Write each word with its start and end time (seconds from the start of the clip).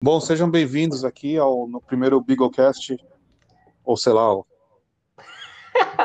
Bom, 0.00 0.20
sejam 0.20 0.48
bem-vindos 0.48 1.04
aqui 1.04 1.36
ao 1.36 1.66
no 1.66 1.80
primeiro 1.80 2.20
Beaglecast, 2.20 2.96
ou 3.84 3.96
sei 3.96 4.12
lá, 4.12 4.32
o 4.32 4.46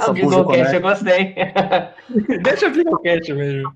o 0.10 0.14
Beaglecast, 0.14 0.74
eu 0.74 0.82
gostei. 0.82 1.36
Deixa 2.42 2.68
o 2.68 2.72
Beaglecast 2.72 3.32
mesmo. 3.34 3.72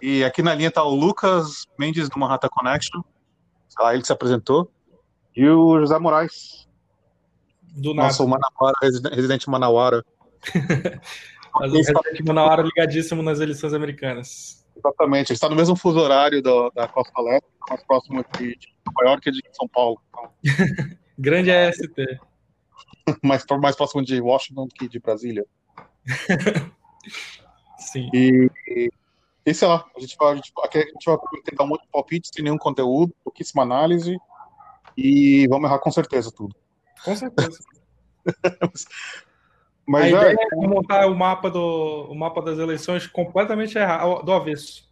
E 0.00 0.22
aqui 0.22 0.40
na 0.40 0.54
linha 0.54 0.70
tá 0.70 0.84
o 0.84 0.94
Lucas 0.94 1.66
Mendes 1.78 2.08
do 2.08 2.16
Manhattan 2.18 2.48
Connection, 2.48 3.00
tá, 3.76 3.92
ele 3.92 4.02
que 4.02 4.06
se 4.06 4.12
apresentou, 4.12 4.70
e 5.34 5.48
o 5.48 5.80
José 5.80 5.98
Moraes, 5.98 6.68
Do 7.62 7.92
nada. 7.92 8.08
nosso 8.08 8.28
Manauara, 8.28 8.76
residen- 8.80 9.12
residente 9.14 9.50
Manauara. 9.50 10.04
Mas 11.56 11.72
o 11.72 11.76
Resident 11.76 12.20
Manauara 12.26 12.62
ligadíssimo 12.62 13.20
nas 13.22 13.40
eleições 13.40 13.72
americanas. 13.74 14.63
Exatamente, 14.76 15.30
ele 15.30 15.36
está 15.36 15.48
no 15.48 15.56
mesmo 15.56 15.76
fuso 15.76 15.98
horário 15.98 16.42
da, 16.42 16.68
da 16.70 16.88
Costa 16.88 17.20
Leste, 17.22 17.48
mais 17.68 17.82
próximo 17.84 18.24
de 18.38 18.58
Nova 18.86 19.10
York 19.10 19.28
e 19.28 19.32
de 19.32 19.42
São 19.52 19.68
Paulo. 19.68 20.00
Então, 20.08 20.30
Grande 21.18 21.50
AST. 21.50 21.94
mais, 23.22 23.44
mais 23.60 23.76
próximo 23.76 24.04
de 24.04 24.20
Washington 24.20 24.68
que 24.68 24.88
de 24.88 24.98
Brasília. 24.98 25.44
Sim. 27.78 28.08
E, 28.12 28.50
e, 28.68 28.90
e 29.46 29.54
sei 29.54 29.68
lá, 29.68 29.84
a 29.94 30.00
gente 30.00 30.16
vai, 30.16 30.32
a 30.32 30.36
gente, 30.36 30.52
aqui 30.62 30.78
a 30.78 30.82
gente 30.82 31.04
vai 31.06 31.18
tentar 31.44 31.64
um 31.64 31.68
monte 31.68 31.82
de 31.82 31.88
palpite 31.88 32.30
sem 32.32 32.44
nenhum 32.44 32.58
conteúdo, 32.58 33.14
pouquíssima 33.22 33.62
análise, 33.62 34.16
e 34.96 35.46
vamos 35.48 35.68
errar 35.68 35.78
com 35.78 35.90
certeza 35.90 36.30
tudo. 36.34 36.54
Com 37.04 37.14
certeza. 37.14 37.58
Mas 39.86 40.04
a 40.04 40.06
é, 40.06 40.32
ideia 40.32 40.48
é 40.52 40.56
montar 40.56 41.06
o 41.06 41.14
mapa, 41.14 41.50
do, 41.50 42.08
o 42.10 42.14
mapa 42.14 42.40
das 42.40 42.58
eleições 42.58 43.06
completamente 43.06 43.76
errado, 43.76 44.22
do 44.22 44.32
avesso. 44.32 44.88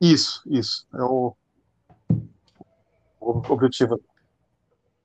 isso, 0.00 0.42
isso. 0.46 0.86
É 0.94 1.02
o, 1.02 1.36
o 3.20 3.42
objetivo. 3.52 4.00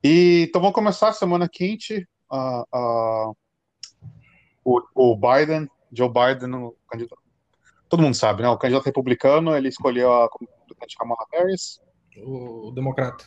E, 0.04 0.46
então 0.48 0.62
vamos 0.62 0.76
começar 0.76 1.10
a 1.10 1.14
semana 1.14 1.50
quente. 1.50 2.08
a 2.30 2.64
a 2.72 3.32
o, 4.64 4.82
o 4.96 5.16
Biden, 5.16 5.70
Joe 5.92 6.10
Biden, 6.10 6.56
o 6.56 6.76
candidato. 6.90 7.22
Todo 7.88 8.02
mundo 8.02 8.16
sabe, 8.16 8.42
né? 8.42 8.50
O 8.50 8.58
candidato 8.58 8.86
republicano, 8.86 9.56
ele 9.56 9.68
escolheu 9.70 10.12
a 10.12 10.28
Kamala 10.98 11.26
Harris 11.32 11.80
O, 12.18 12.70
o 12.70 12.72
democrata. 12.72 13.26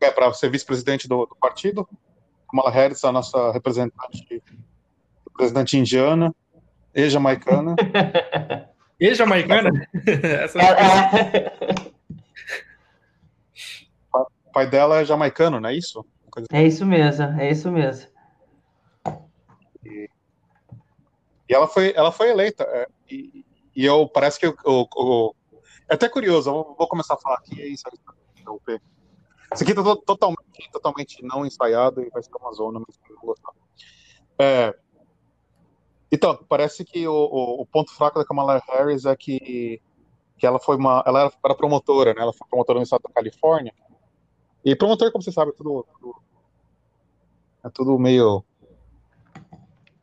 é, 0.00 0.10
para 0.10 0.32
ser 0.34 0.50
vice-presidente 0.50 1.08
do, 1.08 1.24
do 1.24 1.36
partido. 1.36 1.88
Kamala 2.50 2.70
Harris, 2.70 3.02
a 3.04 3.12
nossa 3.12 3.52
representante, 3.52 4.42
representante 5.38 5.78
indiana 5.78 6.34
e 6.94 7.08
jamaicana. 7.08 7.76
E 9.00 9.14
jamaicana? 9.14 9.70
Essa 10.42 10.58
Ela- 10.58 10.80
ela- 10.80 11.92
O 14.12 14.52
pai 14.52 14.68
dela 14.68 14.98
é 15.00 15.04
jamaicano, 15.04 15.60
não 15.60 15.68
é 15.68 15.74
isso? 15.76 16.04
É 16.50 16.64
isso 16.66 16.84
mesmo, 16.84 17.22
é 17.40 17.48
isso 17.48 17.70
mesmo. 17.70 18.10
E 19.84 20.08
ela 21.48 21.68
foi, 21.68 21.92
ela 21.94 22.10
foi 22.10 22.30
eleita. 22.30 22.64
é, 22.64 22.88
e, 23.08 23.44
e 23.76 23.84
eu 23.84 24.08
parece 24.08 24.40
que 24.40 24.48
o, 24.48 24.56
o- 24.64 24.88
o- 24.96 25.34
é 25.88 25.94
até 25.94 26.08
curioso. 26.08 26.50
Eu 26.50 26.74
vou, 26.76 26.88
começar 26.88 27.14
a 27.14 27.18
falar 27.18 27.36
aqui. 27.36 27.62
É 27.62 27.68
isso 27.68 27.84
aí, 27.88 27.96
pra 28.04 28.14
interromper. 28.36 28.82
Isso 29.54 29.62
aqui 29.62 29.74
tá 29.74 29.82
to- 29.84 30.02
totalmente, 30.04 30.70
totalmente 30.72 31.22
não 31.24 31.46
ensaiado 31.46 32.02
e 32.02 32.10
vai 32.10 32.20
ficar 32.20 32.38
uma 32.38 32.52
zona, 32.52 32.80
mas 32.80 32.98
eu 33.08 33.14
vou 33.16 33.26
gostar. 33.26 33.52
É, 34.40 34.74
então, 36.10 36.38
parece 36.48 36.84
que 36.84 37.06
o, 37.06 37.12
o- 37.12 37.62
o 37.62 37.66
ponto 37.66 37.92
fraco 37.94 38.18
da 38.18 38.24
Kamala 38.24 38.62
Harris 38.68 39.04
é 39.04 39.14
que, 39.16 39.80
que 40.38 40.46
ela 40.46 40.58
foi 40.58 40.76
uma, 40.76 41.02
ela 41.06 41.30
era, 41.44 41.54
promotora, 41.54 42.14
né? 42.14 42.22
Ela 42.22 42.32
foi 42.32 42.46
promotora 42.48 42.78
no 42.78 42.82
estado 42.84 43.02
da 43.02 43.12
Califórnia. 43.14 43.74
E 44.64 44.74
promotor, 44.74 45.12
como 45.12 45.22
você 45.22 45.32
sabe, 45.32 45.50
é 45.50 45.54
tudo, 45.54 45.86
tudo- 46.00 46.16
é 47.64 47.68
tudo 47.70 47.98
meio 47.98 48.44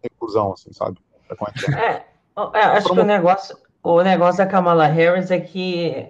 recusão, 0.04 0.54
assim, 0.54 0.72
sabe? 0.74 1.00
É 1.30 1.34
é? 1.80 1.86
É, 1.86 2.06
é, 2.54 2.64
acho 2.66 2.94
que 2.94 3.00
o 3.00 3.06
negócio, 3.06 3.58
o 3.84 4.02
negócio 4.02 4.38
da 4.38 4.46
Kamala 4.50 4.86
Harris 4.86 5.32
é 5.32 5.40
que, 5.40 6.10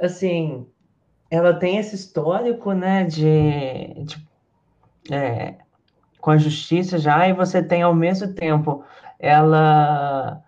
assim, 0.00 0.66
ela 1.30 1.52
tem 1.52 1.76
esse 1.78 1.94
histórico, 1.94 2.72
né, 2.72 3.04
de, 3.04 4.04
de- 4.04 4.28
é, 5.10 5.56
com 6.20 6.30
a 6.30 6.38
justiça 6.38 6.98
já, 6.98 7.28
e 7.28 7.32
você 7.32 7.62
tem 7.62 7.82
ao 7.82 7.94
mesmo 7.94 8.32
tempo, 8.34 8.84
ela, 9.18 10.42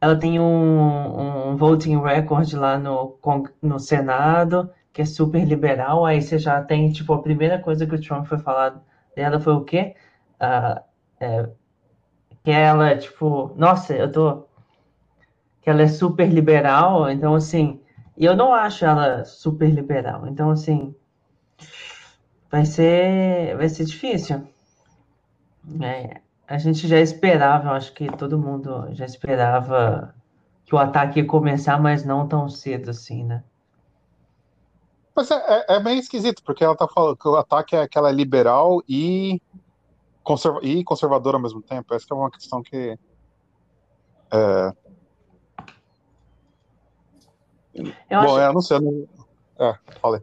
ela 0.00 0.16
tem 0.16 0.38
um, 0.40 1.50
um 1.52 1.56
voting 1.56 2.00
record 2.00 2.52
lá 2.54 2.78
no, 2.78 3.18
no 3.62 3.78
Senado, 3.78 4.70
que 4.92 5.02
é 5.02 5.04
super 5.04 5.44
liberal, 5.44 6.04
aí 6.04 6.20
você 6.20 6.38
já 6.38 6.62
tem, 6.62 6.92
tipo, 6.92 7.12
a 7.14 7.22
primeira 7.22 7.58
coisa 7.58 7.86
que 7.86 7.94
o 7.94 8.00
Trump 8.00 8.26
foi 8.26 8.38
falar 8.38 8.82
dela 9.16 9.40
foi 9.40 9.54
o 9.54 9.64
quê? 9.64 9.94
Ah, 10.38 10.82
é, 11.20 11.48
que 12.44 12.50
ela, 12.50 12.96
tipo, 12.96 13.52
nossa, 13.56 13.94
eu 13.94 14.10
tô. 14.10 14.44
Que 15.60 15.70
ela 15.70 15.82
é 15.82 15.88
super 15.88 16.28
liberal, 16.28 17.08
então 17.10 17.34
assim. 17.34 17.80
E 18.16 18.24
eu 18.24 18.36
não 18.36 18.52
acho 18.52 18.84
ela 18.84 19.24
super 19.24 19.70
liberal, 19.70 20.26
então 20.26 20.50
assim. 20.50 20.94
Vai 22.50 22.66
ser, 22.66 23.56
vai 23.56 23.68
ser 23.68 23.84
difícil. 23.84 24.46
É, 25.80 26.20
a 26.52 26.58
gente 26.58 26.86
já 26.86 27.00
esperava, 27.00 27.70
eu 27.70 27.72
acho 27.72 27.94
que 27.94 28.14
todo 28.14 28.38
mundo 28.38 28.86
já 28.92 29.06
esperava 29.06 30.14
que 30.66 30.74
o 30.74 30.78
ataque 30.78 31.20
ia 31.20 31.26
começar, 31.26 31.80
mas 31.80 32.04
não 32.04 32.28
tão 32.28 32.46
cedo 32.46 32.90
assim, 32.90 33.24
né? 33.24 33.42
Mas 35.16 35.30
é, 35.30 35.34
é, 35.34 35.76
é 35.76 35.80
meio 35.80 35.98
esquisito, 35.98 36.42
porque 36.44 36.62
ela 36.62 36.76
tá 36.76 36.86
falando 36.86 37.16
que 37.16 37.26
o 37.26 37.36
ataque 37.36 37.74
é 37.74 37.88
que 37.88 37.96
ela 37.96 38.10
é 38.10 38.12
liberal 38.12 38.82
e, 38.86 39.40
conserva 40.22 40.60
e 40.62 40.84
conservadora 40.84 41.38
ao 41.38 41.42
mesmo 41.42 41.62
tempo. 41.62 41.94
Essa 41.94 42.08
é 42.10 42.14
uma 42.14 42.30
questão 42.30 42.62
que. 42.62 42.98
É, 44.30 44.72
Eu 47.74 47.84
bom, 48.10 48.16
acho, 48.18 48.38
é, 48.38 48.46
eu 48.46 48.52
não 48.52 48.60
sei. 48.60 48.78
Não... 48.78 49.08
É, 49.58 49.78
falei. 50.02 50.20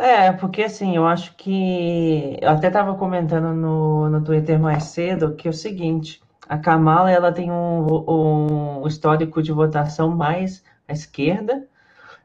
É, 0.00 0.32
porque 0.32 0.62
assim, 0.62 0.96
eu 0.96 1.06
acho 1.06 1.36
que. 1.36 2.38
Eu 2.40 2.48
até 2.50 2.68
estava 2.68 2.94
comentando 2.94 3.52
no, 3.54 4.08
no 4.08 4.24
Twitter 4.24 4.58
mais 4.58 4.84
cedo 4.84 5.34
que 5.34 5.46
é 5.46 5.50
o 5.50 5.54
seguinte: 5.54 6.22
a 6.48 6.56
Kamala 6.56 7.10
ela 7.10 7.30
tem 7.30 7.50
um, 7.52 8.80
um 8.80 8.86
histórico 8.86 9.42
de 9.42 9.52
votação 9.52 10.08
mais 10.08 10.64
à 10.88 10.92
esquerda, 10.94 11.68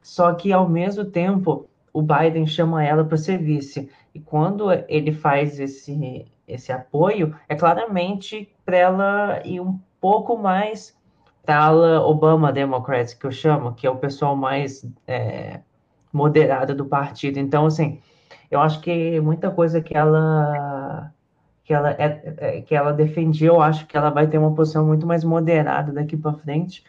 só 0.02 0.34
que 0.34 0.54
ao 0.54 0.70
mesmo 0.70 1.04
tempo 1.04 1.68
o 1.92 2.02
Biden 2.02 2.48
chama 2.48 2.82
ela 2.82 3.04
para 3.04 3.18
ser 3.18 3.40
vice. 3.40 3.90
E 4.14 4.22
quando 4.22 4.72
ele 4.88 5.12
faz 5.12 5.60
esse, 5.60 6.26
esse 6.48 6.72
apoio, 6.72 7.36
é 7.50 7.56
claramente 7.56 8.50
para 8.66 8.78
ela 8.78 9.42
ir 9.46 9.60
um 9.60 9.78
pouco 10.00 10.38
mais 10.38 10.98
para 11.46 11.66
a 11.66 12.08
Obama 12.08 12.54
Democrats, 12.54 13.14
que 13.14 13.26
eu 13.26 13.32
chamo, 13.32 13.74
que 13.74 13.86
é 13.86 13.90
o 13.90 13.98
pessoal 13.98 14.34
mais. 14.34 14.88
é, 15.06 15.60
moderada 16.16 16.74
do 16.74 16.86
partido. 16.86 17.40
Então, 17.40 17.66
assim, 17.66 18.02
eu 18.50 18.60
acho 18.62 18.82
que 18.82 19.20
muita 19.22 19.52
coisa 19.52 19.82
que 19.82 19.96
ela 19.98 21.12
que 21.66 21.74
ela 21.74 21.92
é, 21.94 22.36
é- 22.40 22.62
que 22.62 22.76
ela 22.76 22.94
defendia, 22.94 23.48
eu 23.50 23.62
acho 23.62 23.88
que 23.88 23.98
ela 23.98 24.10
vai 24.12 24.28
ter 24.28 24.38
uma 24.38 24.54
posição 24.56 24.86
muito 24.86 25.06
mais 25.08 25.24
moderada 25.24 25.92
daqui 25.94 26.18
para 26.18 26.34
frente. 26.34 26.84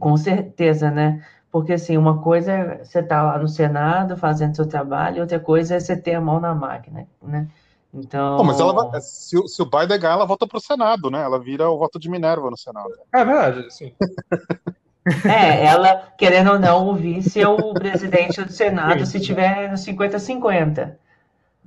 Com 0.00 0.16
certeza, 0.16 0.90
né? 0.90 1.24
Porque 1.50 1.74
assim, 1.74 1.98
uma 1.98 2.22
coisa 2.22 2.50
é 2.52 2.84
você 2.84 3.00
estar 3.00 3.22
lá 3.22 3.38
no 3.38 3.46
Senado 3.48 4.16
fazendo 4.16 4.56
seu 4.56 4.66
trabalho, 4.66 5.20
outra 5.20 5.38
coisa 5.38 5.74
é 5.76 5.80
você 5.80 5.94
ter 5.96 6.14
a 6.14 6.20
mão 6.20 6.40
na 6.40 6.54
máquina, 6.54 7.06
né? 7.22 7.46
Então, 7.92 8.42
mas 8.42 8.58
ela 8.58 8.72
vai- 8.72 9.00
se, 9.02 9.36
o- 9.38 9.46
se 9.46 9.60
o 9.60 9.66
Biden 9.66 10.00
ganhar, 10.00 10.14
ela 10.14 10.24
volta 10.24 10.46
pro 10.46 10.58
Senado, 10.58 11.10
né? 11.10 11.22
Ela 11.22 11.38
vira 11.38 11.68
o 11.68 11.76
voto 11.78 11.98
de 11.98 12.08
Minerva 12.08 12.50
no 12.50 12.56
Senado. 12.56 12.88
É 13.12 13.22
verdade, 13.24 13.70
sim. 13.70 13.92
é, 15.24 15.64
ela, 15.66 16.12
querendo 16.16 16.52
ou 16.52 16.58
não, 16.58 16.88
o 16.88 16.94
vice 16.94 17.40
é 17.40 17.48
o 17.48 17.74
presidente 17.74 18.42
do 18.42 18.52
Senado 18.52 19.04
se 19.04 19.18
tiver 19.20 19.68
no 19.70 19.76
50-50. 19.76 20.96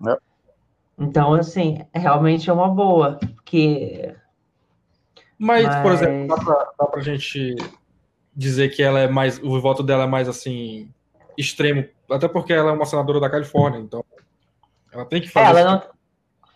É. 0.08 0.18
Então, 0.98 1.34
assim, 1.34 1.86
realmente 1.94 2.50
é 2.50 2.54
uma 2.54 2.70
boa, 2.70 3.18
porque 3.20 4.16
Mas, 5.38 5.66
por 5.78 5.92
Mas- 5.92 6.02
exemplo, 6.02 6.28
dá 6.36 6.44
pra, 6.44 6.72
dá 6.80 6.86
pra 6.86 7.02
gente 7.02 7.56
dizer 8.34 8.70
que 8.70 8.82
ela 8.82 9.00
é 9.02 9.08
mais. 9.08 9.38
O 9.44 9.60
voto 9.60 9.84
dela 9.84 10.04
é 10.04 10.08
mais 10.08 10.30
assim. 10.30 10.90
extremo. 11.38 11.84
Até 12.10 12.28
porque 12.30 12.54
ela 12.54 12.70
é 12.70 12.74
uma 12.74 12.86
senadora 12.86 13.20
da 13.20 13.30
Califórnia, 13.30 13.80
então. 13.80 14.04
Ela 14.94 15.04
tem 15.06 15.20
que 15.22 15.28
fazer. 15.28 15.60
ela 15.60 15.72
não, 15.72 15.84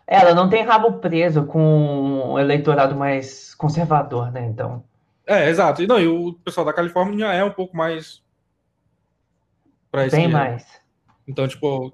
ela 0.08 0.34
não 0.34 0.48
tem 0.50 0.64
rabo 0.64 0.94
preso 1.00 1.44
com 1.46 2.32
o 2.34 2.40
eleitorado 2.40 2.96
mais 2.96 3.54
conservador, 3.56 4.32
né? 4.32 4.46
Então, 4.46 4.82
É, 5.32 5.48
exato. 5.50 5.84
E, 5.84 5.88
não, 5.88 6.00
e 6.00 6.08
o 6.08 6.34
pessoal 6.34 6.66
da 6.66 6.74
Califórnia 6.74 7.28
é 7.28 7.44
um 7.44 7.52
pouco 7.52 7.78
mais. 7.78 8.24
Pra 9.92 10.02
bem 10.02 10.08
esquerda. 10.08 10.30
mais. 10.38 10.82
Então, 11.28 11.48
tipo, 11.48 11.94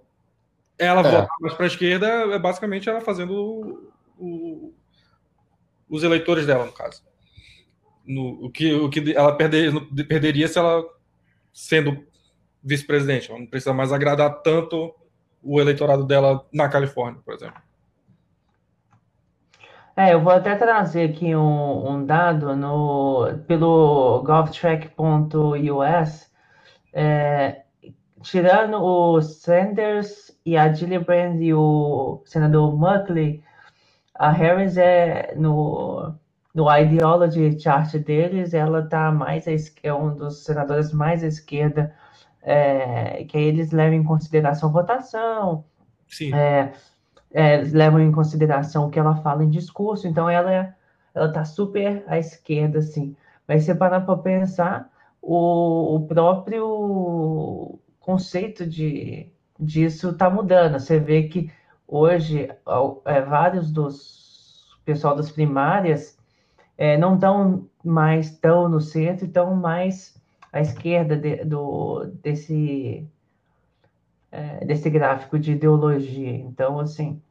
ela 0.79 1.01
É. 1.01 1.03
votar 1.03 1.27
mais 1.41 1.53
pra 1.53 1.65
esquerda 1.67 2.07
é 2.07 2.39
basicamente 2.39 2.87
ela 2.89 3.01
fazendo 3.01 3.33
o- 3.33 3.91
o- 4.17 4.73
os 5.89 6.03
eleitores 6.03 6.45
dela, 6.45 6.65
no 6.65 6.71
caso. 6.71 7.03
No, 8.05 8.45
o, 8.45 8.49
que, 8.49 8.73
o 8.73 8.89
que 8.89 9.13
ela 9.13 9.35
perder, 9.35 9.73
perderia 10.07 10.47
se 10.47 10.57
ela 10.57 10.83
sendo 11.53 12.05
vice-presidente. 12.63 13.29
Ela 13.29 13.39
não 13.39 13.47
precisa 13.47 13.73
mais 13.73 13.91
agradar 13.91 14.41
tanto 14.41 14.93
o 15.43 15.59
eleitorado 15.59 16.05
dela 16.05 16.47
na 16.53 16.69
Califórnia, 16.69 17.21
por 17.25 17.33
exemplo. 17.33 17.61
É, 19.97 20.13
eu 20.13 20.21
vou 20.21 20.33
até 20.33 20.55
trazer 20.55 21.09
aqui 21.09 21.35
um, 21.35 21.89
um 21.89 22.05
dado 22.05 22.55
no, 22.55 23.39
pelo 23.47 24.21
golftrack.us, 24.23 26.31
é, 26.91 27.63
tirando 28.21 28.83
o 28.83 29.21
Sanders 29.21 30.37
e 30.45 30.57
a 30.57 30.73
Gillibrand 30.73 31.41
e 31.41 31.53
o 31.53 32.21
senador 32.25 32.77
Muckley, 32.77 33.41
a 34.15 34.31
Harris 34.31 34.75
é 34.75 35.33
no, 35.35 36.13
no 36.53 36.77
ideology 36.77 37.57
chart 37.57 37.95
deles, 37.95 38.53
ela 38.53 38.85
tá 38.87 39.09
mais 39.11 39.45
é 39.81 39.93
um 39.93 40.13
dos 40.13 40.43
senadores 40.43 40.91
mais 40.91 41.23
à 41.23 41.27
esquerda, 41.27 41.95
é, 42.41 43.23
que 43.23 43.37
eles 43.37 43.71
levam 43.71 43.95
em 43.95 44.03
consideração 44.03 44.73
votação, 44.73 45.63
Sim. 46.07 46.33
é, 46.33 46.73
é, 47.35 47.57
levam 47.57 47.99
em 47.99 48.11
consideração 48.11 48.87
o 48.87 48.89
que 48.89 48.97
ela 48.97 49.17
fala 49.17 49.43
em 49.43 49.49
discurso, 49.49 50.07
então 50.07 50.29
ela 50.29 50.73
ela 51.13 51.31
tá 51.31 51.45
super 51.45 52.03
à 52.07 52.17
esquerda, 52.17 52.79
assim. 52.79 53.15
Mas 53.47 53.63
se 53.63 53.73
parar 53.75 54.01
para 54.01 54.17
pensar, 54.17 54.91
o, 55.21 55.95
o 55.95 56.07
próprio 56.07 57.79
conceito 57.99 58.65
de, 58.67 59.31
disso 59.59 60.09
está 60.09 60.29
mudando. 60.29 60.79
Você 60.79 60.99
vê 60.99 61.23
que 61.23 61.51
hoje 61.87 62.49
é, 63.05 63.21
vários 63.21 63.71
dos 63.71 64.77
pessoal 64.85 65.15
das 65.15 65.31
primárias 65.31 66.17
é, 66.77 66.97
não 66.97 67.15
estão 67.15 67.67
mais 67.83 68.37
tão 68.37 68.69
no 68.69 68.81
centro, 68.81 69.25
estão 69.25 69.55
mais 69.55 70.21
à 70.51 70.61
esquerda 70.61 71.17
de, 71.17 71.43
do, 71.45 72.05
desse, 72.21 73.07
é, 74.31 74.65
desse 74.65 74.89
gráfico 74.89 75.39
de 75.39 75.53
ideologia. 75.53 76.35
Então, 76.35 76.79
assim, 76.79 77.21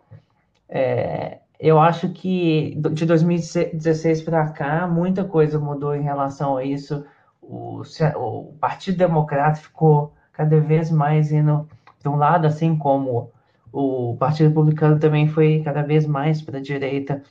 é, 0.68 1.40
eu 1.58 1.78
acho 1.78 2.10
que 2.10 2.74
de 2.92 3.06
2016 3.06 4.22
para 4.22 4.48
cá, 4.50 4.86
muita 4.86 5.24
coisa 5.24 5.58
mudou 5.58 5.94
em 5.94 6.02
relação 6.02 6.56
a 6.56 6.64
isso. 6.64 7.04
O, 7.40 7.82
o 8.16 8.54
Partido 8.60 8.98
Democrata 8.98 9.60
ficou 9.60 10.14
cada 10.32 10.60
vez 10.60 10.90
mais 10.90 11.30
indo 11.32 11.68
de 12.00 12.08
um 12.08 12.16
lado, 12.16 12.46
assim 12.46 12.76
como 12.76 13.32
o 13.72 14.16
Partido 14.18 14.48
Republicano 14.48 14.98
também 14.98 15.26
foi 15.28 15.62
cada 15.64 15.82
vez 15.82 16.06
mais 16.06 16.42
para 16.42 16.58
a 16.58 16.62
direita 16.62 17.22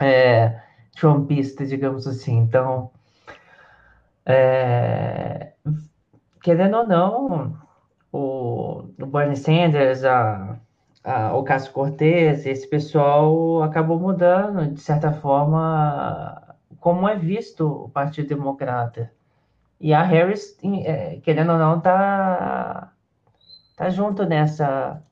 é, 0.00 0.60
trumpista, 0.96 1.66
digamos 1.66 2.06
assim. 2.06 2.38
Então, 2.38 2.90
é, 4.26 5.52
querendo 6.42 6.78
ou 6.78 6.86
não, 6.86 7.56
o, 8.10 8.84
o 9.00 9.06
Bernie 9.06 9.36
Sanders, 9.36 10.04
a, 10.04 10.58
a, 11.04 11.36
o 11.36 11.42
Cássio 11.42 11.72
Cortez, 11.72 12.46
esse 12.46 12.66
pessoal 12.66 13.62
acabou 13.62 13.98
mudando, 13.98 14.72
de 14.72 14.80
certa 14.80 15.12
forma, 15.12 16.56
como 16.80 17.08
é 17.08 17.16
visto 17.16 17.66
o 17.66 17.88
Partido 17.88 18.28
Democrata. 18.28 19.12
E 19.80 19.92
a 19.92 20.02
Harris, 20.02 20.56
é, 20.84 21.16
querendo 21.16 21.52
ou 21.52 21.58
não, 21.58 21.80
tá, 21.80 22.92
tá 23.76 23.90
junto 23.90 24.24
nessa, 24.24 25.02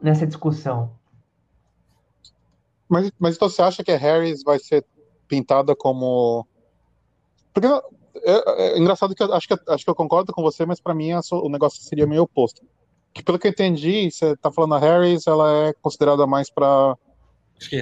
nessa 0.00 0.26
discussão. 0.26 0.92
Mas, 2.86 3.10
mas 3.18 3.36
então 3.36 3.48
você 3.48 3.62
acha 3.62 3.82
que 3.82 3.90
a 3.90 3.96
Harris 3.96 4.42
vai 4.42 4.58
ser 4.58 4.84
pintada 5.26 5.74
como. 5.74 6.46
Porque 7.54 7.66
é, 7.66 7.72
é, 8.24 8.72
é 8.74 8.78
engraçado 8.78 9.14
que 9.14 9.22
eu 9.22 9.32
acho 9.32 9.48
que, 9.48 9.54
acho 9.68 9.84
que 9.84 9.90
eu 9.90 9.94
concordo 9.94 10.34
com 10.34 10.42
você, 10.42 10.66
mas 10.66 10.78
para 10.78 10.94
mim 10.94 11.10
o 11.14 11.48
negócio 11.48 11.82
seria 11.82 12.06
meio 12.06 12.24
oposto. 12.24 12.62
Que 13.12 13.22
pelo 13.22 13.38
que 13.38 13.46
eu 13.46 13.50
entendi, 13.50 14.10
você 14.10 14.36
tá 14.36 14.50
falando 14.50 14.74
a 14.74 14.78
Harris, 14.78 15.26
ela 15.26 15.68
é 15.68 15.72
considerada 15.74 16.26
mais 16.26 16.50
para 16.50 16.96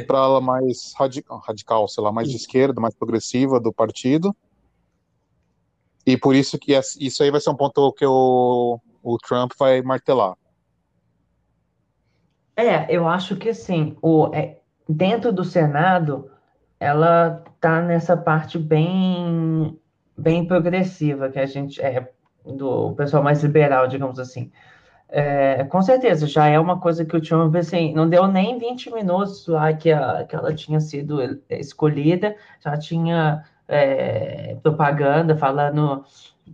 para 0.06 0.18
ela 0.18 0.40
mais 0.42 0.92
radical, 0.94 1.38
radical, 1.38 1.88
sei 1.88 2.04
lá, 2.04 2.12
mais 2.12 2.28
de 2.28 2.36
esquerda, 2.36 2.80
mais 2.80 2.94
progressiva 2.94 3.58
do 3.58 3.72
partido. 3.72 4.36
E 6.04 6.18
por 6.18 6.34
isso 6.34 6.58
que 6.58 6.78
isso 6.98 7.22
aí 7.22 7.30
vai 7.30 7.40
ser 7.40 7.50
um 7.50 7.56
ponto 7.56 7.92
que 7.92 8.04
o, 8.04 8.78
o 9.02 9.18
Trump 9.18 9.52
vai 9.58 9.80
martelar. 9.80 10.34
É, 12.56 12.94
eu 12.94 13.08
acho 13.08 13.36
que 13.36 13.48
assim, 13.48 13.96
o, 14.02 14.30
é, 14.34 14.58
dentro 14.88 15.32
do 15.32 15.44
Senado, 15.44 16.30
ela 16.78 17.42
tá 17.58 17.80
nessa 17.80 18.16
parte 18.16 18.58
bem, 18.58 19.78
bem 20.16 20.46
progressiva, 20.46 21.30
que 21.30 21.38
a 21.38 21.46
gente 21.46 21.80
é 21.80 22.12
do 22.44 22.92
pessoal 22.94 23.22
mais 23.22 23.42
liberal, 23.42 23.86
digamos 23.86 24.18
assim. 24.18 24.50
É, 25.12 25.64
com 25.64 25.82
certeza, 25.82 26.26
já 26.26 26.46
é 26.46 26.58
uma 26.58 26.78
coisa 26.78 27.04
que 27.04 27.16
o 27.16 27.20
Trump, 27.20 27.56
assim, 27.56 27.92
não 27.92 28.08
deu 28.08 28.28
nem 28.28 28.58
20 28.58 28.92
minutos 28.92 29.46
lá 29.48 29.72
que, 29.72 29.90
a, 29.90 30.24
que 30.24 30.36
ela 30.36 30.54
tinha 30.54 30.78
sido 30.78 31.18
escolhida, 31.48 32.36
já 32.60 32.76
tinha 32.76 33.44
é, 33.66 34.56
propaganda 34.62 35.36
falando 35.36 36.04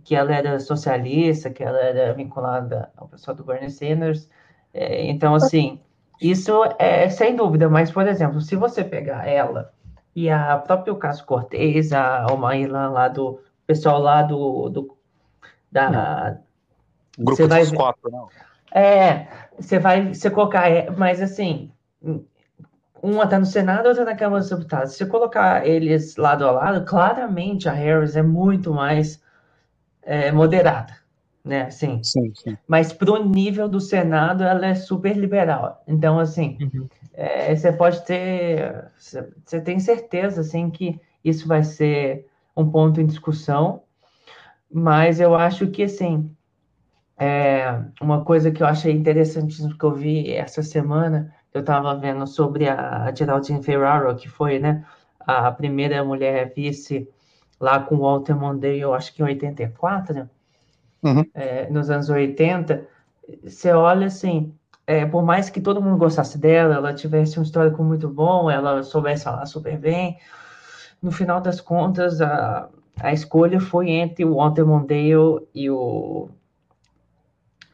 que 0.03 0.15
ela 0.15 0.33
era 0.33 0.59
socialista, 0.59 1.51
que 1.51 1.63
ela 1.63 1.79
era 1.79 2.13
vinculada 2.13 2.89
ao 2.97 3.07
pessoal 3.07 3.37
do 3.37 3.43
Bernie 3.43 3.69
Sanders. 3.69 4.27
É, 4.73 5.05
então, 5.05 5.35
assim, 5.35 5.79
isso 6.19 6.63
é 6.79 7.09
sem 7.09 7.35
dúvida, 7.35 7.69
mas, 7.69 7.91
por 7.91 8.07
exemplo, 8.07 8.41
se 8.41 8.55
você 8.55 8.83
pegar 8.83 9.27
ela 9.27 9.71
e 10.15 10.29
a 10.31 10.57
própria 10.57 10.95
Cássio 10.95 11.25
Cortez, 11.25 11.93
a 11.93 12.25
Omaílan 12.31 12.89
lá 12.89 13.07
do 13.07 13.39
pessoal 13.67 13.99
lá 14.01 14.23
do, 14.23 14.69
do 14.69 14.97
da 15.71 16.39
grupo 17.17 17.47
dos 17.47 17.71
quatro, 17.71 18.11
não? 18.11 18.29
É, 18.71 19.27
você 19.57 19.79
vai 19.79 20.13
você 20.13 20.29
colocar, 20.29 20.69
é, 20.69 20.89
mas 20.91 21.21
assim, 21.21 21.71
uma 23.01 23.23
está 23.23 23.39
no 23.39 23.45
Senado, 23.45 23.87
outra 23.87 24.05
na 24.05 24.15
Câmara 24.15 24.41
dos 24.41 24.49
Deputados. 24.49 24.93
Se 24.95 25.05
colocar 25.05 25.65
eles 25.65 26.15
lado 26.17 26.45
a 26.45 26.51
lado, 26.51 26.85
claramente 26.85 27.69
a 27.69 27.71
Harris 27.71 28.15
é 28.15 28.21
muito 28.21 28.73
mais 28.73 29.21
é, 30.03 30.31
moderada, 30.31 30.93
né? 31.43 31.63
Assim, 31.63 32.01
sim, 32.03 32.31
sim. 32.35 32.57
Mas 32.67 32.91
para 32.93 33.11
o 33.11 33.23
nível 33.23 33.67
do 33.67 33.79
Senado, 33.79 34.43
ela 34.43 34.65
é 34.65 34.75
super 34.75 35.15
liberal. 35.15 35.83
Então, 35.87 36.19
assim, 36.19 36.57
uhum. 36.61 36.87
é, 37.13 37.55
você 37.55 37.71
pode 37.71 38.03
ter, 38.05 38.85
você 38.97 39.61
tem 39.61 39.79
certeza, 39.79 40.41
assim, 40.41 40.69
que 40.69 40.99
isso 41.23 41.47
vai 41.47 41.63
ser 41.63 42.27
um 42.55 42.69
ponto 42.69 42.99
em 42.99 43.05
discussão. 43.05 43.83
Mas 44.69 45.19
eu 45.19 45.33
acho 45.33 45.67
que, 45.67 45.83
assim, 45.83 46.29
é, 47.17 47.81
uma 48.01 48.23
coisa 48.23 48.51
que 48.51 48.61
eu 48.61 48.67
achei 48.67 48.93
interessantíssimo 48.93 49.77
que 49.77 49.83
eu 49.83 49.93
vi 49.93 50.31
essa 50.33 50.61
semana 50.61 51.33
eu 51.57 51.61
estava 51.61 51.95
vendo 51.95 52.25
sobre 52.27 52.69
a 52.69 53.11
Geraldine 53.13 53.63
Ferraro, 53.63 54.15
que 54.15 54.29
foi, 54.29 54.59
né, 54.59 54.85
a 55.19 55.51
primeira 55.51 56.03
mulher 56.03 56.53
vice 56.55 57.09
lá 57.59 57.79
com 57.79 57.97
Walter 57.97 58.35
Mondale, 58.35 58.79
eu 58.79 58.93
acho 58.93 59.13
que 59.13 59.21
em 59.21 59.25
84, 59.25 60.13
né? 60.13 60.29
Uhum. 61.03 61.25
É, 61.33 61.69
nos 61.69 61.89
anos 61.89 62.09
80, 62.09 62.87
você 63.43 63.71
olha 63.71 64.07
assim, 64.07 64.53
é, 64.85 65.05
por 65.05 65.23
mais 65.23 65.49
que 65.49 65.59
todo 65.59 65.81
mundo 65.81 65.97
gostasse 65.97 66.37
dela, 66.37 66.75
ela 66.75 66.93
tivesse 66.93 67.39
um 67.39 67.43
histórico 67.43 67.83
muito 67.83 68.07
bom, 68.07 68.49
ela 68.49 68.83
soubesse 68.83 69.23
falar 69.23 69.45
super 69.45 69.77
bem, 69.77 70.17
no 71.01 71.11
final 71.11 71.41
das 71.41 71.59
contas, 71.59 72.21
a, 72.21 72.69
a 72.99 73.13
escolha 73.13 73.59
foi 73.59 73.89
entre 73.89 74.25
o 74.25 74.35
Walter 74.35 74.65
Mondale 74.65 75.47
e 75.53 75.69
o. 75.69 76.29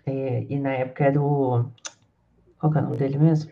É, 0.05 0.45
e 0.49 0.59
na 0.59 0.73
época 0.73 1.05
era 1.05 1.21
o. 1.21 1.65
Qual 2.59 2.73
é 2.73 2.77
o 2.77 2.81
nome 2.81 2.97
dele 2.97 3.17
mesmo? 3.17 3.51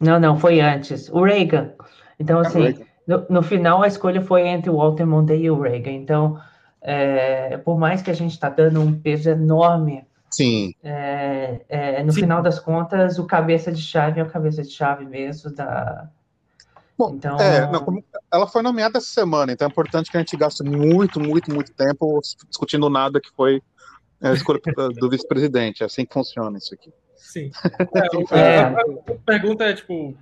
Não, 0.00 0.18
não, 0.18 0.38
foi 0.38 0.60
antes. 0.60 1.08
O 1.08 1.22
Reagan. 1.22 1.72
Então, 2.18 2.38
é 2.38 2.46
assim, 2.46 2.84
no, 3.06 3.26
no, 3.28 3.42
final 3.42 3.82
a 3.82 3.86
escolha 3.86 4.20
foi 4.20 4.46
entre 4.48 4.70
o 4.70 4.76
Walter 4.76 5.06
Mondale 5.06 5.44
e 5.44 5.50
o 5.50 5.60
Reagan. 5.60 5.92
Então, 5.92 6.40
é, 6.80 7.56
por 7.58 7.78
mais 7.78 8.02
que 8.02 8.10
a 8.10 8.14
gente 8.14 8.32
está 8.32 8.48
dando 8.48 8.80
um 8.80 9.00
peso 9.00 9.30
enorme, 9.30 10.04
Sim. 10.34 10.74
É, 10.82 11.60
é, 11.68 12.02
no 12.02 12.10
Sim. 12.10 12.22
final 12.22 12.42
das 12.42 12.58
contas, 12.58 13.20
o 13.20 13.24
cabeça 13.24 13.70
de 13.70 13.80
chave 13.80 14.18
é 14.18 14.24
o 14.24 14.28
cabeça 14.28 14.62
de 14.62 14.70
chave 14.70 15.04
mesmo 15.04 15.54
da. 15.54 16.08
Bom, 16.98 17.14
então, 17.14 17.36
é, 17.38 17.70
não, 17.70 18.02
ela 18.32 18.46
foi 18.48 18.62
nomeada 18.62 18.98
essa 18.98 19.06
semana, 19.06 19.52
então 19.52 19.66
é 19.66 19.70
importante 19.70 20.10
que 20.10 20.16
a 20.16 20.20
gente 20.20 20.36
gaste 20.36 20.64
muito, 20.64 21.20
muito, 21.20 21.52
muito 21.52 21.72
tempo 21.72 22.20
discutindo 22.48 22.90
nada 22.90 23.20
que 23.20 23.30
foi 23.30 23.62
a 24.30 24.34
escolha 24.34 24.60
do 24.94 25.10
vice-presidente. 25.10 25.82
É 25.82 25.86
assim 25.86 26.04
que 26.04 26.12
funciona 26.12 26.56
isso 26.58 26.74
aqui. 26.74 26.92
Sim. 27.16 27.50
É, 28.32 28.38
é. 28.38 28.58
A, 28.58 28.70
a, 28.70 29.14
pergunta 29.24 29.64
é, 29.64 29.72
tipo, 29.72 30.16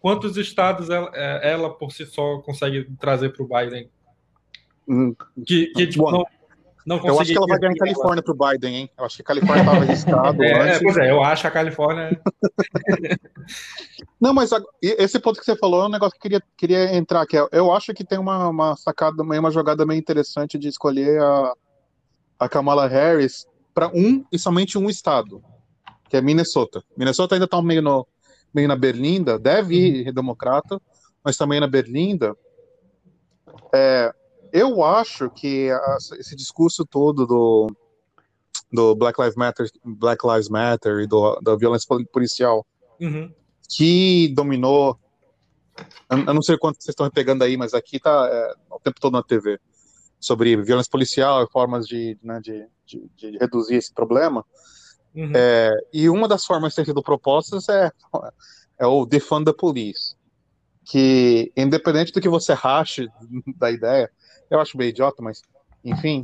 quantos 0.00 0.36
estados 0.36 0.90
ela, 0.90 1.10
é, 1.14 1.52
ela 1.52 1.70
por 1.70 1.92
si 1.92 2.06
só 2.06 2.38
consegue 2.38 2.84
trazer 2.98 3.30
para 3.30 3.42
o 3.42 3.48
Biden? 3.48 3.90
Hum, 4.88 5.14
que, 5.46 5.66
que 5.68 5.86
tipo, 5.86 6.10
não, 6.10 6.24
não 6.86 6.98
Eu 7.06 7.18
acho 7.18 7.32
que 7.32 7.36
ela 7.36 7.46
vai 7.46 7.58
ganhar 7.58 7.72
em 7.72 7.78
Califórnia 7.78 8.22
para 8.22 8.32
o 8.32 8.36
Biden, 8.36 8.76
hein? 8.76 8.90
Eu 8.96 9.04
acho 9.04 9.16
que 9.16 9.22
a 9.22 9.24
Califórnia 9.24 9.62
estava 9.62 9.84
registrado 9.84 10.42
é, 10.42 10.60
antes. 10.60 10.82
Pois 10.82 10.96
é, 10.98 11.10
eu 11.10 11.22
acho 11.22 11.46
a 11.46 11.50
Califórnia... 11.50 12.20
não, 14.20 14.34
mas 14.34 14.50
esse 14.82 15.18
ponto 15.18 15.38
que 15.38 15.44
você 15.46 15.56
falou 15.56 15.82
é 15.82 15.86
um 15.86 15.90
negócio 15.90 16.12
que 16.12 16.18
eu 16.18 16.30
queria, 16.30 16.42
queria 16.56 16.94
entrar, 16.94 17.26
que 17.26 17.36
eu 17.50 17.72
acho 17.72 17.94
que 17.94 18.04
tem 18.04 18.18
uma, 18.18 18.48
uma 18.48 18.76
sacada, 18.76 19.22
uma 19.22 19.50
jogada 19.50 19.86
meio 19.86 19.98
interessante 19.98 20.58
de 20.58 20.68
escolher 20.68 21.20
a, 21.20 21.54
a 22.44 22.48
Kamala 22.48 22.86
Harris 22.86 23.46
para 23.72 23.88
um 23.88 24.22
e 24.30 24.38
somente 24.38 24.76
um 24.76 24.90
estado, 24.90 25.42
que 26.10 26.16
é 26.16 26.20
Minnesota. 26.20 26.84
Minnesota 26.94 27.34
ainda 27.34 27.46
está 27.46 27.60
meio, 27.62 27.80
no, 27.80 28.06
meio 28.54 28.68
na 28.68 28.76
berlinda, 28.76 29.38
deve 29.38 29.74
ir 29.76 30.12
democrata, 30.12 30.80
mas 31.24 31.38
também 31.38 31.58
na 31.58 31.66
berlinda. 31.66 32.36
É, 33.72 34.12
eu 34.52 34.84
acho 34.84 35.30
que 35.30 35.70
a, 35.70 35.96
esse 36.18 36.36
discurso 36.36 36.84
todo 36.84 37.26
do, 37.26 37.74
do 38.70 38.94
Black 38.94 39.18
Lives 39.18 39.36
Matter, 39.36 39.66
Black 39.82 40.26
Lives 40.26 40.50
Matter 40.50 41.00
e 41.00 41.06
do, 41.06 41.40
da 41.40 41.56
violência 41.56 41.88
policial 42.12 42.66
Uhum. 43.00 43.32
que 43.68 44.28
dominou. 44.36 44.96
Eu 46.08 46.18
eu 46.18 46.34
não 46.34 46.42
sei 46.42 46.56
quanto 46.56 46.76
vocês 46.76 46.92
estão 46.92 47.10
pegando 47.10 47.42
aí, 47.42 47.56
mas 47.56 47.74
aqui 47.74 47.98
tá 47.98 48.28
é, 48.30 48.54
o 48.70 48.78
tempo 48.78 49.00
todo 49.00 49.14
na 49.14 49.22
TV 49.22 49.58
sobre 50.24 50.56
violência 50.56 50.90
policial 50.90 51.42
e 51.42 51.50
formas 51.50 51.86
de, 51.86 52.16
né, 52.22 52.40
de, 52.40 52.66
de, 52.86 53.10
de 53.14 53.38
reduzir 53.38 53.76
esse 53.76 53.92
problema. 53.92 54.44
Uhum. 55.14 55.32
É, 55.34 55.70
e 55.92 56.08
uma 56.08 56.26
das 56.26 56.44
formas 56.44 56.72
que 56.72 56.76
tem 56.76 56.84
sido 56.86 57.02
propostas 57.02 57.68
é, 57.68 57.92
é 58.78 58.86
o 58.86 59.04
defund 59.04 59.44
the 59.44 59.52
police, 59.52 60.16
que 60.84 61.52
independente 61.54 62.10
do 62.10 62.20
que 62.20 62.28
você 62.28 62.54
rache 62.54 63.06
da 63.56 63.70
ideia, 63.70 64.10
eu 64.50 64.58
acho 64.58 64.78
meio 64.78 64.88
idiota, 64.88 65.22
mas 65.22 65.42
enfim, 65.84 66.22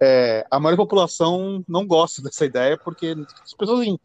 é, 0.00 0.44
a 0.50 0.58
maioria 0.58 0.76
da 0.76 0.82
população 0.82 1.64
não 1.68 1.86
gosta 1.86 2.20
dessa 2.20 2.44
ideia 2.44 2.76
porque 2.76 3.14
as 3.44 3.54
pessoas 3.54 3.86
em, 3.86 3.98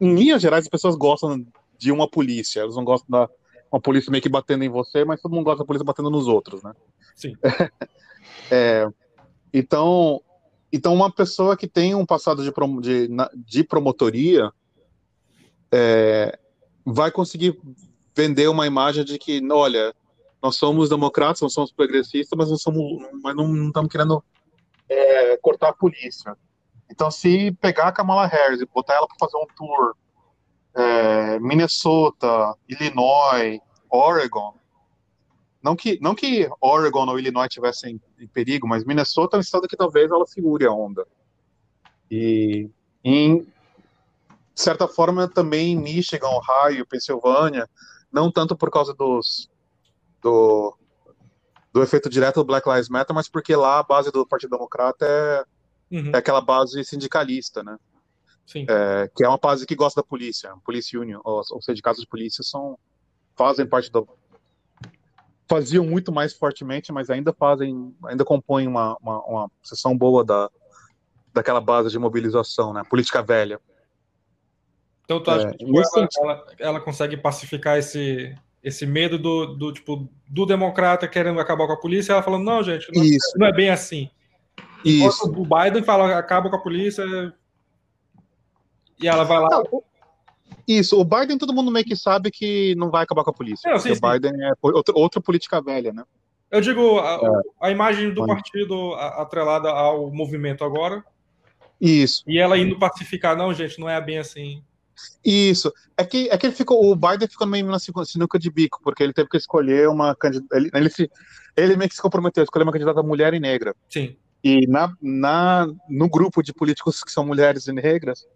em 0.00 0.14
linhas 0.14 0.42
gerais 0.42 0.64
as 0.64 0.70
pessoas 0.70 0.96
gostam 0.96 1.46
de 1.78 1.92
uma 1.92 2.10
polícia, 2.10 2.60
elas 2.60 2.74
não 2.74 2.84
gostam 2.84 3.08
da 3.08 3.28
uma 3.72 3.80
polícia 3.80 4.10
meio 4.10 4.20
que 4.20 4.28
batendo 4.28 4.64
em 4.64 4.68
você, 4.68 5.04
mas 5.04 5.20
todo 5.20 5.32
mundo 5.32 5.44
gosta 5.44 5.60
da 5.60 5.64
polícia 5.64 5.84
batendo 5.84 6.10
nos 6.10 6.26
outros, 6.26 6.60
né? 6.60 6.72
Sim. 7.14 7.34
É, 8.50 8.86
então, 9.52 10.22
então, 10.72 10.94
uma 10.94 11.10
pessoa 11.10 11.56
que 11.56 11.66
tem 11.66 11.94
um 11.94 12.06
passado 12.06 12.44
de, 12.44 12.52
prom- 12.52 12.80
de, 12.80 13.08
de 13.34 13.64
promotoria 13.64 14.52
é, 15.72 16.38
vai 16.84 17.10
conseguir 17.10 17.58
vender 18.14 18.48
uma 18.48 18.66
imagem 18.66 19.04
de 19.04 19.18
que, 19.18 19.40
olha, 19.50 19.94
nós 20.42 20.56
somos 20.56 20.88
democratas, 20.88 21.40
nós 21.40 21.52
somos 21.52 21.72
progressistas, 21.72 22.36
mas 22.36 22.50
não 22.50 22.56
somos, 22.56 23.02
mas 23.22 23.34
não 23.34 23.66
estamos 23.66 23.90
querendo 23.90 24.22
é, 24.88 25.36
cortar 25.38 25.70
a 25.70 25.74
polícia. 25.74 26.36
Então, 26.90 27.10
se 27.10 27.52
pegar 27.60 27.88
a 27.88 27.92
Kamala 27.92 28.26
Harris 28.26 28.60
e 28.60 28.66
botar 28.66 28.94
ela 28.94 29.06
para 29.06 29.16
fazer 29.18 29.36
um 29.36 29.46
tour, 29.56 29.94
é, 30.74 31.38
Minnesota, 31.40 32.54
Illinois, 32.68 33.60
Oregon, 33.88 34.54
não 35.62 35.76
que, 35.76 35.98
não 36.00 36.14
que 36.14 36.48
Oregon 36.60 37.06
ou 37.06 37.18
Illinois 37.18 37.48
tivessem 37.48 38.00
em 38.18 38.26
perigo, 38.26 38.66
mas 38.66 38.84
Minnesota 38.84 39.36
é 39.36 39.38
um 39.38 39.40
estado 39.40 39.68
que 39.68 39.76
talvez 39.76 40.10
ela 40.10 40.26
segure 40.26 40.64
a 40.64 40.72
onda. 40.72 41.06
E, 42.10 42.68
em 43.04 43.46
certa 44.54 44.88
forma, 44.88 45.28
também 45.28 45.76
Michigan, 45.76 46.28
Ohio, 46.28 46.86
Pensilvânia, 46.86 47.68
não 48.12 48.30
tanto 48.30 48.56
por 48.56 48.70
causa 48.70 48.94
dos, 48.94 49.48
do, 50.20 50.76
do 51.72 51.82
efeito 51.82 52.08
direto 52.08 52.36
do 52.36 52.44
Black 52.44 52.68
Lives 52.68 52.88
Matter, 52.88 53.14
mas 53.14 53.28
porque 53.28 53.54
lá 53.54 53.78
a 53.78 53.82
base 53.82 54.10
do 54.10 54.26
Partido 54.26 54.50
Democrata 54.50 55.06
é, 55.06 55.44
Uhum. 55.90 56.12
é 56.14 56.18
aquela 56.18 56.40
base 56.40 56.84
sindicalista, 56.84 57.62
né? 57.64 57.76
Sim. 58.46 58.64
É, 58.68 59.10
que 59.14 59.24
é 59.24 59.28
uma 59.28 59.38
base 59.38 59.66
que 59.66 59.74
gosta 59.74 60.00
da 60.00 60.06
polícia. 60.06 60.52
Police 60.64 60.96
Union, 60.96 61.20
os, 61.24 61.50
os 61.50 61.64
sindicatos 61.64 62.00
de 62.00 62.08
polícia 62.08 62.44
são, 62.44 62.78
fazem 63.36 63.66
parte 63.66 63.90
do. 63.90 64.08
Faziam 65.50 65.84
muito 65.84 66.12
mais 66.12 66.32
fortemente, 66.32 66.92
mas 66.92 67.10
ainda 67.10 67.32
fazem, 67.32 67.92
ainda 68.04 68.24
compõem 68.24 68.68
uma, 68.68 68.96
uma, 69.02 69.18
uma 69.24 69.50
seção 69.60 69.98
boa 69.98 70.24
da, 70.24 70.48
daquela 71.34 71.60
base 71.60 71.90
de 71.90 71.98
mobilização, 71.98 72.72
né? 72.72 72.84
Política 72.88 73.20
velha. 73.20 73.60
Então 75.04 75.20
tu 75.20 75.28
acha 75.28 75.48
É, 75.48 75.50
que 75.50 75.64
tipo, 75.64 75.76
ela, 75.76 76.08
ela, 76.22 76.46
ela 76.56 76.80
consegue 76.80 77.16
pacificar 77.16 77.76
esse, 77.78 78.32
esse 78.62 78.86
medo 78.86 79.18
do, 79.18 79.46
do, 79.56 79.72
tipo, 79.72 80.08
do 80.28 80.46
democrata 80.46 81.08
querendo 81.08 81.40
acabar 81.40 81.66
com 81.66 81.72
a 81.72 81.80
polícia, 81.80 82.12
ela 82.12 82.22
falando, 82.22 82.44
não, 82.44 82.62
gente, 82.62 82.86
não, 82.94 83.02
Isso, 83.02 83.36
não 83.36 83.48
é 83.48 83.52
bem 83.52 83.70
assim. 83.70 84.08
isso. 84.84 85.26
Enquanto 85.26 85.40
o 85.40 85.44
Biden 85.44 85.82
fala, 85.82 86.16
acaba 86.16 86.48
com 86.48 86.54
a 86.54 86.62
polícia, 86.62 87.04
e 89.00 89.08
ela 89.08 89.24
vai 89.24 89.40
lá. 89.40 89.48
Não, 89.50 89.82
isso, 90.66 91.00
o 91.00 91.04
Biden 91.04 91.38
todo 91.38 91.54
mundo 91.54 91.70
meio 91.70 91.84
que 91.84 91.96
sabe 91.96 92.30
que 92.30 92.74
não 92.76 92.90
vai 92.90 93.04
acabar 93.04 93.24
com 93.24 93.30
a 93.30 93.34
polícia. 93.34 93.70
Não, 93.70 93.78
porque 93.78 93.94
sim, 93.94 94.00
o 94.02 94.10
Biden 94.10 94.32
é 94.42 94.52
outra, 94.60 94.94
outra 94.96 95.20
política 95.20 95.60
velha, 95.60 95.92
né? 95.92 96.04
Eu 96.50 96.60
digo, 96.60 96.98
a, 96.98 97.42
a 97.60 97.70
imagem 97.70 98.12
do 98.12 98.26
partido 98.26 98.94
atrelada 98.94 99.70
ao 99.70 100.10
movimento 100.10 100.64
agora, 100.64 101.04
Isso. 101.80 102.24
e 102.26 102.38
ela 102.38 102.58
indo 102.58 102.78
pacificar, 102.78 103.36
não, 103.36 103.54
gente, 103.54 103.78
não 103.78 103.88
é 103.88 104.00
bem 104.00 104.18
assim. 104.18 104.62
Isso. 105.24 105.72
É 105.96 106.04
que, 106.04 106.28
é 106.30 106.36
que 106.36 106.46
ele 106.46 106.54
ficou, 106.54 106.90
o 106.90 106.96
Biden 106.96 107.28
ficou 107.28 107.46
meio 107.46 107.66
na 107.66 107.78
sinuca 107.78 108.04
sinuca 108.04 108.38
de 108.38 108.50
bico, 108.50 108.80
porque 108.82 109.02
ele 109.02 109.12
teve 109.12 109.28
que 109.28 109.36
escolher 109.36 109.88
uma 109.88 110.14
candidata. 110.14 110.56
Ele, 110.56 110.70
ele, 110.74 110.90
se, 110.90 111.10
ele 111.56 111.76
meio 111.76 111.88
que 111.88 111.94
se 111.94 112.02
comprometeu 112.02 112.42
a 112.42 112.44
escolher 112.44 112.64
uma 112.64 112.72
candidata 112.72 113.02
mulher 113.02 113.32
e 113.32 113.40
negra. 113.40 113.74
Sim. 113.88 114.16
E 114.42 114.66
na, 114.66 114.94
na, 115.00 115.68
no 115.88 116.08
grupo 116.08 116.42
de 116.42 116.52
políticos 116.52 117.04
que 117.04 117.12
são 117.12 117.24
mulheres 117.24 117.66
e 117.66 117.72
negras, 117.72 118.26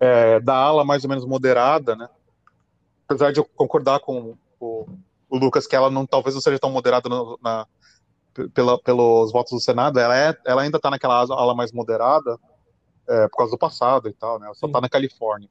é, 0.00 0.40
da 0.40 0.54
ala 0.56 0.84
mais 0.84 1.04
ou 1.04 1.10
menos 1.10 1.24
moderada, 1.26 1.94
né? 1.94 2.08
Apesar 3.06 3.32
de 3.32 3.40
eu 3.40 3.44
concordar 3.44 4.00
com 4.00 4.36
o, 4.58 4.88
o 5.28 5.36
Lucas 5.36 5.66
que 5.66 5.76
ela 5.76 5.90
não, 5.90 6.06
talvez 6.06 6.34
não 6.34 6.40
seja 6.42 6.58
tão 6.58 6.70
moderada 6.70 7.08
no- 7.08 7.38
na, 7.42 7.66
pela, 8.54 8.80
pelos 8.80 9.32
votos 9.32 9.52
do 9.52 9.60
Senado, 9.60 9.98
ela, 9.98 10.16
é, 10.16 10.34
ela 10.46 10.62
ainda 10.62 10.78
está 10.78 10.90
naquela 10.90 11.20
ala 11.20 11.54
mais 11.54 11.72
moderada 11.72 12.38
é, 13.08 13.28
por 13.28 13.38
causa 13.38 13.52
do 13.52 13.58
passado 13.58 14.08
e 14.08 14.12
tal, 14.12 14.38
né? 14.38 14.46
Ela 14.46 14.54
só 14.54 14.66
está 14.66 14.80
na 14.80 14.88
Califórnia. 14.88 15.48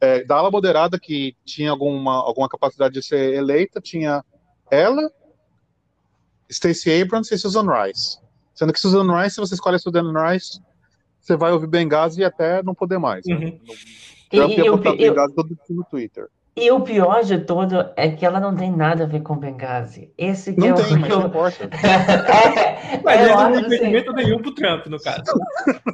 É, 0.00 0.24
da 0.24 0.36
ala 0.36 0.50
moderada 0.50 0.98
que 0.98 1.36
tinha 1.44 1.70
alguma, 1.70 2.14
alguma 2.14 2.48
capacidade 2.48 2.94
de 2.94 3.02
ser 3.02 3.34
eleita, 3.34 3.80
tinha 3.80 4.24
ela, 4.70 5.10
Stacey 6.50 7.02
Abrams 7.02 7.32
e 7.34 7.38
Susan 7.38 7.66
Rice. 7.70 8.18
Sendo 8.54 8.72
que 8.72 8.80
Susan 8.80 9.06
Rice, 9.20 9.34
se 9.34 9.40
você 9.40 9.54
escolhe 9.54 9.76
a 9.76 9.78
Susan 9.78 10.12
Rice, 10.12 10.60
você 11.24 11.36
vai 11.36 11.52
ouvir 11.52 11.66
Benghazi 11.66 12.22
até 12.24 12.62
não 12.62 12.74
poder 12.74 12.98
mais. 12.98 13.24
né? 13.26 13.34
Uhum. 13.34 13.58
E, 14.32 14.36
Trump 14.36 14.50
ia 14.58 14.72
o, 14.72 14.76
botar 14.76 14.92
pi- 14.92 15.08
o- 15.08 15.12
Benghazi 15.14 15.34
todo 15.34 15.58
no 15.70 15.84
Twitter. 15.84 16.26
e 16.56 16.70
o 16.70 16.80
pior 16.80 17.22
de 17.22 17.38
tudo 17.38 17.88
é 17.96 18.10
que 18.10 18.24
ela 18.26 18.38
não 18.40 18.54
tem 18.54 18.70
nada 18.70 19.04
a 19.04 19.06
ver 19.06 19.20
com 19.22 19.36
Benghazi. 19.36 20.10
Esse 20.18 20.52
que 20.54 20.64
é 20.66 20.70
Não 20.70 20.76
o 20.76 20.82
tem, 20.82 20.92
mas 20.98 21.02
que 21.04 21.08
não 21.08 21.20
eu- 21.22 21.26
importa. 21.28 21.64
é, 21.74 23.00
Mas 23.04 23.20
eu 23.28 23.36
não 23.36 23.52
tem 23.52 23.60
assim, 23.64 23.74
entendimento 23.74 24.12
nenhum 24.12 24.38
pro 24.42 24.54
Trump, 24.54 24.86
no 24.86 24.98
caso. 25.00 25.22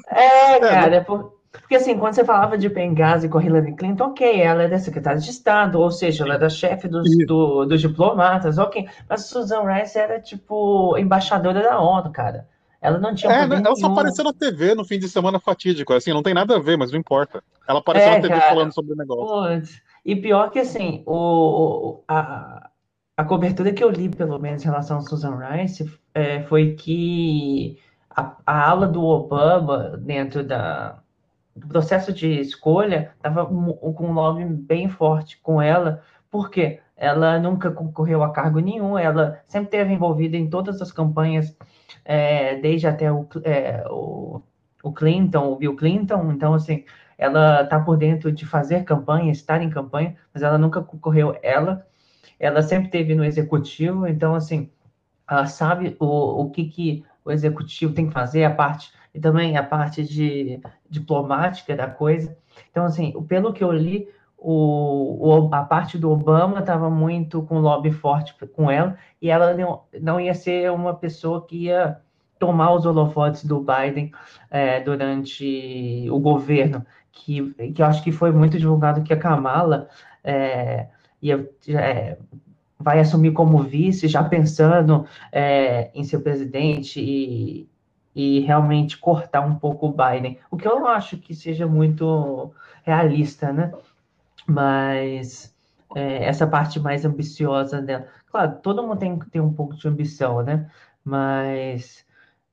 É, 0.09 0.59
cara, 0.61 0.97
é 0.97 1.01
por- 1.01 1.39
porque 1.53 1.75
assim, 1.75 1.99
quando 1.99 2.15
você 2.15 2.25
falava 2.25 2.57
de 2.57 2.69
Benghazi 2.69 3.29
com 3.29 3.41
Hillary 3.41 3.75
Clinton, 3.75 4.05
ok, 4.05 4.41
ela 4.41 4.63
é 4.63 4.69
da 4.69 4.79
secretária 4.79 5.19
de 5.21 5.29
Estado, 5.31 5.81
ou 5.81 5.91
seja, 5.91 6.23
ela 6.25 6.35
é 6.35 6.39
da 6.39 6.49
chefe 6.49 6.87
dos, 6.89 7.09
do- 7.27 7.65
dos 7.67 7.81
diplomatas, 7.81 8.57
ok. 8.57 8.87
Mas 9.09 9.27
Susan 9.27 9.63
Rice 9.65 9.99
era, 9.99 10.21
tipo, 10.21 10.97
embaixadora 10.97 11.61
da 11.63 11.81
ONU, 11.81 12.11
cara. 12.13 12.47
Ela 12.81 12.99
não 12.99 13.15
tinha 13.15 13.33
É, 13.33 13.47
né, 13.47 13.57
ela 13.65 13.77
só 13.77 13.87
apareceu 13.89 14.25
na 14.25 14.33
TV 14.33 14.75
no 14.75 14.85
fim 14.85 14.99
de 14.99 15.09
semana 15.09 15.39
fatídico. 15.39 15.93
Assim, 15.93 16.13
não 16.13 16.23
tem 16.23 16.33
nada 16.35 16.57
a 16.57 16.59
ver, 16.59 16.77
mas 16.79 16.91
não 16.91 16.99
importa. 16.99 17.43
Ela 17.69 17.81
apareceu 17.81 18.13
É, 18.13 18.17
na 18.17 18.23
TV 18.23 18.35
cara. 18.41 18.55
falando 18.55 18.73
sobre 18.75 18.93
o 18.93 18.97
negócio. 18.97 19.27
Putz. 19.27 19.83
E 20.05 20.17
pior 20.17 20.51
que 20.51 20.59
assim, 20.59 21.03
o- 21.07 22.03
a, 22.09 22.71
a 23.17 23.25
cobertura 23.25 23.73
que 23.73 23.85
eu 23.85 23.91
li, 23.91 24.09
pelo 24.09 24.39
menos, 24.39 24.63
em 24.63 24.67
relação 24.67 24.97
a 24.99 25.01
Susan 25.03 25.37
Rice, 25.37 25.91
é, 26.15 26.43
foi 26.45 26.75
que 26.75 27.79
a, 28.09 28.37
a 28.47 28.71
ala 28.71 28.87
do 28.89 29.03
Obama 29.05 29.97
dentro 29.99 30.43
da, 30.43 30.99
do 31.55 31.67
processo 31.69 32.13
de 32.13 32.41
escolha 32.41 33.13
estava 33.17 33.45
com 33.47 34.07
um 34.07 34.13
lobby 34.13 34.45
bem 34.45 34.89
forte 34.89 35.39
com 35.43 35.61
ela, 35.61 36.03
porque 36.31 36.81
ela 36.97 37.39
nunca 37.39 37.71
concorreu 37.71 38.23
a 38.23 38.33
cargo 38.33 38.61
nenhum, 38.61 38.99
ela 38.99 39.41
sempre 39.47 39.67
esteve 39.67 39.93
envolvida 39.93 40.37
em 40.37 40.49
todas 40.49 40.81
as 40.83 40.93
campanhas, 40.93 41.57
é, 42.05 42.57
desde 42.57 42.87
até 42.87 43.11
o, 43.13 43.27
é, 43.45 43.85
o, 43.89 44.43
o 44.83 44.93
Clinton, 44.93 45.53
o 45.53 45.57
Bill 45.57 45.77
Clinton, 45.77 46.33
então 46.33 46.55
assim, 46.55 46.85
ela 47.19 47.63
está 47.63 47.79
por 47.81 47.97
dentro 47.97 48.33
de 48.33 48.47
fazer 48.47 48.85
campanha, 48.85 49.31
estar 49.31 49.63
em 49.63 49.71
campanha, 49.71 50.17
mas 50.33 50.43
ela 50.43 50.59
nunca 50.59 50.83
concorreu 50.83 51.37
ela, 51.43 51.87
ela 52.39 52.63
sempre 52.63 52.91
teve 52.91 53.15
no 53.15 53.25
executivo, 53.25 54.07
então 54.07 54.35
assim, 54.35 54.71
ela 55.29 55.47
sabe 55.47 55.97
o, 56.01 56.43
o 56.43 56.51
que, 56.51 56.65
que 56.65 57.05
o 57.25 57.31
executivo 57.31 57.93
tem 57.95 58.07
que 58.07 58.13
fazer, 58.13 58.45
a 58.45 58.51
parte, 58.51 58.93
e 59.15 59.21
também 59.21 59.57
a 59.57 59.63
parte 59.63 60.03
de 60.05 60.61
diplomática 60.89 61.77
da 61.77 61.87
coisa. 61.89 62.37
Então, 62.71 62.85
assim, 62.85 63.13
pelo 63.29 63.53
que 63.53 63.63
eu 63.63 63.73
li, 63.73 64.09
o, 64.41 65.49
o- 65.49 65.55
a 65.55 65.65
parte 65.65 65.99
do 65.99 66.11
Obama 66.11 66.61
estava 66.61 66.91
muito 66.91 67.43
com 67.43 67.59
lobby 67.61 67.91
forte 67.93 68.35
com 68.55 68.71
ela, 68.71 68.97
e 69.21 69.31
ela 69.31 69.55
não, 69.55 69.83
não 70.01 70.21
ia 70.21 70.35
ser 70.35 70.71
uma 70.73 70.95
pessoa 70.95 71.47
que 71.47 71.65
ia 71.67 72.01
tomar 72.39 72.73
os 72.75 72.87
holofotes 72.87 73.45
do 73.45 73.61
Biden 73.61 74.11
é, 74.51 74.81
durante 74.81 76.09
o 76.11 76.19
governo, 76.19 76.85
que, 77.13 77.53
que 77.73 77.83
eu 77.83 77.87
acho 77.87 78.03
que 78.03 78.13
foi 78.13 78.33
muito 78.33 78.59
divulgado 78.59 79.03
que 79.03 79.13
a 79.13 79.19
Kamala 79.19 79.89
é, 80.25 80.89
ia, 81.21 81.49
é, 81.69 82.17
vai 82.79 83.01
assumir 83.01 83.33
como 83.33 83.63
vice, 83.63 84.09
já 84.09 84.25
pensando 84.25 85.07
é, 85.33 85.91
em 85.95 86.05
ser 86.05 86.21
presidente 86.21 87.01
e, 87.01 87.69
e 88.15 88.41
realmente 88.41 88.99
cortar 88.99 89.43
um 89.43 89.57
pouco 89.57 89.87
o 89.89 89.93
Biden. 89.93 90.39
O 90.51 90.57
que 90.57 90.67
eu 90.67 90.81
não 90.81 90.87
acho 90.89 91.19
que 91.19 91.35
seja 91.35 91.67
muito 91.67 92.53
realista, 92.85 93.53
né? 93.53 93.73
Mas 94.47 95.55
é, 95.95 96.25
essa 96.25 96.47
parte 96.47 96.79
mais 96.81 97.05
ambiciosa 97.05 97.81
dela. 97.81 98.07
Claro, 98.31 98.59
todo 98.63 98.83
mundo 98.83 98.99
tem 98.99 99.19
que 99.19 99.29
ter 99.31 99.41
um 99.41 99.53
pouco 99.53 99.75
de 99.75 99.89
ambição, 99.89 100.43
né? 100.43 100.71
Mas 101.05 102.05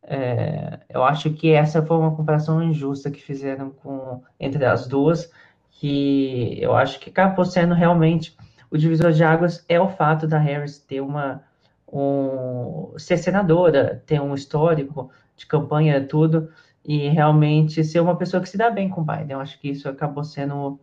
é, 0.03 0.79
eu 0.89 1.03
acho 1.03 1.31
que 1.31 1.51
essa 1.51 1.85
foi 1.85 1.97
uma 1.97 2.15
comparação 2.15 2.63
injusta 2.63 3.11
que 3.11 3.21
fizeram 3.21 3.71
com 3.71 4.23
entre 4.39 4.65
as 4.65 4.87
duas, 4.87 5.31
que 5.71 6.57
eu 6.61 6.75
acho 6.75 6.99
que 6.99 7.09
acabou 7.09 7.45
sendo 7.45 7.73
realmente 7.73 8.35
o 8.69 8.77
divisor 8.77 9.11
de 9.11 9.23
águas 9.23 9.63
é 9.69 9.79
o 9.79 9.89
fato 9.89 10.27
da 10.27 10.37
Harris 10.37 10.79
ter 10.79 11.01
uma 11.01 11.43
um, 11.91 12.93
ser 12.97 13.17
senadora, 13.17 14.03
ter 14.05 14.21
um 14.21 14.33
histórico 14.33 15.09
de 15.35 15.45
campanha 15.45 16.05
tudo 16.05 16.49
e 16.83 17.07
realmente 17.09 17.83
ser 17.83 17.99
uma 17.99 18.17
pessoa 18.17 18.41
que 18.41 18.49
se 18.49 18.57
dá 18.57 18.69
bem 18.69 18.89
com 18.89 19.01
o 19.01 19.05
Biden. 19.05 19.31
Eu 19.31 19.39
acho 19.41 19.59
que 19.59 19.69
isso 19.69 19.87
acabou 19.87 20.23
sendo 20.23 20.79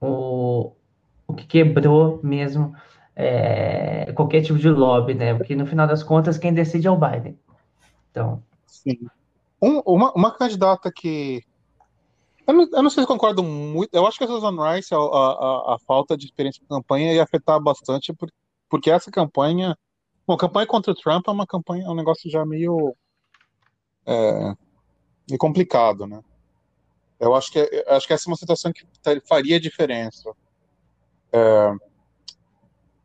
o, 0.00 0.72
o 1.26 1.34
que 1.34 1.46
quebrou 1.46 2.20
mesmo 2.22 2.74
é, 3.14 4.12
qualquer 4.12 4.42
tipo 4.42 4.58
de 4.58 4.70
lobby, 4.70 5.14
né? 5.14 5.34
Porque 5.34 5.54
no 5.54 5.66
final 5.66 5.86
das 5.86 6.02
contas 6.02 6.38
quem 6.38 6.54
decide 6.54 6.86
é 6.86 6.90
o 6.90 6.96
Biden. 6.96 7.38
Então. 8.10 8.42
Sim. 8.66 8.98
Um, 9.62 9.80
uma, 9.80 10.12
uma 10.12 10.30
candidata 10.30 10.90
que 10.90 11.42
eu 12.46 12.54
não, 12.54 12.68
eu 12.72 12.82
não, 12.82 12.90
sei 12.90 13.04
se 13.04 13.06
concordo 13.06 13.44
muito. 13.44 13.94
Eu 13.94 14.06
acho 14.06 14.18
que 14.18 14.24
a 14.24 14.26
Susan 14.26 14.56
Rice, 14.56 14.92
a, 14.92 14.98
a, 14.98 15.74
a 15.74 15.78
falta 15.86 16.16
de 16.16 16.24
experiência 16.26 16.60
de 16.60 16.66
campanha 16.66 17.12
ia 17.12 17.22
afetar 17.22 17.60
bastante, 17.60 18.12
porque 18.68 18.90
essa 18.90 19.10
campanha. 19.10 19.76
Bom, 20.26 20.36
campanha 20.36 20.66
contra 20.66 20.92
o 20.92 20.94
Trump 20.94 21.26
é 21.28 21.30
uma 21.30 21.46
campanha, 21.46 21.84
é 21.84 21.88
um 21.88 21.94
negócio 21.94 22.30
já 22.30 22.44
meio. 22.44 22.94
É, 24.04 24.54
meio 25.28 25.38
complicado, 25.38 26.06
né? 26.06 26.20
Eu 27.20 27.34
acho 27.34 27.52
que, 27.52 27.84
acho 27.86 28.06
que 28.06 28.12
essa 28.12 28.28
é 28.28 28.30
uma 28.30 28.36
situação 28.36 28.72
que 28.72 28.84
faria 29.28 29.60
diferença. 29.60 30.32
É, 31.32 31.72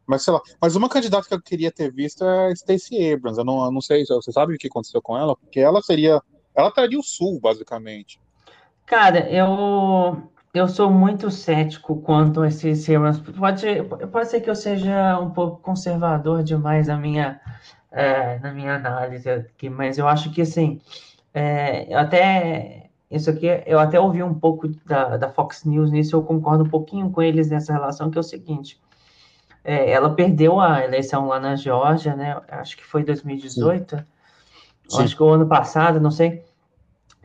mas 0.08 0.24
sei 0.24 0.34
lá, 0.34 0.42
mas 0.62 0.76
uma 0.76 0.88
candidata 0.88 1.28
que 1.28 1.34
eu 1.34 1.42
queria 1.42 1.72
ter 1.72 1.92
visto 1.92 2.24
é 2.24 2.48
a 2.48 2.56
Stacey 2.56 3.14
Abrams. 3.14 3.38
Eu 3.38 3.46
não, 3.46 3.66
eu 3.66 3.72
não 3.72 3.82
sei, 3.82 4.06
você 4.06 4.32
sabe 4.32 4.56
o 4.56 4.58
que 4.58 4.68
aconteceu 4.68 5.02
com 5.02 5.18
ela? 5.18 5.36
Porque 5.36 5.60
ela 5.60 5.82
seria, 5.82 6.22
ela 6.56 6.72
traria 6.72 7.00
o 7.00 7.04
Sul, 7.04 7.40
basicamente. 7.40 8.20
Cara, 8.86 9.30
eu 9.30 10.30
eu 10.54 10.70
sou 10.70 10.90
muito 10.90 11.30
cético 11.30 12.02
quanto 12.02 12.42
a 12.42 12.48
esses 12.48 12.90
Abrams. 12.90 13.22
Pode, 13.34 13.84
pode 14.12 14.30
ser 14.30 14.40
que 14.40 14.50
eu 14.50 14.56
seja 14.56 15.20
um 15.20 15.30
pouco 15.32 15.62
conservador 15.62 16.44
demais 16.44 16.88
na 16.88 16.98
minha, 16.98 17.42
é, 17.92 18.40
na 18.40 18.54
minha 18.54 18.76
análise 18.76 19.30
aqui, 19.30 19.70
mas 19.70 19.98
eu 19.98 20.08
acho 20.08 20.32
que 20.32 20.42
assim, 20.42 20.80
é, 21.34 21.94
até 21.94 22.85
isso 23.10 23.30
aqui, 23.30 23.48
eu 23.66 23.80
até 23.80 24.00
ouvi 24.00 24.24
um 24.24 24.34
pouco 24.34 24.68
da, 24.86 25.18
da 25.18 25.30
Fox 25.30 25.64
News 25.64 25.92
nisso, 25.92 26.16
eu 26.16 26.24
concordo 26.24 26.64
um 26.64 26.70
pouquinho 26.70 27.10
com 27.10 27.22
eles 27.22 27.50
nessa 27.50 27.72
relação, 27.72 28.10
que 28.10 28.18
é 28.18 28.22
o 28.22 28.24
seguinte, 28.24 28.80
é, 29.64 29.92
ela 29.92 30.14
perdeu 30.14 30.60
a 30.60 30.84
eleição 30.84 31.28
lá 31.28 31.40
na 31.40 31.56
Geórgia, 31.56 32.16
né, 32.16 32.40
acho 32.50 32.76
que 32.76 32.86
foi 32.86 33.04
2018, 33.04 34.04
Sim. 34.88 35.04
acho 35.04 35.16
que 35.16 35.24
o 35.24 35.30
ano 35.30 35.48
passado, 35.48 36.00
não 36.00 36.12
sei, 36.12 36.44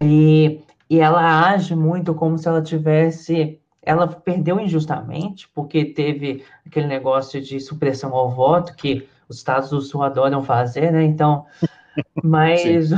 e, 0.00 0.60
e 0.88 1.00
ela 1.00 1.48
age 1.50 1.74
muito 1.74 2.14
como 2.14 2.36
se 2.36 2.46
ela 2.46 2.62
tivesse, 2.62 3.58
ela 3.82 4.06
perdeu 4.06 4.60
injustamente, 4.60 5.48
porque 5.54 5.84
teve 5.84 6.44
aquele 6.66 6.86
negócio 6.86 7.40
de 7.40 7.58
supressão 7.58 8.14
ao 8.14 8.30
voto, 8.30 8.74
que 8.74 9.08
os 9.28 9.38
estados 9.38 9.70
do 9.70 9.80
Sul 9.80 10.02
adoram 10.02 10.42
fazer, 10.42 10.92
né, 10.92 11.04
então, 11.04 11.46
mas... 12.22 12.90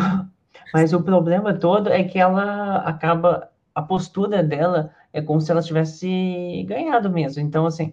Mas 0.73 0.93
o 0.93 1.03
problema 1.03 1.53
todo 1.53 1.91
é 1.91 2.03
que 2.03 2.19
ela 2.19 2.77
acaba. 2.79 3.51
A 3.75 3.83
postura 3.83 4.43
dela 4.43 4.91
é 5.13 5.21
como 5.21 5.41
se 5.41 5.51
ela 5.51 5.63
tivesse 5.63 6.65
ganhado 6.67 7.11
mesmo. 7.11 7.43
Então, 7.43 7.67
assim, 7.67 7.93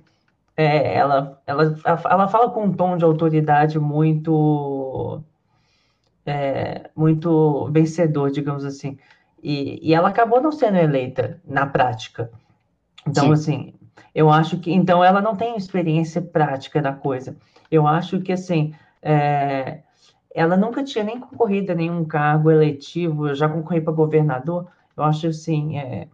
é, 0.55 0.95
ela, 0.95 1.41
ela, 1.45 1.77
ela 1.85 2.27
fala 2.27 2.49
com 2.49 2.65
um 2.65 2.73
tom 2.73 2.97
de 2.97 3.03
autoridade 3.03 3.79
muito. 3.79 5.21
É, 6.25 6.89
muito 6.95 7.69
vencedor, 7.71 8.29
digamos 8.29 8.63
assim. 8.63 8.97
E, 9.41 9.79
e 9.81 9.93
ela 9.93 10.09
acabou 10.09 10.41
não 10.41 10.51
sendo 10.51 10.77
eleita 10.77 11.41
na 11.45 11.65
prática. 11.65 12.29
Então, 13.07 13.25
Sim. 13.25 13.31
assim, 13.31 13.73
eu 14.13 14.29
acho 14.29 14.59
que. 14.59 14.71
Então, 14.71 15.03
ela 15.03 15.21
não 15.21 15.35
tem 15.35 15.55
experiência 15.57 16.21
prática 16.21 16.81
da 16.81 16.93
coisa. 16.93 17.35
Eu 17.69 17.87
acho 17.87 18.19
que, 18.21 18.31
assim. 18.31 18.73
É, 19.01 19.79
ela 20.33 20.55
nunca 20.55 20.83
tinha 20.83 21.03
nem 21.03 21.19
concorrido 21.19 21.71
a 21.71 21.75
nenhum 21.75 22.05
cargo 22.05 22.51
eletivo, 22.51 23.33
já 23.33 23.49
concorri 23.49 23.81
para 23.81 23.93
governador. 23.93 24.67
Eu 24.95 25.03
acho 25.03 25.27
assim, 25.27 25.77
é, 25.77 26.07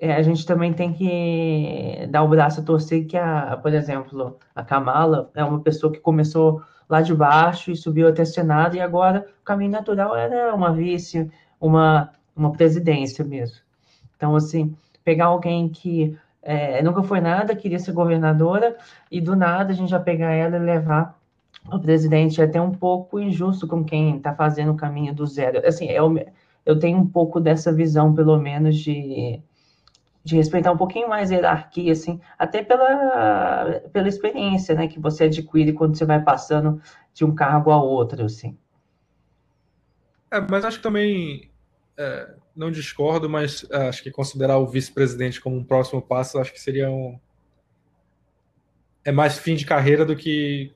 é, 0.00 0.14
a 0.14 0.22
gente 0.22 0.46
também 0.46 0.72
tem 0.72 0.92
que 0.92 2.06
dar 2.10 2.22
o 2.22 2.28
braço 2.28 2.60
a 2.60 2.64
torcer 2.64 3.06
que, 3.06 3.16
a, 3.16 3.56
por 3.60 3.72
exemplo, 3.72 4.38
a 4.54 4.62
Kamala 4.62 5.30
é 5.34 5.44
uma 5.44 5.60
pessoa 5.60 5.92
que 5.92 6.00
começou 6.00 6.62
lá 6.88 7.02
de 7.02 7.14
baixo 7.14 7.70
e 7.70 7.76
subiu 7.76 8.08
até 8.08 8.24
Senado, 8.24 8.76
e 8.76 8.80
agora 8.80 9.26
o 9.40 9.44
caminho 9.44 9.72
natural 9.72 10.16
era 10.16 10.54
uma 10.54 10.72
vice, 10.72 11.30
uma, 11.60 12.10
uma 12.34 12.52
presidência 12.52 13.24
mesmo. 13.24 13.58
Então, 14.16 14.34
assim, 14.34 14.74
pegar 15.04 15.26
alguém 15.26 15.68
que 15.68 16.16
é, 16.42 16.82
nunca 16.82 17.02
foi 17.02 17.20
nada, 17.20 17.54
queria 17.54 17.78
ser 17.78 17.92
governadora, 17.92 18.76
e 19.10 19.20
do 19.20 19.36
nada 19.36 19.72
a 19.72 19.74
gente 19.74 19.90
já 19.90 20.00
pegar 20.00 20.32
ela 20.32 20.56
e 20.56 20.60
levar 20.60 21.17
o 21.70 21.80
presidente 21.80 22.40
é 22.40 22.44
até 22.44 22.60
um 22.60 22.72
pouco 22.72 23.20
injusto 23.20 23.66
com 23.66 23.84
quem 23.84 24.16
está 24.16 24.34
fazendo 24.34 24.72
o 24.72 24.76
caminho 24.76 25.14
do 25.14 25.26
zero. 25.26 25.66
Assim, 25.66 25.86
eu, 25.86 26.14
eu 26.64 26.78
tenho 26.78 26.98
um 26.98 27.06
pouco 27.06 27.40
dessa 27.40 27.72
visão, 27.72 28.14
pelo 28.14 28.38
menos, 28.38 28.76
de, 28.76 29.40
de 30.24 30.36
respeitar 30.36 30.72
um 30.72 30.76
pouquinho 30.76 31.08
mais 31.08 31.30
a 31.30 31.34
hierarquia, 31.34 31.92
assim, 31.92 32.20
até 32.38 32.62
pela, 32.62 33.80
pela 33.92 34.08
experiência, 34.08 34.74
né, 34.74 34.88
que 34.88 34.98
você 34.98 35.24
adquire 35.24 35.72
quando 35.72 35.96
você 35.96 36.04
vai 36.04 36.22
passando 36.22 36.80
de 37.12 37.24
um 37.24 37.34
cargo 37.34 37.70
ao 37.70 37.86
outro, 37.86 38.24
assim. 38.24 38.56
É, 40.30 40.40
mas 40.40 40.64
acho 40.64 40.78
que 40.78 40.82
também, 40.82 41.50
é, 41.96 42.34
não 42.54 42.70
discordo, 42.70 43.28
mas 43.28 43.66
é, 43.70 43.88
acho 43.88 44.02
que 44.02 44.10
considerar 44.10 44.58
o 44.58 44.66
vice-presidente 44.66 45.40
como 45.40 45.56
um 45.56 45.64
próximo 45.64 46.02
passo, 46.02 46.38
acho 46.38 46.52
que 46.52 46.60
seria 46.60 46.90
um... 46.90 47.18
É 49.04 49.12
mais 49.12 49.38
fim 49.38 49.54
de 49.54 49.64
carreira 49.64 50.04
do 50.04 50.14
que 50.14 50.74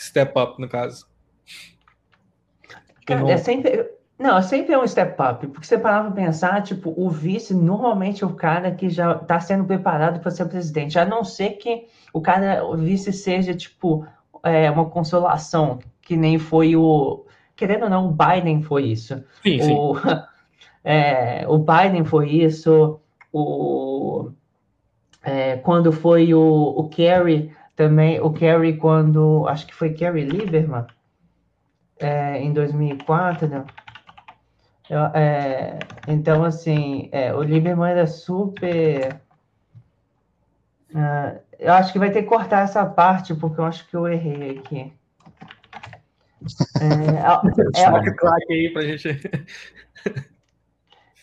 step 0.00 0.38
up, 0.38 0.60
no 0.60 0.68
caso. 0.68 1.06
Cara, 3.06 3.20
não... 3.20 3.30
é 3.30 3.36
sempre. 3.36 3.90
Não, 4.18 4.42
sempre 4.42 4.74
é 4.74 4.78
um 4.78 4.86
step 4.86 5.16
up, 5.22 5.46
porque 5.46 5.66
você 5.66 5.78
parava 5.78 6.10
para 6.10 6.22
pensar, 6.26 6.62
tipo, 6.62 6.92
o 6.94 7.08
vice 7.08 7.54
normalmente 7.54 8.22
é 8.22 8.26
o 8.26 8.34
cara 8.34 8.70
que 8.70 8.90
já 8.90 9.12
está 9.12 9.40
sendo 9.40 9.64
preparado 9.64 10.20
para 10.20 10.30
ser 10.30 10.44
presidente, 10.44 10.98
a 10.98 11.06
não 11.06 11.24
ser 11.24 11.52
que 11.52 11.86
o 12.12 12.20
cara, 12.20 12.62
o 12.62 12.76
vice 12.76 13.14
seja, 13.14 13.54
tipo, 13.54 14.06
é, 14.42 14.70
uma 14.70 14.84
consolação, 14.90 15.78
que 16.02 16.18
nem 16.18 16.38
foi 16.38 16.76
o. 16.76 17.24
Querendo 17.56 17.84
ou 17.84 17.90
não, 17.90 18.08
o 18.08 18.12
Biden 18.12 18.60
foi 18.60 18.88
isso. 18.88 19.24
Sim, 19.42 19.60
o, 19.72 19.96
sim. 19.96 20.02
É, 20.82 21.46
o 21.46 21.58
Biden 21.58 22.04
foi 22.04 22.30
isso, 22.30 23.00
o, 23.30 24.30
é, 25.22 25.56
quando 25.58 25.92
foi 25.92 26.32
o, 26.32 26.40
o 26.40 26.88
Kerry 26.88 27.52
também 27.80 28.20
o 28.20 28.30
Kerry, 28.30 28.76
quando. 28.76 29.48
Acho 29.48 29.66
que 29.66 29.74
foi 29.74 29.94
Kerry 29.94 30.22
Lieberman, 30.22 30.84
é, 31.98 32.38
em 32.38 32.52
2004, 32.52 33.48
né? 33.48 33.64
Eu, 34.90 35.00
é, 35.14 35.78
então, 36.06 36.44
assim, 36.44 37.08
é, 37.10 37.32
o 37.34 37.42
Lieberman 37.42 37.90
era 37.90 38.06
super. 38.06 39.18
Uh, 40.90 41.40
eu 41.58 41.72
acho 41.72 41.90
que 41.90 41.98
vai 41.98 42.10
ter 42.10 42.22
que 42.22 42.28
cortar 42.28 42.64
essa 42.64 42.84
parte, 42.84 43.34
porque 43.34 43.58
eu 43.58 43.64
acho 43.64 43.88
que 43.88 43.96
eu 43.96 44.06
errei 44.06 44.58
aqui. 44.58 44.92
É, 46.82 47.80
é, 47.80 47.86
aí 48.52 48.70
pra 48.74 48.82
gente. 48.82 49.30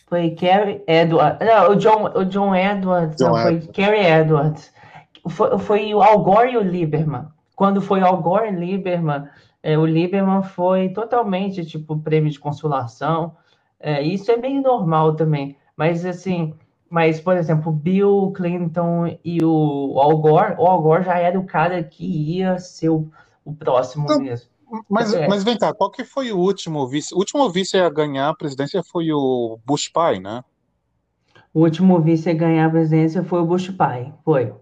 Foi 0.08 0.32
Kerry 0.32 0.82
Edwards. 0.88 1.46
Não, 1.46 1.72
o 1.72 1.76
John, 1.76 2.12
o 2.16 2.26
John 2.26 2.56
Edwards. 2.56 3.18
John 3.18 3.30
não, 3.30 3.40
Edwards. 3.42 3.66
foi 3.66 3.74
Kerry 3.74 4.06
Edwards 4.08 4.77
foi, 5.30 5.58
foi 5.60 5.94
o 5.94 6.02
Al 6.02 6.20
Gore 6.24 6.52
e 6.52 6.58
o 6.58 6.62
Lieberman. 6.62 7.28
Quando 7.56 7.82
foi 7.82 8.02
Al 8.02 8.22
Gore 8.22 8.50
e 8.50 8.52
Lieberman, 8.52 9.28
é, 9.64 9.78
o 9.78 9.86
Lieberman 9.86 10.44
foi 10.44 10.90
totalmente 10.90 11.66
tipo 11.66 11.98
prêmio 11.98 12.32
de 12.32 12.40
consolação. 12.40 13.36
É, 13.80 14.02
isso 14.02 14.32
é 14.32 14.38
bem 14.38 14.62
normal 14.62 15.16
também. 15.16 15.58
Mas 15.76 16.06
assim, 16.06 16.54
mas 16.90 17.20
por 17.20 17.36
exemplo, 17.36 17.72
Bill 17.72 18.32
Clinton 18.36 19.18
e 19.24 19.44
o 19.44 20.00
Al 20.00 20.18
Gore, 20.18 20.56
o 20.58 20.66
Al 20.68 20.82
Gore 20.82 21.04
já 21.04 21.18
era 21.18 21.40
o 21.40 21.46
cara 21.46 21.84
que 21.84 22.06
ia 22.06 22.58
ser 22.60 22.90
o, 22.90 23.10
o 23.44 23.54
próximo 23.54 24.06
então, 24.06 24.20
mesmo. 24.20 24.50
Mas, 24.90 25.14
é. 25.14 25.28
mas 25.28 25.44
vem 25.44 25.58
cá, 25.58 25.74
qual 25.74 25.90
que 25.90 26.04
foi 26.04 26.32
o 26.32 26.38
último 26.38 26.86
vice? 26.88 27.14
O 27.14 27.18
último 27.18 27.50
vice 27.50 27.78
a 27.78 27.90
ganhar 27.90 28.30
a 28.30 28.36
presidência 28.36 28.84
foi 28.84 29.12
o 29.12 29.58
Bush 29.66 29.88
pai, 29.90 30.20
né? 30.20 30.44
O 31.54 31.62
último 31.62 32.00
vice 32.02 32.30
a 32.30 32.34
ganhar 32.34 32.68
a 32.68 32.70
presidência 32.70 33.24
foi 33.24 33.40
o 33.40 33.46
Bush 33.46 33.70
pai, 33.70 34.14
foi. 34.24 34.54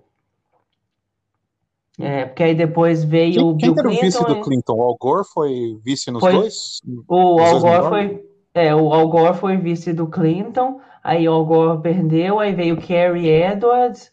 É, 2.00 2.26
porque 2.26 2.44
aí 2.44 2.56
depois 2.56 3.04
veio 3.04 3.34
quem, 3.34 3.44
o 3.44 3.54
Bill 3.54 3.74
quem 3.74 3.84
era 3.84 3.90
Clinton. 3.90 4.02
o 4.02 4.06
vice 4.06 4.26
do 4.26 4.42
Clinton? 4.42 4.74
O 4.74 4.82
Al 4.84 4.98
Gore 5.00 5.28
foi 5.34 5.80
vice 5.84 6.12
nos 6.12 6.20
foi, 6.20 6.34
dois? 6.34 6.82
O 7.08 7.40
Al 7.40 7.60
Gore 7.60 7.90
foi, 7.90 8.26
É, 8.54 8.76
o 8.76 8.94
Al 8.94 9.08
Gore 9.08 9.38
foi 9.38 9.58
vice 9.58 9.94
do 9.94 10.08
Clinton, 10.08 10.80
aí 11.04 11.28
o 11.28 11.34
Al 11.34 11.46
Gore 11.46 11.82
perdeu, 11.82 12.40
aí 12.40 12.54
veio 12.54 12.78
Kerry 12.78 13.30
Edwards, 13.30 14.12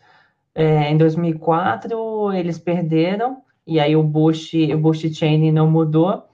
é, 0.55 0.90
em 0.90 0.97
2004 0.97 2.33
eles 2.33 2.59
perderam, 2.59 3.38
e 3.66 3.81
aí 3.81 3.97
o 3.97 4.03
Bush, 4.03 4.53
o 4.73 4.79
Bush 4.79 5.01
Cheney 5.12 5.51
não 5.51 5.68
mudou, 5.68 6.25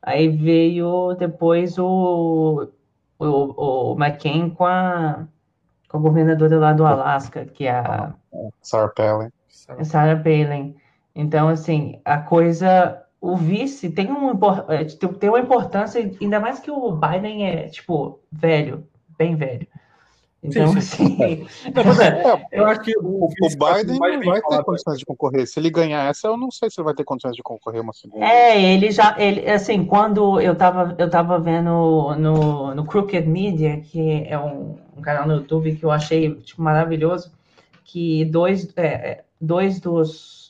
aí 0.00 0.28
veio 0.28 1.14
depois 1.14 1.78
o, 1.78 2.68
o, 3.18 3.92
o 3.92 3.96
McCain 3.96 4.50
com 4.50 4.66
a, 4.66 5.26
com 5.88 5.96
a 5.98 6.00
governadora 6.00 6.58
lá 6.58 6.72
do 6.72 6.86
Alasca, 6.86 7.44
que 7.44 7.66
é 7.66 7.72
a... 7.72 8.14
Sarah 8.60 8.92
Palin. 8.94 9.30
Sarah 9.82 10.16
Palin. 10.16 10.76
Então, 11.14 11.48
assim, 11.48 12.00
a 12.04 12.18
coisa 12.18 13.02
o 13.22 13.36
vice 13.36 13.88
tem, 13.88 14.10
um, 14.10 14.32
é, 14.68 14.84
tem 14.84 15.28
uma 15.30 15.38
importância, 15.38 16.10
ainda 16.20 16.40
mais 16.40 16.58
que 16.58 16.72
o 16.72 16.90
Biden 16.90 17.46
é, 17.46 17.68
tipo, 17.68 18.18
velho, 18.32 18.84
bem 19.16 19.36
velho. 19.36 19.68
Então, 20.42 20.72
sim, 20.72 20.80
sim. 20.80 21.04
assim. 21.04 21.46
É, 22.02 22.48
eu 22.50 22.66
acho 22.66 22.80
que 22.80 22.98
o, 22.98 23.26
o 23.26 23.28
Biden 23.28 24.00
não 24.00 24.22
vai 24.24 24.42
ter 24.42 24.64
condições 24.64 24.98
de 24.98 25.06
concorrer. 25.06 25.46
Se 25.46 25.60
ele 25.60 25.70
ganhar 25.70 26.10
essa, 26.10 26.26
eu 26.26 26.36
não 26.36 26.50
sei 26.50 26.68
se 26.68 26.80
ele 26.80 26.86
vai 26.86 26.94
ter 26.94 27.04
condições 27.04 27.36
de 27.36 27.44
concorrer 27.44 27.80
uma 27.80 27.92
segunda. 27.92 28.24
É, 28.26 28.60
ele 28.60 28.90
já. 28.90 29.14
Ele, 29.16 29.48
assim, 29.48 29.84
quando 29.84 30.40
eu 30.40 30.56
tava, 30.56 30.96
eu 30.98 31.08
tava 31.08 31.38
vendo 31.38 32.16
no, 32.16 32.74
no 32.74 32.84
Crooked 32.84 33.24
Media, 33.28 33.80
que 33.82 34.26
é 34.26 34.36
um, 34.36 34.76
um 34.96 35.00
canal 35.00 35.28
no 35.28 35.34
YouTube 35.34 35.76
que 35.76 35.84
eu 35.84 35.92
achei 35.92 36.34
tipo, 36.34 36.60
maravilhoso, 36.60 37.30
que 37.84 38.24
dois, 38.24 38.68
é, 38.76 38.86
é 38.86 39.24
dois 39.40 39.78
dos 39.78 40.41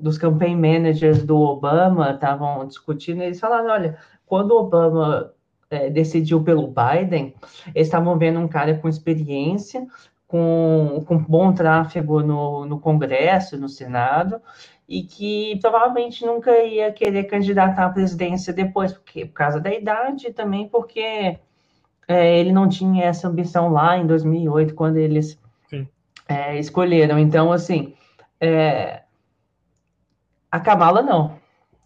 dos 0.00 0.18
campaign 0.18 0.56
managers 0.56 1.22
do 1.22 1.38
Obama 1.38 2.12
estavam 2.12 2.66
discutindo, 2.66 3.22
eles 3.22 3.40
falaram, 3.40 3.70
olha, 3.70 3.98
quando 4.26 4.52
o 4.52 4.60
Obama 4.60 5.32
é, 5.70 5.90
decidiu 5.90 6.42
pelo 6.42 6.66
Biden, 6.68 7.34
eles 7.74 7.88
estavam 7.88 8.16
vendo 8.18 8.40
um 8.40 8.48
cara 8.48 8.74
com 8.74 8.88
experiência, 8.88 9.86
com, 10.26 11.02
com 11.06 11.18
bom 11.18 11.52
tráfego 11.52 12.22
no, 12.22 12.64
no 12.66 12.78
Congresso, 12.78 13.58
no 13.58 13.68
Senado, 13.68 14.40
e 14.88 15.02
que 15.02 15.58
provavelmente 15.60 16.24
nunca 16.24 16.56
ia 16.62 16.92
querer 16.92 17.24
candidatar 17.24 17.86
à 17.86 17.90
presidência 17.90 18.52
depois, 18.52 18.92
porque, 18.92 19.26
por 19.26 19.34
causa 19.34 19.60
da 19.60 19.72
idade 19.72 20.28
e 20.28 20.32
também 20.32 20.68
porque 20.68 21.38
é, 22.08 22.38
ele 22.38 22.52
não 22.52 22.68
tinha 22.68 23.04
essa 23.04 23.28
ambição 23.28 23.70
lá 23.70 23.96
em 23.96 24.06
2008, 24.06 24.74
quando 24.74 24.96
eles 24.96 25.38
é, 26.30 26.58
escolheram. 26.58 27.18
Então, 27.18 27.52
assim, 27.52 27.94
é, 28.40 29.02
a 30.50 30.60
Kamala 30.60 31.02
não. 31.02 31.38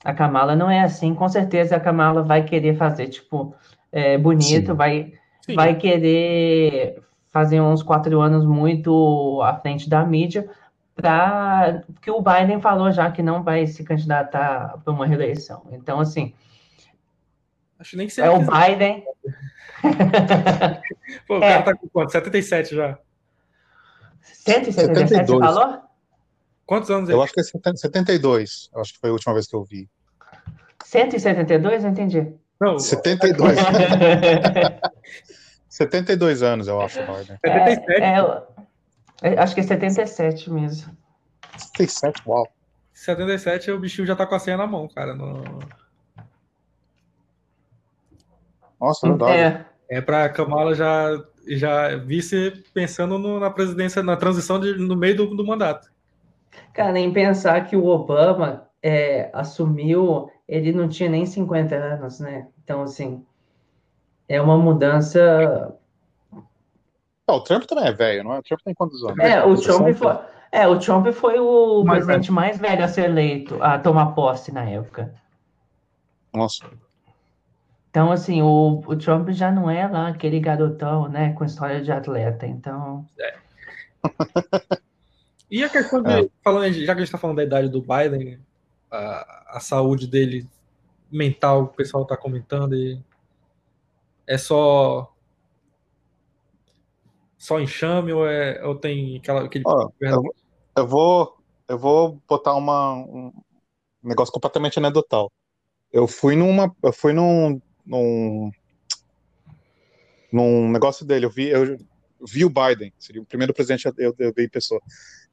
A 0.05 0.13
Kamala 0.13 0.55
não 0.57 0.71
é 0.71 0.81
assim. 0.81 1.15
Com 1.15 1.29
certeza 1.29 1.77
a 1.77 1.81
Kamala 1.81 2.23
vai 2.23 2.45
querer 2.45 2.77
fazer, 2.77 3.09
tipo, 3.09 3.55
é, 3.93 4.19
bonito, 4.19 4.73
Sim. 4.73 4.77
vai, 4.77 5.13
Sim. 5.43 5.55
vai 5.55 5.75
querer 5.77 7.03
fazer 7.31 7.61
uns 7.61 7.83
quatro 7.83 8.21
anos 8.21 8.45
muito 8.45 9.41
à 9.43 9.57
frente 9.57 9.89
da 9.89 10.05
mídia, 10.05 10.49
para 10.95 11.83
que 12.01 12.11
o 12.11 12.23
Biden 12.23 12.61
falou 12.61 12.93
já 12.93 13.11
que 13.11 13.23
não 13.23 13.43
vai 13.43 13.67
se 13.67 13.83
candidatar 13.83 14.79
para 14.85 14.93
uma 14.93 15.07
reeleição. 15.07 15.67
Então, 15.73 15.99
assim. 15.99 16.33
Acho 17.79 17.97
nem 17.97 18.07
que 18.07 18.21
é 18.21 18.31
o 18.31 18.39
Biden. 18.39 19.05
Pô, 21.27 21.39
o 21.39 21.43
é. 21.43 21.49
cara 21.51 21.63
tá 21.63 21.75
com 21.77 21.89
quanto? 21.89 22.13
77 22.13 22.77
já. 22.77 22.99
177 24.23 25.09
72. 25.09 25.27
você 25.27 25.41
falou? 25.41 25.83
Quantos 26.67 26.91
anos 26.91 27.09
ele 27.09 27.19
Eu 27.19 27.23
acho 27.23 27.33
que 27.33 27.41
é 27.41 27.43
72. 27.43 28.71
Eu 28.75 28.81
acho 28.81 28.95
que 28.95 28.99
foi 28.99 29.11
a 29.11 29.13
última 29.13 29.35
vez 29.35 29.47
que 29.47 29.55
eu 29.55 29.65
vi. 29.65 29.89
172? 30.85 31.85
Eu 31.85 31.91
entendi. 31.91 32.33
Não, 32.61 32.79
72. 32.81 33.59
72 35.69 36.43
anos, 36.43 36.69
eu 36.69 36.81
acho, 36.81 37.01
Biden. 37.01 37.39
77? 37.45 38.03
É, 38.03 39.35
é, 39.35 39.39
acho 39.39 39.55
que 39.55 39.61
é 39.61 39.65
77 39.65 40.51
mesmo. 40.51 40.97
77, 41.59 42.23
uau. 42.27 42.47
77, 42.93 43.71
o 43.73 43.79
bichinho 43.79 44.07
já 44.07 44.17
tá 44.17 44.27
com 44.27 44.35
a 44.35 44.39
senha 44.39 44.57
na 44.57 44.67
mão, 44.67 44.89
cara. 44.89 45.15
No... 45.15 45.43
Nossa, 48.81 49.09
verdade. 49.09 49.67
É, 49.91 49.99
é 49.99 50.01
pra 50.01 50.29
Kamala 50.29 50.75
já, 50.75 51.23
já 51.47 51.97
vice 51.97 52.65
pensando 52.73 53.19
no, 53.19 53.41
na 53.41 53.51
presidência, 53.51 54.03
na 54.03 54.17
transição 54.17 54.61
de, 54.61 54.75
no 54.77 54.97
meio 54.97 55.17
do, 55.17 55.37
do 55.37 55.45
mandato. 55.45 55.94
Cara, 56.73 56.93
nem 56.93 57.13
pensar 57.13 57.67
que 57.67 57.77
o 57.77 57.87
Obama 57.87 58.69
é, 58.83 59.31
assumiu, 59.33 60.31
ele 60.47 60.73
não 60.73 60.89
tinha 60.89 61.09
nem 61.09 61.25
50 61.25 61.75
anos, 61.75 62.21
né? 62.21 62.49
Então, 62.63 62.83
assim, 62.83 63.25
é 64.29 64.41
uma 64.41 64.59
mudança. 64.59 65.75
Não, 67.27 67.37
o 67.37 67.41
Trump 67.41 67.65
também 67.65 67.87
é 67.87 67.93
velho, 67.93 68.25
não 68.25 68.35
é? 68.35 68.39
O 68.39 68.43
Trump 68.43 68.61
tem 68.63 68.75
quantos 68.75 69.03
anos? 69.05 69.19
É, 69.19 69.43
o 69.43 69.57
Trump 69.57 69.95
foi, 69.95 70.19
é, 70.53 70.69
o 70.69 70.79
Trump 70.79 71.07
foi 71.13 71.39
o 71.39 71.83
mais 71.85 72.05
presidente 72.05 72.27
velho. 72.27 72.35
mais 72.35 72.59
velho 72.59 72.85
a 72.85 72.89
ser 72.89 73.05
eleito, 73.07 73.63
a 73.63 73.79
tomar 73.79 74.13
posse 74.13 74.53
na 74.53 74.65
época. 74.65 75.15
Nossa. 76.33 76.65
Então, 77.89 78.11
assim, 78.11 78.43
o, 78.43 78.83
o 78.87 78.97
Trump 78.97 79.31
já 79.31 79.51
não 79.53 79.71
é 79.71 79.87
lá 79.87 80.09
aquele 80.09 80.41
garotão, 80.41 81.09
né, 81.09 81.33
com 81.33 81.45
história 81.45 81.81
de 81.81 81.93
atleta, 81.93 82.47
então... 82.47 83.07
É. 83.19 83.35
E 85.55 85.63
a 85.63 85.69
questão 85.69 86.03
de. 86.03 86.11
É. 86.11 86.29
Falando, 86.43 86.73
já 86.73 86.87
que 86.87 86.91
a 86.91 87.05
gente 87.05 87.05
está 87.05 87.17
falando 87.17 87.37
da 87.37 87.45
idade 87.45 87.69
do 87.69 87.81
Biden, 87.81 88.41
a, 88.91 89.57
a 89.57 89.61
saúde 89.61 90.09
dele 90.09 90.49
mental, 91.09 91.63
o 91.63 91.69
pessoal 91.69 92.03
está 92.03 92.17
comentando, 92.17 92.75
e 92.75 93.01
é 94.27 94.37
só. 94.37 95.15
Só 97.39 97.61
enxame 97.61 98.13
ou, 98.13 98.27
é, 98.27 98.65
ou 98.67 98.75
tem 98.75 99.19
aquela, 99.19 99.45
aquele. 99.45 99.63
eu, 100.01 100.35
eu, 100.77 100.87
vou, 100.89 101.39
eu 101.69 101.79
vou 101.79 102.21
botar 102.29 102.55
uma, 102.57 102.95
um 102.95 103.33
negócio 104.03 104.35
completamente 104.35 104.81
anedotal. 104.81 105.31
Eu 105.93 106.09
fui 106.09 106.35
numa. 106.35 106.75
Eu 106.83 106.93
fui 106.93 107.13
num. 107.13 107.63
num 107.87 108.51
num 110.33 110.69
negócio 110.69 111.07
dele, 111.07 111.27
eu 111.27 111.31
vi, 111.31 111.49
eu 111.49 111.79
vi 112.21 112.45
o 112.45 112.51
Biden, 112.51 112.93
seria 112.99 113.23
o 113.23 113.27
primeiro 113.27 113.53
presidente 113.53 113.91
eu, 113.99 114.15
eu, 114.19 114.33
em 114.39 114.49
pessoa. 114.49 114.81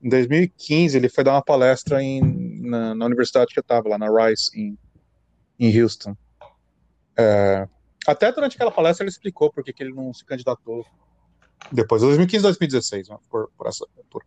Em 0.02 0.10
2015, 0.10 0.98
ele 0.98 1.10
foi 1.10 1.24
dar 1.24 1.34
uma 1.34 1.44
palestra 1.44 2.02
em, 2.02 2.22
na, 2.62 2.96
na 2.96 3.06
universidade 3.06 3.54
que 3.54 3.60
eu 3.60 3.62
estava, 3.62 3.90
lá 3.90 3.98
na 3.98 4.08
Rice, 4.08 4.50
em, 4.58 4.78
em 5.60 5.82
Houston. 5.82 6.16
É, 7.18 7.68
até 8.08 8.32
durante 8.32 8.56
aquela 8.56 8.72
palestra 8.72 9.04
ele 9.04 9.12
explicou 9.12 9.52
por 9.52 9.64
que, 9.64 9.74
ele 9.80 9.94
não 9.94 10.14
se 10.14 10.26
candidatou 10.26 10.86
depois, 11.72 12.02
2015, 12.02 12.42
2016, 12.44 13.10
né, 13.10 13.18
por, 13.30 13.52
por 13.56 13.68
essa, 13.68 13.86
por, 14.10 14.24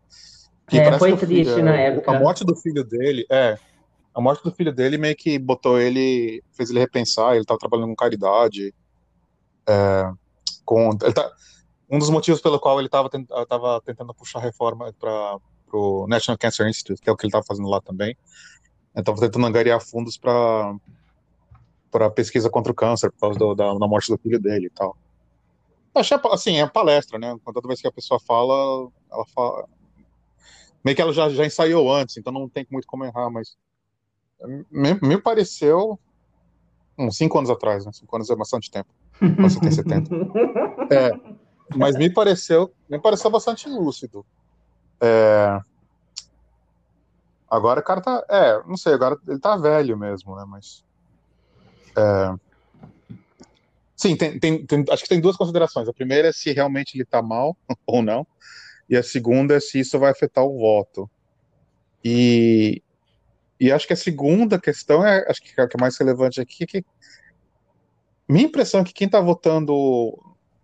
é, 0.72 0.98
foi 0.98 1.16
triste 1.16 1.54
filho, 1.54 1.64
na 1.64 1.76
é, 1.76 1.88
época. 1.88 2.12
A 2.12 2.18
morte 2.18 2.44
do 2.44 2.54
filho 2.54 2.84
dele, 2.84 3.26
é, 3.30 3.58
a 4.14 4.20
morte 4.20 4.44
do 4.44 4.52
filho 4.52 4.72
dele 4.72 4.96
meio 4.96 5.16
que 5.16 5.38
botou 5.38 5.80
ele, 5.80 6.42
fez 6.52 6.70
ele 6.70 6.78
repensar, 6.78 7.32
ele 7.32 7.40
estava 7.40 7.58
trabalhando 7.58 7.88
com 7.88 7.96
caridade, 7.96 8.72
é, 9.66 10.10
com, 10.64 10.90
ele 11.02 11.12
tá, 11.12 11.32
um 11.94 11.98
dos 11.98 12.10
motivos 12.10 12.40
pelo 12.40 12.58
qual 12.58 12.80
ele 12.80 12.88
estava 12.88 13.08
tentando 13.08 14.12
puxar 14.12 14.40
reforma 14.40 14.92
para 14.98 15.38
o 15.72 16.08
National 16.08 16.36
Cancer 16.36 16.66
Institute, 16.66 17.00
que 17.00 17.08
é 17.08 17.12
o 17.12 17.16
que 17.16 17.24
ele 17.24 17.28
estava 17.28 17.44
fazendo 17.46 17.68
lá 17.68 17.80
também. 17.80 18.16
Estava 18.96 19.20
tentando 19.20 19.46
angariar 19.46 19.80
fundos 19.80 20.18
para 20.18 20.74
para 21.92 22.10
pesquisa 22.10 22.50
contra 22.50 22.72
o 22.72 22.74
câncer 22.74 23.12
por 23.12 23.20
causa 23.20 23.38
do, 23.38 23.54
da, 23.54 23.72
da, 23.72 23.86
morte 23.86 24.10
do 24.10 24.18
filho 24.18 24.40
dele 24.40 24.66
e 24.66 24.70
tal. 24.70 24.96
Achei, 25.94 26.18
assim, 26.32 26.56
é 26.56 26.66
palestra, 26.66 27.16
né? 27.16 27.36
Toda 27.44 27.68
vez 27.68 27.80
que 27.80 27.86
a 27.86 27.92
pessoa 27.92 28.18
fala, 28.18 28.90
ela 29.08 29.24
fala. 29.26 29.68
Meio 30.84 30.96
que 30.96 31.00
ela 31.00 31.12
já, 31.12 31.28
já 31.28 31.46
ensaiou 31.46 31.94
antes, 31.94 32.16
então 32.16 32.32
não 32.32 32.48
tem 32.48 32.66
muito 32.68 32.88
como 32.88 33.04
errar, 33.04 33.30
mas. 33.30 33.56
Me, 34.68 34.98
me 35.00 35.22
pareceu. 35.22 35.96
Uns 36.98 37.16
cinco 37.16 37.38
anos 37.38 37.50
atrás, 37.50 37.86
né? 37.86 37.92
Cinco 37.92 38.16
anos 38.16 38.28
é 38.28 38.34
bastante 38.34 38.68
tempo. 38.68 38.88
Você 39.38 39.60
tem 39.60 39.70
70. 39.70 40.10
É, 40.90 41.12
mas 41.76 41.96
me 41.96 42.10
pareceu, 42.10 42.72
me 42.88 42.98
pareceu 42.98 43.30
bastante 43.30 43.68
lúcido. 43.68 44.24
É... 45.00 45.60
Agora 47.50 47.80
o 47.80 47.82
cara 47.82 48.00
tá. 48.00 48.24
É, 48.28 48.62
não 48.66 48.76
sei, 48.76 48.94
agora 48.94 49.18
ele 49.28 49.38
tá 49.38 49.56
velho 49.56 49.96
mesmo, 49.96 50.34
né? 50.36 50.44
Mas. 50.46 50.84
É... 51.96 52.34
Sim, 53.96 54.16
tem, 54.16 54.38
tem, 54.38 54.66
tem, 54.66 54.84
acho 54.90 55.02
que 55.02 55.08
tem 55.08 55.20
duas 55.20 55.36
considerações. 55.36 55.88
A 55.88 55.92
primeira 55.92 56.28
é 56.28 56.32
se 56.32 56.52
realmente 56.52 56.96
ele 56.96 57.04
tá 57.04 57.22
mal 57.22 57.56
ou 57.86 58.02
não. 58.02 58.26
E 58.88 58.96
a 58.96 59.02
segunda 59.02 59.54
é 59.54 59.60
se 59.60 59.78
isso 59.80 59.98
vai 59.98 60.10
afetar 60.10 60.44
o 60.44 60.58
voto. 60.58 61.08
E, 62.04 62.82
e 63.58 63.72
acho 63.72 63.86
que 63.86 63.92
a 63.92 63.96
segunda 63.96 64.60
questão 64.60 65.06
é, 65.06 65.24
acho 65.28 65.40
que 65.40 65.58
é 65.58 65.64
a 65.64 65.68
que 65.68 65.76
é 65.76 65.80
mais 65.80 65.96
relevante 65.96 66.40
aqui, 66.40 66.64
é 66.64 66.66
que 66.66 66.84
minha 68.28 68.44
impressão 68.44 68.80
é 68.80 68.84
que 68.84 68.92
quem 68.92 69.06
está 69.06 69.20
votando 69.20 69.72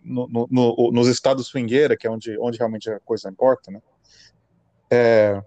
no, 0.04 0.26
no, 0.28 0.48
no, 0.50 0.92
nos 0.92 1.08
estados 1.08 1.46
swingueira, 1.46 1.96
que 1.96 2.06
é 2.06 2.10
onde, 2.10 2.38
onde 2.38 2.58
realmente 2.58 2.90
a 2.90 3.00
coisa 3.00 3.28
importa, 3.28 3.70
né? 3.70 3.80
É, 4.90 5.42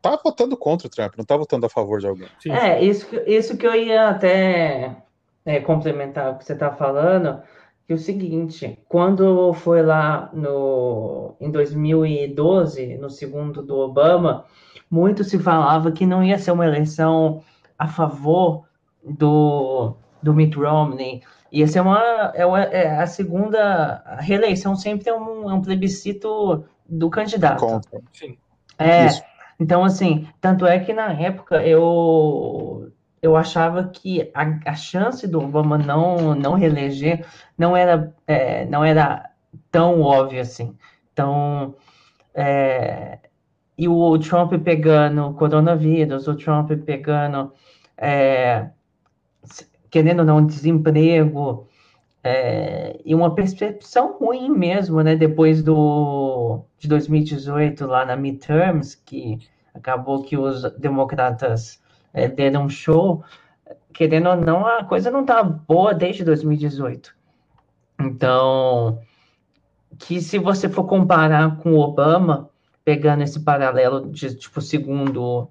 tá 0.00 0.18
votando 0.22 0.56
contra 0.56 0.86
o 0.86 0.90
Trump, 0.90 1.14
não 1.16 1.24
tá 1.24 1.36
votando 1.36 1.66
a 1.66 1.68
favor 1.68 2.00
de 2.00 2.06
alguém. 2.06 2.28
Sim. 2.40 2.52
É, 2.52 2.82
isso, 2.82 3.06
isso 3.26 3.56
que 3.56 3.66
eu 3.66 3.74
ia 3.74 4.08
até 4.08 4.96
é, 5.44 5.60
complementar 5.60 6.32
o 6.32 6.38
que 6.38 6.44
você 6.44 6.54
tá 6.54 6.70
falando, 6.70 7.42
que 7.86 7.92
é 7.92 7.96
o 7.96 7.98
seguinte, 7.98 8.78
quando 8.88 9.52
foi 9.52 9.82
lá 9.82 10.30
no, 10.32 11.34
em 11.40 11.50
2012, 11.50 12.96
no 12.98 13.10
segundo 13.10 13.62
do 13.62 13.76
Obama, 13.76 14.44
muito 14.90 15.24
se 15.24 15.38
falava 15.38 15.92
que 15.92 16.06
não 16.06 16.22
ia 16.22 16.38
ser 16.38 16.52
uma 16.52 16.66
eleição 16.66 17.42
a 17.78 17.88
favor 17.88 18.64
do, 19.02 19.94
do 20.22 20.34
Mitt 20.34 20.56
Romney. 20.56 21.22
Ia 21.52 21.66
ser 21.66 21.80
uma, 21.80 22.32
é, 22.34 22.46
uma, 22.46 22.62
é 22.62 23.00
a 23.00 23.06
segunda 23.06 24.02
a 24.06 24.20
reeleição 24.20 24.76
sempre 24.76 25.08
é 25.08 25.14
um, 25.14 25.50
é 25.50 25.54
um 25.54 25.62
plebiscito 25.62 26.64
do 26.88 27.10
candidato. 27.10 27.60
Contra. 27.60 28.00
Sim. 28.12 28.36
É, 28.78 29.06
Isso. 29.06 29.22
então 29.58 29.84
assim, 29.84 30.28
tanto 30.40 30.66
é 30.66 30.78
que 30.78 30.92
na 30.92 31.12
época 31.12 31.62
eu 31.66 32.90
eu 33.22 33.36
achava 33.36 33.84
que 33.88 34.30
a, 34.34 34.70
a 34.70 34.74
chance 34.74 35.26
do 35.26 35.40
Obama 35.42 35.76
não, 35.76 36.34
não 36.34 36.54
reeleger 36.54 37.26
não 37.56 37.76
era, 37.76 38.14
é, 38.26 38.64
não 38.66 38.84
era 38.84 39.30
tão 39.70 40.00
óbvia 40.00 40.40
assim. 40.40 40.76
Então, 41.12 41.74
é, 42.34 43.18
e 43.76 43.88
o 43.88 44.18
Trump 44.18 44.52
pegando 44.62 45.26
o 45.26 45.34
coronavírus, 45.34 46.28
o 46.28 46.34
Trump 46.34 46.70
pegando, 46.84 47.52
é, 47.96 48.70
querendo 49.90 50.20
ou 50.20 50.24
não, 50.24 50.44
desemprego, 50.44 51.66
é, 52.22 53.00
e 53.04 53.14
uma 53.14 53.34
percepção 53.34 54.18
ruim 54.18 54.50
mesmo, 54.50 55.02
né? 55.02 55.16
Depois 55.16 55.62
do, 55.62 56.62
de 56.78 56.88
2018, 56.88 57.86
lá 57.86 58.04
na 58.04 58.16
midterms, 58.16 58.94
que 58.94 59.38
acabou 59.74 60.22
que 60.22 60.36
os 60.36 60.62
democratas 60.78 61.82
é, 62.12 62.28
deram 62.28 62.64
um 62.64 62.68
show, 62.68 63.24
querendo 63.92 64.28
ou 64.28 64.36
não, 64.36 64.66
a 64.66 64.84
coisa 64.84 65.10
não 65.10 65.24
tá 65.24 65.42
boa 65.42 65.94
desde 65.94 66.24
2018. 66.24 67.14
Então, 68.00 69.00
que 69.98 70.20
se 70.20 70.38
você 70.38 70.68
for 70.68 70.84
comparar 70.84 71.58
com 71.58 71.72
o 71.72 71.80
Obama, 71.80 72.50
pegando 72.84 73.22
esse 73.22 73.40
paralelo 73.40 74.10
de 74.10 74.34
tipo 74.34 74.60
segundo 74.60 75.48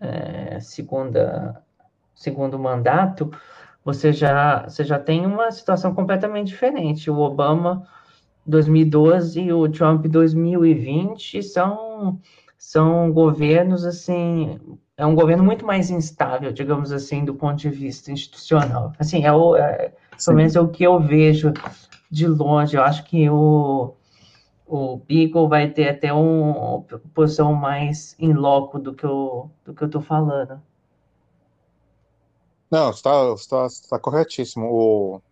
é, 0.00 0.60
segunda 0.60 1.62
segundo 2.14 2.58
mandato, 2.58 3.30
você 3.84 4.12
já 4.12 4.68
você 4.68 4.84
já 4.84 4.98
tem 4.98 5.24
uma 5.26 5.50
situação 5.50 5.94
completamente 5.94 6.48
diferente. 6.48 7.10
O 7.10 7.18
Obama 7.18 7.86
2012 8.46 9.40
e 9.40 9.52
o 9.52 9.68
Trump 9.68 10.06
2020 10.06 11.42
são 11.42 12.20
são 12.56 13.12
governos 13.12 13.84
assim 13.84 14.58
é 14.98 15.06
um 15.06 15.14
governo 15.14 15.44
muito 15.44 15.64
mais 15.64 15.90
instável, 15.90 16.52
digamos 16.52 16.90
assim, 16.90 17.24
do 17.24 17.32
ponto 17.32 17.56
de 17.56 17.70
vista 17.70 18.10
institucional. 18.10 18.92
Assim, 18.98 19.24
é, 19.24 19.32
o, 19.32 19.54
é 19.54 19.92
pelo 20.24 20.36
menos 20.36 20.56
é 20.56 20.60
o 20.60 20.68
que 20.68 20.82
eu 20.82 20.98
vejo 20.98 21.52
de 22.10 22.26
longe. 22.26 22.76
Eu 22.76 22.82
acho 22.82 23.04
que 23.04 23.30
o, 23.30 23.94
o 24.66 24.96
Beagle 24.96 25.48
vai 25.48 25.70
ter 25.70 25.88
até 25.88 26.12
um, 26.12 26.50
uma 26.50 26.82
posição 27.14 27.54
mais 27.54 28.16
em 28.18 28.32
loco 28.32 28.78
do 28.78 28.92
que 28.92 29.04
eu 29.04 29.50
do 29.64 29.72
que 29.72 29.82
eu 29.82 29.86
estou 29.86 30.02
falando. 30.02 30.60
Não, 32.70 32.90
está 32.90 33.32
está, 33.34 33.66
está 33.66 33.98
corretíssimo. 33.98 34.66
O... 34.66 35.22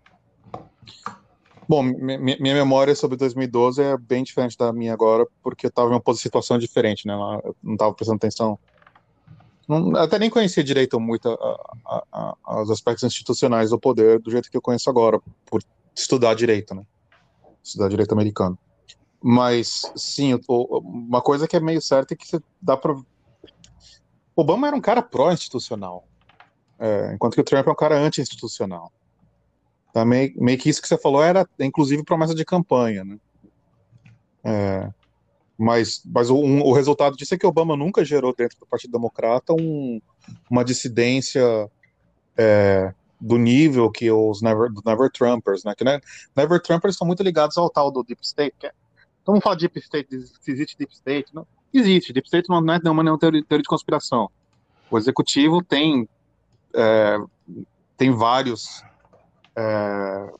Bom, 1.68 1.82
minha, 1.82 2.38
memória 2.38 2.94
sobre 2.94 3.16
2012 3.16 3.82
é 3.82 3.96
bem 3.96 4.22
diferente 4.22 4.56
da 4.56 4.72
minha 4.72 4.92
agora, 4.92 5.26
porque 5.42 5.66
eu 5.66 5.68
estava 5.68 5.92
em 5.92 6.00
uma 6.00 6.14
situação 6.14 6.58
diferente, 6.58 7.06
né? 7.06 7.14
Eu 7.14 7.56
não 7.62 7.74
estava 7.74 7.92
prestando 7.92 8.16
atenção 8.16 8.58
não, 9.68 9.96
até 9.96 10.18
nem 10.18 10.30
conhecia 10.30 10.62
direito 10.62 10.98
muito 11.00 11.28
a, 11.28 12.04
a, 12.12 12.36
a, 12.44 12.62
os 12.62 12.70
aspectos 12.70 13.02
institucionais 13.04 13.70
do 13.70 13.78
poder 13.78 14.20
do 14.20 14.30
jeito 14.30 14.50
que 14.50 14.56
eu 14.56 14.62
conheço 14.62 14.88
agora, 14.88 15.20
por 15.44 15.62
estudar 15.94 16.34
direito, 16.34 16.74
né? 16.74 16.84
Estudar 17.62 17.88
direito 17.88 18.12
americano. 18.12 18.56
Mas, 19.20 19.82
sim, 19.96 20.38
uma 20.48 21.20
coisa 21.20 21.48
que 21.48 21.56
é 21.56 21.60
meio 21.60 21.82
certa 21.82 22.14
é 22.14 22.16
que 22.16 22.40
dá 22.62 22.76
para. 22.76 22.94
Obama 24.36 24.68
era 24.68 24.76
um 24.76 24.80
cara 24.80 25.02
pró-institucional, 25.02 26.06
é, 26.78 27.12
enquanto 27.14 27.34
que 27.34 27.40
o 27.40 27.44
Trump 27.44 27.66
é 27.66 27.70
um 27.70 27.76
cara 27.76 27.98
anti-institucional. 27.98 28.92
Tá, 29.92 30.04
meio, 30.04 30.32
meio 30.36 30.58
que 30.58 30.68
isso 30.68 30.82
que 30.82 30.88
você 30.88 30.98
falou 30.98 31.22
era, 31.22 31.48
inclusive, 31.58 32.04
promessa 32.04 32.34
de 32.34 32.44
campanha, 32.44 33.04
né? 33.04 33.18
É, 34.44 34.90
mas, 35.58 36.02
mas 36.04 36.30
o, 36.30 36.36
um, 36.36 36.62
o, 36.62 36.72
resultado 36.72 37.16
disso 37.16 37.34
é 37.34 37.38
que 37.38 37.46
Obama 37.46 37.76
nunca 37.76 38.04
gerou 38.04 38.34
dentro 38.34 38.58
do 38.58 38.66
Partido 38.66 38.92
Democrata 38.92 39.54
um, 39.54 40.00
uma 40.50 40.64
dissidência 40.64 41.42
é, 42.36 42.92
do 43.20 43.38
nível 43.38 43.90
que 43.90 44.10
os 44.10 44.42
Never, 44.42 44.70
Never 44.84 45.10
Trumpers, 45.10 45.64
né? 45.64 45.74
Que 45.74 45.82
né, 45.82 45.98
Never 46.36 46.60
Trumpers 46.60 46.94
estão 46.94 47.06
muito 47.06 47.22
ligados 47.22 47.56
ao 47.56 47.70
tal 47.70 47.90
do 47.90 48.04
Deep 48.04 48.20
State. 48.22 48.54
Que 48.58 48.66
é, 48.66 48.72
então 49.22 49.32
vamos 49.32 49.42
falar 49.42 49.56
de 49.56 49.62
Deep 49.62 49.78
State, 49.80 50.08
se 50.40 50.50
existe 50.50 50.76
Deep 50.78 50.92
State. 50.92 51.34
Não, 51.34 51.46
existe. 51.72 52.12
Deep 52.12 52.26
State 52.26 52.48
não 52.48 52.58
é 52.58 52.78
nenhuma, 52.78 53.02
nenhuma 53.02 53.18
teoria, 53.18 53.42
teoria 53.42 53.62
de 53.62 53.68
conspiração. 53.68 54.30
O 54.90 54.98
executivo 54.98 55.64
tem, 55.64 56.08
é, 56.76 57.18
tem 57.96 58.10
vários 58.10 58.84
é, 59.56 60.30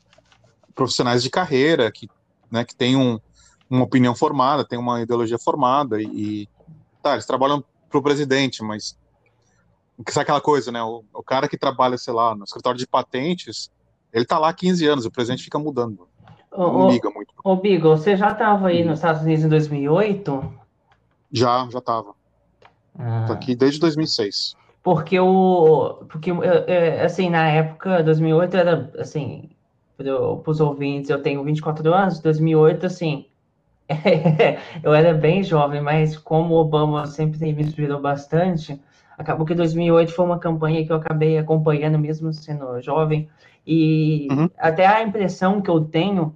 profissionais 0.75 1.23
de 1.23 1.29
carreira 1.29 1.91
que, 1.91 2.07
né, 2.51 2.63
que 2.63 2.75
tem 2.75 2.95
um, 2.95 3.19
uma 3.69 3.83
opinião 3.83 4.15
formada, 4.15 4.63
tem 4.65 4.77
uma 4.77 5.01
ideologia 5.01 5.39
formada 5.39 6.01
e, 6.01 6.47
tá, 7.01 7.13
eles 7.13 7.25
trabalham 7.25 7.63
para 7.89 7.99
o 7.99 8.03
presidente, 8.03 8.63
mas 8.63 8.97
sabe 10.09 10.23
aquela 10.23 10.41
coisa, 10.41 10.71
né? 10.71 10.81
O, 10.83 11.03
o, 11.13 11.23
cara 11.23 11.47
que 11.47 11.57
trabalha, 11.57 11.97
sei 11.97 12.13
lá, 12.13 12.35
no 12.35 12.43
escritório 12.43 12.77
de 12.77 12.85
patentes, 12.85 13.71
ele 14.13 14.25
tá 14.25 14.37
lá 14.37 14.49
há 14.49 14.53
15 14.53 14.85
anos, 14.85 15.05
o 15.05 15.11
presidente 15.11 15.43
fica 15.43 15.57
mudando. 15.57 16.07
Não 16.51 16.87
ô, 16.87 16.89
liga 16.91 17.09
muito. 17.09 17.33
Ô, 17.43 17.55
Bigo, 17.55 17.89
você 17.89 18.15
já 18.15 18.31
estava 18.31 18.67
aí 18.67 18.83
nos 18.83 18.99
Estados 18.99 19.21
Unidos 19.21 19.43
em 19.43 19.49
2008? 19.49 20.53
Já, 21.31 21.67
já 21.69 21.79
estava. 21.79 22.13
Ah. 22.97 23.25
Tô 23.27 23.33
aqui 23.33 23.55
desde 23.55 23.79
2006. 23.79 24.55
Porque 24.87 25.19
o. 25.19 26.05
Porque, 26.07 26.31
assim, 27.03 27.29
na 27.29 27.45
época, 27.49 28.01
2008 28.01 28.55
era, 28.55 28.89
assim, 28.97 29.49
para 29.97 30.49
os 30.49 30.61
ouvintes, 30.61 31.09
eu 31.09 31.21
tenho 31.21 31.43
24 31.43 31.93
anos, 31.93 32.21
2008, 32.21 32.85
assim, 32.85 33.25
eu 34.81 34.93
era 34.93 35.13
bem 35.13 35.43
jovem, 35.43 35.81
mas 35.81 36.17
como 36.17 36.55
o 36.55 36.59
Obama 36.59 37.05
sempre 37.05 37.37
me 37.37 37.61
inspirou 37.61 37.99
bastante, 37.99 38.81
acabou 39.17 39.45
que 39.45 39.53
2008 39.53 40.13
foi 40.13 40.23
uma 40.23 40.39
campanha 40.39 40.85
que 40.85 40.91
eu 40.93 40.95
acabei 40.95 41.37
acompanhando 41.37 41.99
mesmo 41.99 42.31
sendo 42.31 42.79
jovem, 42.79 43.27
e 43.65 44.29
uhum. 44.31 44.49
até 44.57 44.87
a 44.87 45.03
impressão 45.03 45.59
que 45.59 45.69
eu 45.69 45.81
tenho, 45.81 46.33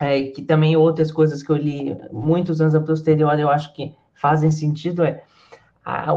é, 0.00 0.22
que 0.24 0.42
também 0.42 0.76
outras 0.76 1.12
coisas 1.12 1.40
que 1.40 1.52
eu 1.52 1.56
li 1.56 1.96
muitos 2.10 2.60
anos 2.60 2.74
a 2.74 2.80
posterior, 2.80 3.38
eu 3.38 3.48
acho 3.48 3.72
que 3.72 3.94
fazem 4.12 4.50
sentido, 4.50 5.04
é 5.04 5.22
a, 5.84 6.12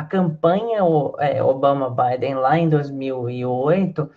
a 0.00 0.04
campanha 0.04 0.78
é, 1.18 1.42
Obama-Biden 1.42 2.36
lá 2.36 2.58
em 2.58 2.70
2008 2.70 4.10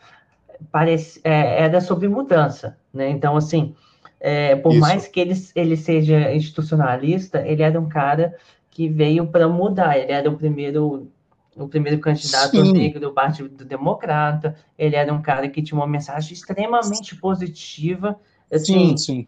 parece, 0.72 1.19
é, 1.26 1.62
era 1.62 1.82
sobre 1.82 2.08
mudança, 2.08 2.78
né? 2.93 3.10
Então, 3.10 3.36
assim, 3.36 3.76
é, 4.17 4.56
por 4.56 4.72
Isso. 4.72 4.80
mais 4.80 5.08
que 5.08 5.19
ele, 5.19 5.34
ele 5.54 5.76
seja 5.76 6.34
institucionalista, 6.34 7.46
ele 7.46 7.62
era 7.62 7.78
um 7.78 7.89
cara 7.89 8.34
que 8.72 8.88
veio 8.88 9.28
para 9.28 9.50
mudar. 9.50 9.98
Ele 9.98 10.13
era 10.13 10.30
o 10.30 10.38
primeiro 10.38 11.12
o 11.56 11.67
primeiro 11.67 12.00
candidato 12.00 12.50
sim. 12.50 12.72
negro 12.72 13.02
do 13.02 13.12
Partido 13.12 13.65
Democrata. 13.65 14.56
Ele 14.78 14.96
era 14.96 15.13
um 15.13 15.22
cara 15.22 15.50
que 15.50 15.62
tinha 15.62 15.78
uma 15.78 15.86
mensagem 15.86 16.32
extremamente 16.32 17.13
positiva. 17.17 18.17
Assim, 18.50 18.96
sim, 18.96 18.98
sim. 18.98 19.28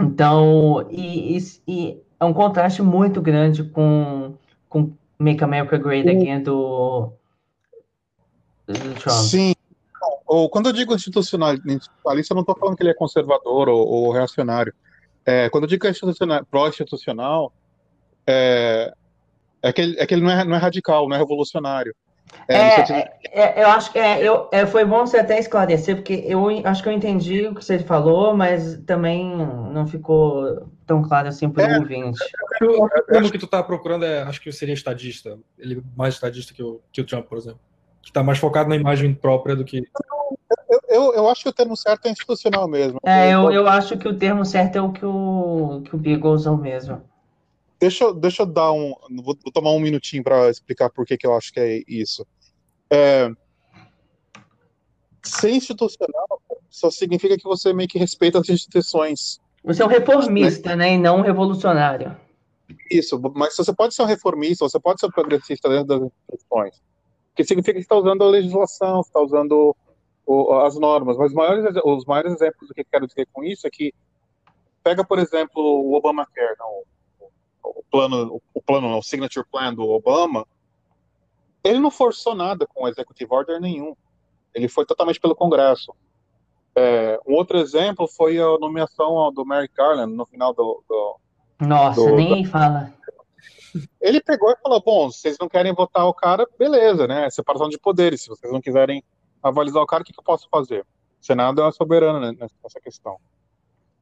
Então, 0.00 0.86
e, 0.90 1.36
e, 1.36 1.42
e 1.66 2.02
é 2.20 2.24
um 2.24 2.32
contraste 2.32 2.80
muito 2.82 3.20
grande 3.20 3.64
com, 3.64 4.34
com 4.68 4.92
Make 5.22 5.42
America 5.42 5.78
Great 5.78 6.08
Again 6.08 6.42
do, 6.42 7.12
do 8.66 8.94
Trump. 8.94 9.24
Sim, 9.24 9.54
ou 10.26 10.48
quando 10.48 10.68
eu 10.68 10.72
digo 10.72 10.94
institucionalista, 10.94 11.90
eu 12.04 12.34
não 12.34 12.40
estou 12.40 12.56
falando 12.56 12.76
que 12.76 12.82
ele 12.82 12.90
é 12.90 12.94
conservador 12.94 13.68
ou, 13.68 13.86
ou 13.86 14.12
reacionário. 14.12 14.72
É, 15.24 15.48
quando 15.50 15.64
eu 15.64 15.68
digo 15.68 15.82
que 15.82 15.86
é 15.86 15.90
institucional, 15.90 16.44
pró-institucional, 16.50 17.52
é, 18.26 18.92
é, 19.62 19.72
que 19.72 19.80
ele, 19.80 19.96
é 19.98 20.06
que 20.06 20.14
ele 20.14 20.22
não 20.22 20.30
é, 20.30 20.44
não 20.44 20.56
é 20.56 20.58
radical, 20.58 21.08
não 21.08 21.16
é 21.16 21.18
revolucionário. 21.18 21.94
É, 22.48 22.56
é, 22.56 23.12
é, 23.30 23.62
eu 23.62 23.68
acho 23.68 23.92
que 23.92 23.98
é, 23.98 24.26
eu, 24.26 24.48
é, 24.50 24.66
foi 24.66 24.84
bom 24.84 25.06
você 25.06 25.18
até 25.18 25.38
esclarecer, 25.38 25.96
porque 25.96 26.24
eu 26.26 26.48
acho 26.64 26.82
que 26.82 26.88
eu 26.88 26.92
entendi 26.92 27.46
o 27.46 27.54
que 27.54 27.64
você 27.64 27.78
falou, 27.78 28.34
mas 28.36 28.78
também 28.86 29.36
não 29.36 29.86
ficou 29.86 30.68
tão 30.92 31.02
claro 31.02 31.28
assim 31.28 31.48
para 31.48 31.66
o 31.66 31.70
é, 31.70 31.78
ouvinte. 31.78 32.20
O 32.60 32.88
termo 33.10 33.30
que 33.30 33.38
tu 33.38 33.46
está 33.46 33.62
procurando 33.62 34.04
é, 34.04 34.22
acho 34.22 34.40
que 34.40 34.52
seria 34.52 34.74
estadista, 34.74 35.38
ele 35.58 35.82
mais 35.96 36.14
estadista 36.14 36.52
que 36.52 36.62
o, 36.62 36.80
que 36.92 37.00
o 37.00 37.04
Trump, 37.04 37.26
por 37.26 37.38
exemplo 37.38 37.60
que 38.02 38.10
está 38.10 38.22
mais 38.22 38.38
focado 38.38 38.68
na 38.68 38.76
imagem 38.76 39.14
própria 39.14 39.54
do 39.54 39.64
que. 39.64 39.78
Eu, 40.68 40.80
eu, 40.88 41.14
eu, 41.14 41.28
acho 41.28 41.42
que 41.42 41.48
o 41.48 41.52
termo 41.52 41.76
certo 41.76 42.06
é 42.06 42.10
institucional 42.10 42.66
mesmo. 42.66 42.98
É, 43.04 43.32
eu, 43.32 43.50
eu 43.52 43.68
acho 43.68 43.96
que 43.96 44.08
o 44.08 44.18
termo 44.18 44.44
certo 44.44 44.76
é 44.76 44.82
o 44.82 44.92
que 44.92 45.04
o, 45.04 45.82
que 45.84 45.94
o 45.94 45.98
Beagle 45.98 46.32
usou 46.32 46.56
mesmo. 46.56 47.00
Deixa, 47.78 48.12
deixa 48.12 48.42
eu 48.42 48.46
dar 48.46 48.72
um. 48.72 48.94
Vou, 49.22 49.36
vou 49.42 49.52
tomar 49.52 49.70
um 49.70 49.80
minutinho 49.80 50.24
para 50.24 50.50
explicar 50.50 50.90
por 50.90 51.06
que, 51.06 51.16
que 51.16 51.26
eu 51.26 51.34
acho 51.36 51.52
que 51.52 51.60
é 51.60 51.82
isso. 51.86 52.26
É, 52.90 53.30
ser 55.22 55.50
institucional 55.50 56.42
só 56.68 56.90
significa 56.90 57.36
que 57.36 57.44
você 57.44 57.72
meio 57.72 57.88
que 57.88 57.98
respeita 57.98 58.38
as 58.40 58.48
instituições. 58.48 59.40
Você 59.64 59.82
é 59.82 59.84
um 59.84 59.88
reformista, 59.88 60.70
né? 60.70 60.90
né? 60.90 60.94
E 60.94 60.98
não 60.98 61.18
um 61.18 61.22
revolucionário. 61.22 62.16
Isso, 62.90 63.20
mas 63.34 63.56
você 63.56 63.72
pode 63.72 63.94
ser 63.94 64.02
um 64.02 64.06
reformista, 64.06 64.68
você 64.68 64.80
pode 64.80 65.00
ser 65.00 65.06
um 65.06 65.10
progressista 65.10 65.68
dentro 65.68 65.86
das 65.86 66.02
instituições. 66.02 66.82
Que 67.34 67.44
significa 67.44 67.74
que 67.74 67.80
está 67.80 67.96
usando 67.96 68.22
a 68.24 68.28
legislação, 68.28 69.00
está 69.00 69.20
usando 69.20 69.74
o, 70.26 70.54
as 70.60 70.78
normas. 70.78 71.16
Mas 71.16 71.28
os 71.28 71.34
maiores, 71.34 71.76
os 71.84 72.04
maiores 72.04 72.32
exemplos 72.34 72.68
do 72.68 72.74
que 72.74 72.84
quero 72.84 73.06
dizer 73.06 73.28
com 73.32 73.44
isso 73.44 73.66
é 73.66 73.70
que 73.70 73.92
pega, 74.82 75.04
por 75.04 75.18
exemplo, 75.18 75.62
o 75.62 75.94
Obamacare, 75.94 76.56
não, 76.58 76.82
o 77.62 77.82
plano, 77.90 78.42
o 78.52 78.60
plano, 78.60 78.98
o 78.98 79.02
signature 79.02 79.46
plan 79.50 79.72
do 79.72 79.88
Obama, 79.88 80.46
ele 81.62 81.78
não 81.78 81.90
forçou 81.90 82.34
nada 82.34 82.66
com 82.66 82.88
executive 82.88 83.32
order 83.32 83.60
nenhum. 83.60 83.94
Ele 84.54 84.68
foi 84.68 84.84
totalmente 84.84 85.20
pelo 85.20 85.36
Congresso. 85.36 85.94
É, 86.74 87.20
um 87.26 87.34
outro 87.34 87.58
exemplo 87.58 88.08
foi 88.08 88.38
a 88.38 88.58
nomeação 88.58 89.32
do 89.32 89.44
Merrick 89.44 89.74
Garland 89.74 90.14
no 90.14 90.26
final 90.26 90.54
do. 90.54 90.82
do 90.88 91.16
Nossa, 91.60 92.00
do, 92.00 92.16
nem 92.16 92.42
do... 92.42 92.48
fala. 92.48 92.92
Ele 94.00 94.20
pegou 94.20 94.50
e 94.50 94.56
falou: 94.62 94.82
bom, 94.82 95.10
se 95.10 95.20
vocês 95.20 95.36
não 95.38 95.48
querem 95.48 95.74
votar 95.74 96.06
o 96.06 96.14
cara, 96.14 96.46
beleza, 96.58 97.06
né? 97.06 97.28
Separação 97.30 97.68
de 97.68 97.78
poderes. 97.78 98.22
Se 98.22 98.28
vocês 98.28 98.52
não 98.52 98.60
quiserem 98.60 99.02
avalizar 99.42 99.82
o 99.82 99.86
cara, 99.86 100.02
o 100.02 100.06
que, 100.06 100.12
que 100.12 100.20
eu 100.20 100.24
posso 100.24 100.48
fazer? 100.50 100.80
O 101.20 101.24
Senado 101.24 101.62
é 101.62 101.72
soberano 101.72 102.20
né, 102.20 102.32
nessa 102.38 102.80
questão. 102.80 103.16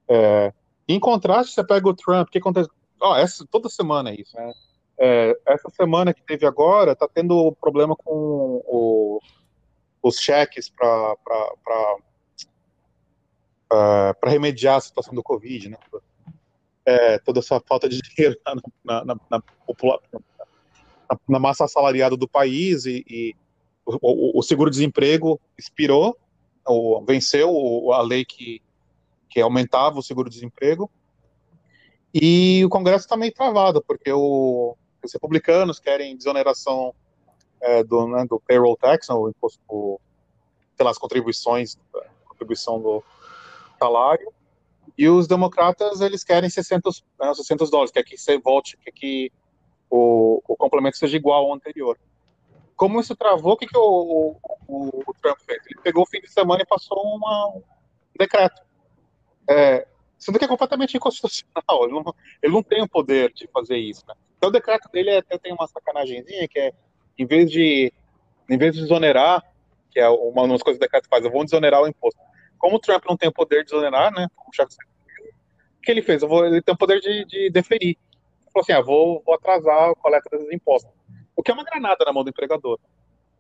É, 0.09 0.53
em 0.89 0.99
contraste, 0.99 1.55
você 1.55 1.65
pega 1.65 1.89
o 1.89 1.95
Trump, 1.95 2.29
o 2.29 2.31
que 2.31 2.39
acontece? 2.39 2.69
Oh, 3.01 3.15
essa, 3.15 3.47
toda 3.51 3.69
semana 3.69 4.11
é 4.11 4.21
isso, 4.21 4.37
né? 4.37 4.53
É, 4.99 5.39
essa 5.47 5.71
semana 5.71 6.13
que 6.13 6.23
teve 6.23 6.45
agora, 6.45 6.95
tá 6.95 7.09
tendo 7.09 7.57
problema 7.61 7.97
com 7.97 8.63
o, 8.67 9.19
os 10.03 10.17
cheques 10.17 10.69
para 10.69 11.17
para 13.71 14.31
remediar 14.31 14.77
a 14.77 14.81
situação 14.81 15.15
do 15.15 15.23
Covid, 15.23 15.71
né? 15.71 15.79
É, 16.85 17.19
toda 17.19 17.39
essa 17.39 17.61
falta 17.61 17.89
de 17.89 18.01
dinheiro 18.03 18.37
na, 18.85 19.05
na, 19.05 19.17
na, 19.31 19.43
na 21.29 21.39
massa 21.39 21.65
assalariada 21.65 22.17
do 22.17 22.29
país 22.29 22.85
e, 22.85 23.05
e 23.09 23.37
o, 23.87 24.39
o 24.39 24.43
seguro-desemprego 24.43 25.41
expirou, 25.57 26.17
ou 26.67 27.05
venceu 27.05 27.93
a 27.93 28.03
lei 28.03 28.25
que, 28.25 28.61
que 29.29 29.41
aumentava 29.41 29.99
o 29.99 30.03
seguro-desemprego, 30.03 30.91
e 32.13 32.65
o 32.65 32.69
Congresso 32.69 33.05
está 33.05 33.17
meio 33.17 33.33
travado, 33.33 33.83
porque 33.87 34.13
o, 34.13 34.77
os 35.03 35.13
republicanos 35.13 35.79
querem 35.79 36.17
desoneração 36.17 36.93
é, 37.61 37.85
do, 37.85 38.09
né, 38.09 38.25
do 38.29 38.41
payroll 38.41 38.77
tax, 38.77 39.09
o 39.11 39.29
imposto, 39.29 40.01
sei 40.77 40.85
lá, 40.85 40.91
as 40.91 40.99
contribuições, 40.99 41.79
contribuição 42.27 42.81
do 42.81 43.05
salário, 43.83 44.33
e 44.97 45.09
os 45.09 45.27
democratas, 45.27 46.01
eles 46.01 46.23
querem 46.23 46.51
600, 46.51 47.05
né, 47.19 47.33
600 47.33 47.71
dólares, 47.71 47.91
quer 47.91 48.03
que 48.03 48.19
você 48.19 48.39
volte, 48.39 48.77
quer 48.77 48.91
que 48.91 49.33
o, 49.89 50.43
o 50.47 50.57
complemento 50.57 50.99
seja 50.99 51.17
igual 51.17 51.47
ao 51.47 51.55
anterior. 51.55 51.99
Como 52.77 53.01
isso 53.01 53.15
travou, 53.17 53.53
o 53.53 53.57
que, 53.57 53.67
que 53.67 53.77
o, 53.77 54.37
o, 54.67 55.03
o 55.07 55.15
Trump 55.23 55.39
fez? 55.41 55.65
Ele 55.67 55.81
pegou 55.83 56.03
o 56.03 56.07
fim 56.07 56.21
de 56.21 56.31
semana 56.31 56.63
e 56.63 56.67
passou 56.67 57.03
uma, 57.03 57.49
um 57.49 57.63
decreto. 58.19 58.63
É, 59.49 59.87
sendo 60.19 60.39
que 60.39 60.45
é 60.45 60.49
completamente 60.49 60.97
inconstitucional. 60.97 61.85
Ele 61.85 61.93
não, 61.93 62.15
ele 62.43 62.53
não 62.53 62.63
tem 62.63 62.83
o 62.83 62.89
poder 62.89 63.33
de 63.33 63.49
fazer 63.49 63.77
isso. 63.79 64.05
Né? 64.07 64.15
Então 64.37 64.51
o 64.51 64.53
decreto 64.53 64.89
dele 64.91 65.17
até 65.17 65.39
tem 65.39 65.53
uma 65.53 65.67
sacanagemzinha 65.67 66.47
que 66.47 66.59
é, 66.59 66.73
em 67.19 67.27
vez 67.27 67.51
de, 67.51 67.93
em 68.49 68.59
vez 68.59 68.75
de 68.75 68.83
desonerar, 68.83 69.43
que 69.91 69.99
é 69.99 70.09
uma 70.09 70.47
das 70.47 70.63
coisas 70.63 70.79
que 70.79 70.85
o 70.85 70.89
decreto 70.89 71.09
faz, 71.09 71.25
eu 71.25 71.31
vou 71.31 71.45
desonerar 71.45 71.83
o 71.83 71.89
imposto. 71.89 72.21
Como 72.61 72.77
o 72.77 72.79
Trump 72.79 73.05
não 73.09 73.17
tem 73.17 73.29
o 73.29 73.33
poder 73.33 73.65
de 73.65 73.71
desonerar, 73.71 74.13
né? 74.13 74.29
o 74.37 75.83
que 75.83 75.91
ele 75.91 76.03
fez? 76.03 76.23
Vou, 76.23 76.47
ele 76.47 76.61
tem 76.61 76.75
o 76.75 76.79
poder 76.79 77.01
de, 77.01 77.25
de 77.25 77.51
deferir. 77.51 77.97
Ele 77.97 78.51
falou 78.53 78.63
assim: 78.63 78.73
ah, 78.73 78.83
vou, 78.83 79.23
vou 79.25 79.35
atrasar 79.35 79.91
a 79.91 79.95
coleta 79.95 80.29
desses 80.31 80.53
impostos. 80.53 80.93
O 81.35 81.43
que 81.43 81.51
é 81.51 81.55
uma 81.55 81.65
granada 81.65 82.05
na 82.05 82.13
mão 82.13 82.23
do 82.23 82.31
empregador. 82.31 82.79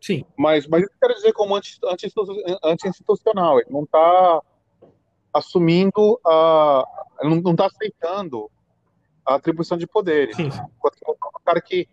Sim. 0.00 0.24
Mas, 0.36 0.66
mas 0.66 0.82
isso 0.82 0.94
quero 0.98 1.14
dizer 1.14 1.32
como 1.34 1.54
anti-institucional. 1.54 3.58
Anti 3.58 3.66
ele 3.66 3.74
não 3.74 3.84
está 3.84 4.40
assumindo, 5.34 6.18
a, 6.26 6.84
ele 7.20 7.40
não 7.42 7.52
está 7.52 7.66
aceitando 7.66 8.50
a 9.24 9.34
atribuição 9.34 9.76
de 9.76 9.86
poderes. 9.86 10.34
Sim. 10.34 10.46
Enquanto 10.46 10.96
que 10.96 11.10
o 11.10 11.40
cara 11.44 11.60
que 11.60 11.86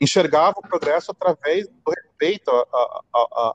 enxergava 0.00 0.58
o 0.58 0.62
progresso 0.62 1.12
através 1.12 1.68
do 1.68 1.90
respeito 1.90 2.50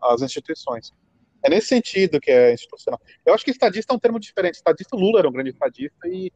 às 0.01 0.21
instituições. 0.21 0.93
É 1.43 1.49
nesse 1.49 1.67
sentido 1.67 2.19
que 2.19 2.29
é 2.29 2.53
institucional. 2.53 2.99
Eu 3.25 3.33
acho 3.33 3.43
que 3.43 3.51
estadista 3.51 3.93
é 3.93 3.95
um 3.95 3.99
termo 3.99 4.19
diferente. 4.19 4.55
Estadista, 4.55 4.95
Lula 4.95 5.19
era 5.19 5.29
um 5.29 5.31
grande 5.31 5.51
estadista 5.51 6.07
e, 6.07 6.31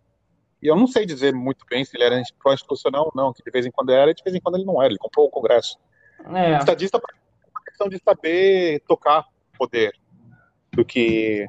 e 0.62 0.68
eu 0.68 0.76
não 0.76 0.88
sei 0.88 1.06
dizer 1.06 1.34
muito 1.34 1.66
bem 1.70 1.84
se 1.84 1.96
ele 1.98 2.04
era 2.04 2.22
pró-institucional 2.40 3.06
ou 3.06 3.12
não, 3.16 3.34
que 3.34 3.44
de 3.44 3.52
vez 3.52 3.66
em 3.66 3.72
quando 3.72 3.92
era 3.92 4.12
e 4.12 4.14
de 4.14 4.24
vez 4.24 4.36
em 4.36 4.40
quando 4.40 4.56
ele 4.56 4.66
não 4.66 4.82
era. 4.82 4.92
Ele 4.92 5.00
comprou 5.00 5.26
o 5.26 5.30
Congresso. 5.30 5.78
É. 6.34 6.58
Estadista 6.58 6.98
é 6.98 7.50
uma 7.50 7.64
questão 7.66 7.90
de 7.90 8.00
saber 8.00 8.82
tocar 8.88 9.26
poder 9.58 9.94
do 10.72 10.86
que. 10.86 11.46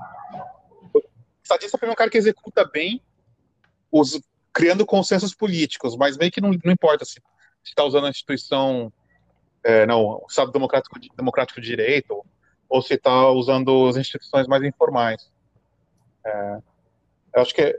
Estadista 1.43 1.79
é 1.81 1.91
um 1.91 1.95
cara 1.95 2.11
que 2.11 2.19
executa 2.19 2.65
bem, 2.65 3.03
os, 3.91 4.21
criando 4.53 4.87
consensos 4.87 5.35
políticos, 5.35 5.97
mas 5.97 6.17
meio 6.17 6.33
que 6.33 6.41
não, 6.41 6.51
não 6.65 6.73
importa 6.73 7.05
se 7.05 7.21
está 7.65 7.85
usando 7.85 8.07
a 8.07 8.11
instituição, 8.11 8.93
é, 9.63 9.87
não, 9.87 10.03
o 10.03 10.27
Estado 10.29 10.53
Democrático, 10.53 10.99
Democrático 11.17 11.61
de 11.61 11.67
Direito 11.67 12.13
ou 12.13 12.27
se 12.83 12.95
está 12.95 13.31
usando 13.31 13.87
as 13.89 13.97
instituições 13.97 14.47
mais 14.47 14.63
informais. 14.63 15.31
É, 16.27 16.59
eu 17.35 17.43
acho 17.43 17.55
que 17.55 17.63
é, 17.63 17.77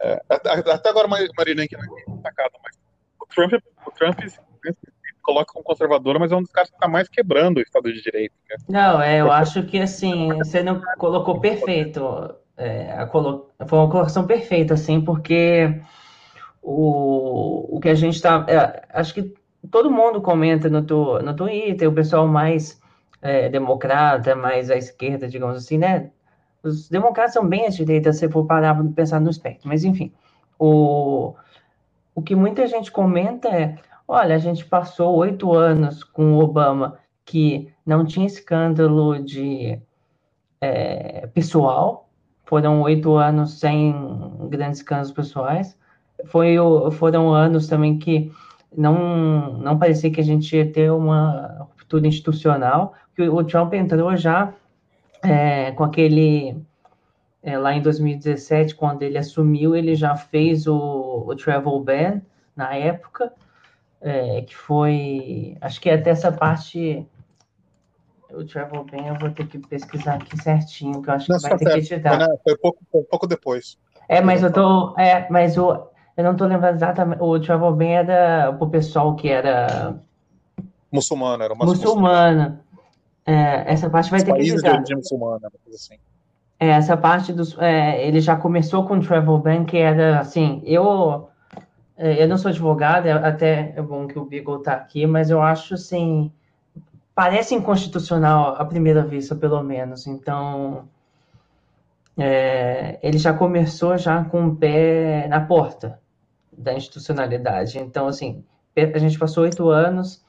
é, 0.00 0.20
até 0.28 0.88
agora 0.88 1.08
Marina 1.08 1.62
aqui 1.62 1.76
sacada, 2.22 2.52
mas 2.62 2.78
o 3.20 3.26
Trump, 3.26 3.52
o 3.86 3.90
Trump 3.92 4.18
coloca 5.22 5.52
como 5.52 5.64
conservador, 5.64 6.18
mas 6.18 6.30
é 6.30 6.36
um 6.36 6.42
dos 6.42 6.50
caras 6.52 6.70
que 6.70 6.76
está 6.76 6.86
mais 6.86 7.08
quebrando 7.08 7.58
o 7.58 7.60
Estado 7.60 7.92
de 7.92 8.00
Direito. 8.00 8.34
Né? 8.48 8.56
Não, 8.68 9.02
é, 9.02 9.20
eu 9.20 9.32
acho 9.32 9.64
que 9.64 9.78
assim 9.80 10.28
você 10.34 10.62
não 10.62 10.80
colocou 10.98 11.40
perfeito. 11.40 12.34
É, 12.56 13.04
colo... 13.06 13.50
Foi 13.66 13.78
uma 13.78 13.90
colocação 13.90 14.26
perfeita, 14.26 14.74
assim, 14.74 15.00
porque 15.00 15.80
o, 16.62 17.76
o 17.76 17.80
que 17.80 17.88
a 17.88 17.94
gente 17.94 18.14
está. 18.14 18.46
É, 18.48 18.86
acho 18.90 19.12
que 19.12 19.34
todo 19.70 19.90
mundo 19.90 20.22
comenta 20.22 20.68
no, 20.68 20.82
tu, 20.82 21.18
no 21.18 21.34
Twitter, 21.34 21.88
o 21.88 21.94
pessoal 21.94 22.26
mais 22.28 22.80
é, 23.22 23.48
democrata, 23.48 24.34
mais 24.34 24.70
à 24.70 24.76
esquerda, 24.76 25.28
digamos 25.28 25.56
assim, 25.56 25.78
né? 25.78 26.10
Os 26.62 26.88
democratas 26.88 27.34
são 27.34 27.46
bem 27.46 27.66
à 27.66 27.68
direita, 27.68 28.12
se 28.12 28.28
for 28.28 28.44
parar 28.46 28.74
para 28.74 28.84
pensar 28.92 29.20
no 29.20 29.30
espectro. 29.30 29.68
Mas, 29.68 29.84
enfim, 29.84 30.12
o, 30.58 31.34
o 32.14 32.22
que 32.22 32.34
muita 32.34 32.66
gente 32.66 32.90
comenta 32.90 33.48
é: 33.48 33.76
olha, 34.06 34.34
a 34.34 34.38
gente 34.38 34.64
passou 34.64 35.14
oito 35.16 35.52
anos 35.52 36.02
com 36.02 36.34
o 36.34 36.40
Obama, 36.40 36.98
que 37.24 37.72
não 37.84 38.04
tinha 38.04 38.26
escândalo 38.26 39.22
de 39.22 39.80
é, 40.60 41.26
pessoal, 41.28 42.08
foram 42.44 42.80
oito 42.82 43.14
anos 43.14 43.58
sem 43.60 43.94
grandes 44.48 44.80
escândalos 44.80 45.12
pessoais. 45.12 45.78
Foi, 46.26 46.56
foram 46.92 47.32
anos 47.32 47.68
também 47.68 47.98
que 47.98 48.32
não, 48.76 49.58
não 49.58 49.78
parecia 49.78 50.10
que 50.10 50.20
a 50.20 50.24
gente 50.24 50.56
ia 50.56 50.70
ter 50.70 50.90
uma 50.90 51.68
ruptura 51.86 52.06
institucional 52.06 52.94
que 53.14 53.22
o 53.22 53.44
Trump 53.44 53.72
entrou 53.72 54.14
já 54.16 54.52
é, 55.22 55.70
com 55.72 55.84
aquele. 55.84 56.56
É, 57.42 57.56
lá 57.56 57.72
em 57.72 57.80
2017, 57.80 58.74
quando 58.74 59.02
ele 59.02 59.16
assumiu, 59.16 59.76
ele 59.76 59.94
já 59.94 60.16
fez 60.16 60.66
o, 60.66 61.24
o 61.26 61.36
travel 61.36 61.78
ban 61.80 62.20
na 62.56 62.74
época, 62.74 63.32
é, 64.00 64.42
que 64.42 64.56
foi. 64.56 65.56
Acho 65.60 65.80
que 65.80 65.88
até 65.88 66.10
essa 66.10 66.32
parte. 66.32 67.06
O 68.30 68.44
travel 68.44 68.84
ban 68.84 69.06
eu 69.06 69.14
vou 69.14 69.30
ter 69.30 69.46
que 69.46 69.58
pesquisar 69.58 70.14
aqui 70.14 70.36
certinho, 70.42 71.00
que 71.00 71.08
eu 71.08 71.14
acho 71.14 71.26
que 71.26 71.38
vai 71.38 71.56
ter 71.56 71.64
que 71.64 71.94
editar. 71.94 72.18
Foi, 72.18 72.36
foi, 72.42 72.56
pouco, 72.58 72.78
foi 72.90 73.02
pouco 73.04 73.26
depois. 73.26 73.78
É, 74.08 74.20
mas 74.20 74.42
eu 74.42 74.52
tô. 74.52 74.94
É, 74.98 75.28
mas 75.30 75.56
o, 75.56 75.88
eu 76.16 76.24
não 76.24 76.34
tô 76.34 76.46
lembrando 76.46 76.74
exatamente. 76.74 77.22
O 77.22 77.38
travel 77.38 77.72
ban 77.72 77.84
era 77.84 78.52
pro 78.54 78.68
pessoal 78.68 79.14
que 79.14 79.28
era. 79.28 79.96
Muçulmano, 80.90 81.42
era 81.42 81.52
uma 81.52 81.64
muçulmana. 81.64 82.60
É, 83.24 83.72
essa 83.72 83.90
parte 83.90 84.10
vai 84.10 84.20
Os 84.20 84.24
ter 84.24 84.32
que 84.34 84.40
editar. 84.42 84.78
de 84.82 84.94
muçulmana, 84.94 85.50
assim. 85.74 85.96
É, 86.58 86.68
essa 86.68 86.96
parte 86.96 87.32
dos. 87.32 87.58
É, 87.58 88.06
ele 88.06 88.20
já 88.20 88.36
começou 88.36 88.86
com 88.86 88.96
o 88.96 89.00
Travel 89.00 89.38
Ban, 89.38 89.64
que 89.64 89.76
era 89.76 90.20
assim. 90.20 90.62
Eu, 90.64 91.28
é, 91.96 92.22
eu 92.22 92.28
não 92.28 92.38
sou 92.38 92.50
advogado, 92.50 93.08
até 93.08 93.74
é 93.76 93.82
bom 93.82 94.06
que 94.06 94.18
o 94.18 94.24
Beagle 94.24 94.58
está 94.58 94.74
aqui, 94.74 95.06
mas 95.06 95.28
eu 95.28 95.42
acho 95.42 95.74
assim. 95.74 96.30
Parece 97.14 97.54
inconstitucional 97.54 98.56
à 98.58 98.64
primeira 98.64 99.02
vista, 99.02 99.34
pelo 99.34 99.62
menos. 99.62 100.06
Então. 100.06 100.88
É, 102.18 102.98
ele 103.02 103.18
já 103.18 103.34
começou 103.34 103.98
já 103.98 104.24
com 104.24 104.46
o 104.46 104.56
pé 104.56 105.26
na 105.28 105.40
porta 105.40 106.00
da 106.50 106.72
institucionalidade. 106.72 107.78
Então, 107.78 108.06
assim, 108.06 108.42
a 108.74 108.98
gente 108.98 109.18
passou 109.18 109.42
oito 109.42 109.68
anos 109.68 110.24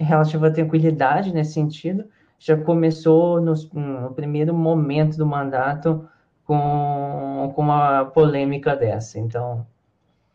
relativa 0.00 0.50
tranquilidade 0.50 1.32
nesse 1.32 1.54
sentido. 1.54 2.04
já 2.38 2.56
começou 2.56 3.40
no, 3.40 3.54
no 3.72 4.14
primeiro 4.14 4.54
momento 4.54 5.16
do 5.16 5.26
mandato 5.26 6.08
com, 6.44 7.52
com 7.54 7.62
uma 7.62 8.04
polêmica 8.06 8.76
dessa. 8.76 9.18
Então. 9.18 9.66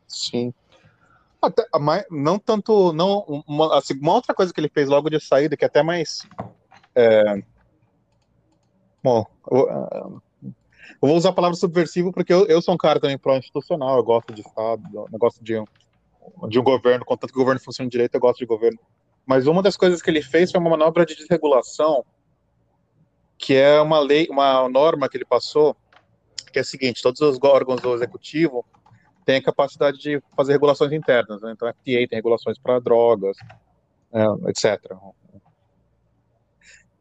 Sim. 0.08 0.54
Até, 1.42 1.66
mas 1.80 2.06
não 2.10 2.40
tanto. 2.40 2.92
Não, 2.94 3.44
uma, 3.48 3.78
assim, 3.78 3.94
uma 4.00 4.14
outra 4.14 4.34
coisa 4.34 4.54
que 4.54 4.60
ele 4.60 4.70
fez 4.70 4.90
logo 4.90 5.10
de 5.10 5.20
saída, 5.20 5.56
que 5.56 5.64
é 5.64 5.68
até 5.68 5.84
mais. 5.84 6.28
É, 6.96 7.44
bom, 9.04 9.26
eu, 9.52 9.70
eu, 9.70 10.22
vou 11.00 11.16
usar 11.16 11.30
a 11.30 11.34
palavra 11.34 11.56
subversivo 11.56 12.12
porque 12.12 12.34
eu, 12.34 12.48
eu 12.48 12.60
sou 12.62 12.74
um 12.74 12.78
cara 12.78 13.00
também 13.00 13.18
pró-institucional, 13.18 13.98
eu 13.98 14.04
gosto 14.04 14.34
de 14.34 14.42
Estado, 14.42 14.82
eu 14.94 15.20
gosto 15.20 15.44
de 15.44 15.60
um, 15.60 15.66
de 16.50 16.60
um 16.60 16.64
governo, 16.64 17.06
contanto 17.06 17.32
que 17.32 17.38
o 17.38 17.44
governo 17.44 17.62
funcione 17.62 17.90
direito, 17.90 18.16
eu 18.16 18.20
gosto 18.20 18.40
de 18.40 18.48
governo. 18.48 18.80
Mas 19.28 19.46
uma 19.46 19.62
das 19.62 19.76
coisas 19.76 20.02
que 20.02 20.10
ele 20.10 20.22
fez 20.22 20.50
foi 20.50 20.60
uma 20.62 20.70
manobra 20.70 21.06
de 21.06 21.14
desregulação, 21.14 22.06
que 23.38 23.54
é 23.54 23.80
uma 23.82 24.00
lei, 24.00 24.26
uma 24.32 24.70
norma 24.70 25.10
que 25.10 25.18
ele 25.18 25.26
passou, 25.26 25.76
que 26.52 26.58
é 26.58 26.62
a 26.62 26.66
seguinte: 26.66 27.04
todos 27.04 27.20
os 27.20 27.38
órgãos 27.44 27.82
do 27.82 27.94
executivo 27.94 28.66
têm 29.26 29.36
a 29.36 29.44
capacidade 29.44 30.00
de 30.00 30.24
fazer 30.34 30.54
regulações 30.54 30.94
internas. 30.94 31.42
Né? 31.42 31.52
Então, 31.52 31.68
a 31.68 31.74
FDA 31.74 32.08
tem 32.08 32.16
regulações 32.16 32.58
para 32.58 32.80
drogas, 32.80 33.36
é, 34.14 34.50
etc. 34.50 34.96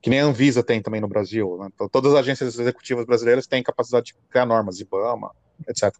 Que 0.02 0.10
nem 0.10 0.20
a 0.20 0.24
Anvisa 0.24 0.64
tem 0.64 0.82
também 0.82 1.00
no 1.00 1.06
Brasil. 1.06 1.56
Né? 1.60 1.68
Então, 1.72 1.88
todas 1.88 2.12
as 2.12 2.18
agências 2.18 2.58
executivas 2.58 3.06
brasileiras 3.06 3.46
têm 3.46 3.62
capacidade 3.62 4.06
de 4.06 4.14
criar 4.28 4.46
normas, 4.46 4.80
IBAMA, 4.80 5.30
etc. 5.68 5.94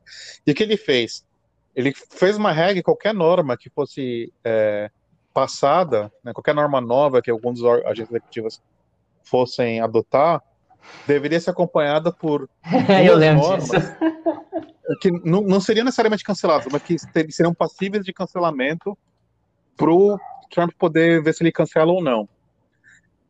E 0.44 0.50
o 0.50 0.54
que 0.56 0.64
ele 0.64 0.76
fez? 0.76 1.24
Ele 1.72 1.94
fez 1.94 2.36
uma 2.36 2.50
regra, 2.50 2.82
qualquer 2.82 3.14
norma 3.14 3.56
que 3.56 3.70
fosse 3.70 4.32
é, 4.42 4.90
passada, 5.36 6.10
né, 6.24 6.32
qualquer 6.32 6.54
norma 6.54 6.80
nova 6.80 7.20
que 7.20 7.30
alguns 7.30 7.62
agentes 7.62 8.10
executivos 8.10 8.62
fossem 9.22 9.82
adotar, 9.82 10.42
deveria 11.06 11.38
ser 11.38 11.50
acompanhada 11.50 12.10
por 12.10 12.48
duas 12.64 13.36
normas 13.36 13.68
que 15.02 15.10
não, 15.10 15.42
não 15.42 15.60
seriam 15.60 15.84
necessariamente 15.84 16.24
canceladas, 16.24 16.66
mas 16.72 16.82
que 16.82 16.96
seriam 17.30 17.52
passíveis 17.52 18.02
de 18.02 18.14
cancelamento 18.14 18.96
para 19.76 19.90
o 19.90 20.18
Trump 20.50 20.72
poder 20.78 21.22
ver 21.22 21.34
se 21.34 21.42
ele 21.42 21.52
cancela 21.52 21.92
ou 21.92 22.02
não. 22.02 22.26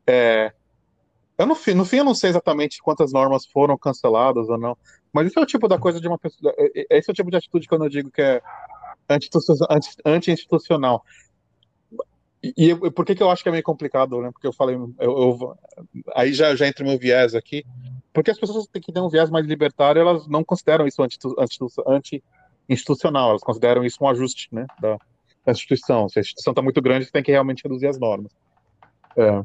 É, 0.07 0.53
eu 1.37 1.45
no 1.45 1.57
fim, 1.57 1.75
no 1.75 1.85
fim 1.85 1.97
eu 1.97 2.05
não 2.05 2.15
sei 2.15 2.31
exatamente 2.31 2.81
quantas 2.81 3.13
normas 3.13 3.45
foram 3.47 3.77
canceladas 3.77 4.49
ou 4.49 4.57
não, 4.57 4.79
mas 5.13 5.27
esse 5.27 5.37
é 5.37 5.43
o 5.43 5.47
tipo 5.47 5.67
da 5.67 5.77
coisa 5.77 6.01
de 6.01 6.07
uma 6.07 6.19
pessoa, 6.21 6.55
é, 6.57 6.83
é, 6.89 6.99
esse 6.99 7.11
é 7.11 7.13
o 7.13 7.17
tipo 7.17 7.33
de 7.33 7.37
atitude 7.37 7.67
que 7.67 7.75
eu 7.75 7.81
não 7.81 7.89
digo 7.89 8.13
que 8.13 8.23
é 8.23 8.41
anti-institucional. 10.05 11.03
E, 12.57 12.75
por 12.91 13.05
que, 13.05 13.15
que 13.15 13.23
eu 13.23 13.31
acho 13.31 13.43
que 13.43 13.49
é 13.49 13.53
meio 13.53 13.65
complicado, 13.65 14.21
né? 14.21 14.31
Porque 14.31 14.47
eu 14.47 14.53
falei, 14.53 14.77
eu, 14.77 14.95
eu, 14.99 15.57
aí 16.15 16.33
já, 16.33 16.55
já 16.55 16.67
entra 16.67 16.85
meu 16.85 16.99
viés 16.99 17.35
aqui, 17.35 17.65
porque 18.13 18.31
as 18.31 18.39
pessoas 18.39 18.67
que 18.67 18.93
têm 18.93 19.03
um 19.03 19.09
viés 19.09 19.31
mais 19.31 19.47
libertário, 19.47 20.01
elas 20.01 20.27
não 20.27 20.45
consideram 20.45 20.87
isso 20.87 21.03
anti-institucional, 21.87 23.31
elas 23.31 23.43
consideram 23.43 23.85
isso 23.85 23.99
um 24.03 24.09
ajuste, 24.09 24.49
né, 24.53 24.67
da, 24.81 24.99
da 25.45 25.53
instituição. 25.53 26.09
Se 26.09 26.19
a 26.19 26.21
instituição 26.21 26.53
está 26.53 26.63
muito 26.63 26.81
grande, 26.83 27.11
tem 27.11 27.23
que 27.23 27.33
realmente 27.33 27.63
reduzir 27.63 27.87
as 27.87 27.99
normas. 27.99 28.33
É. 29.17 29.43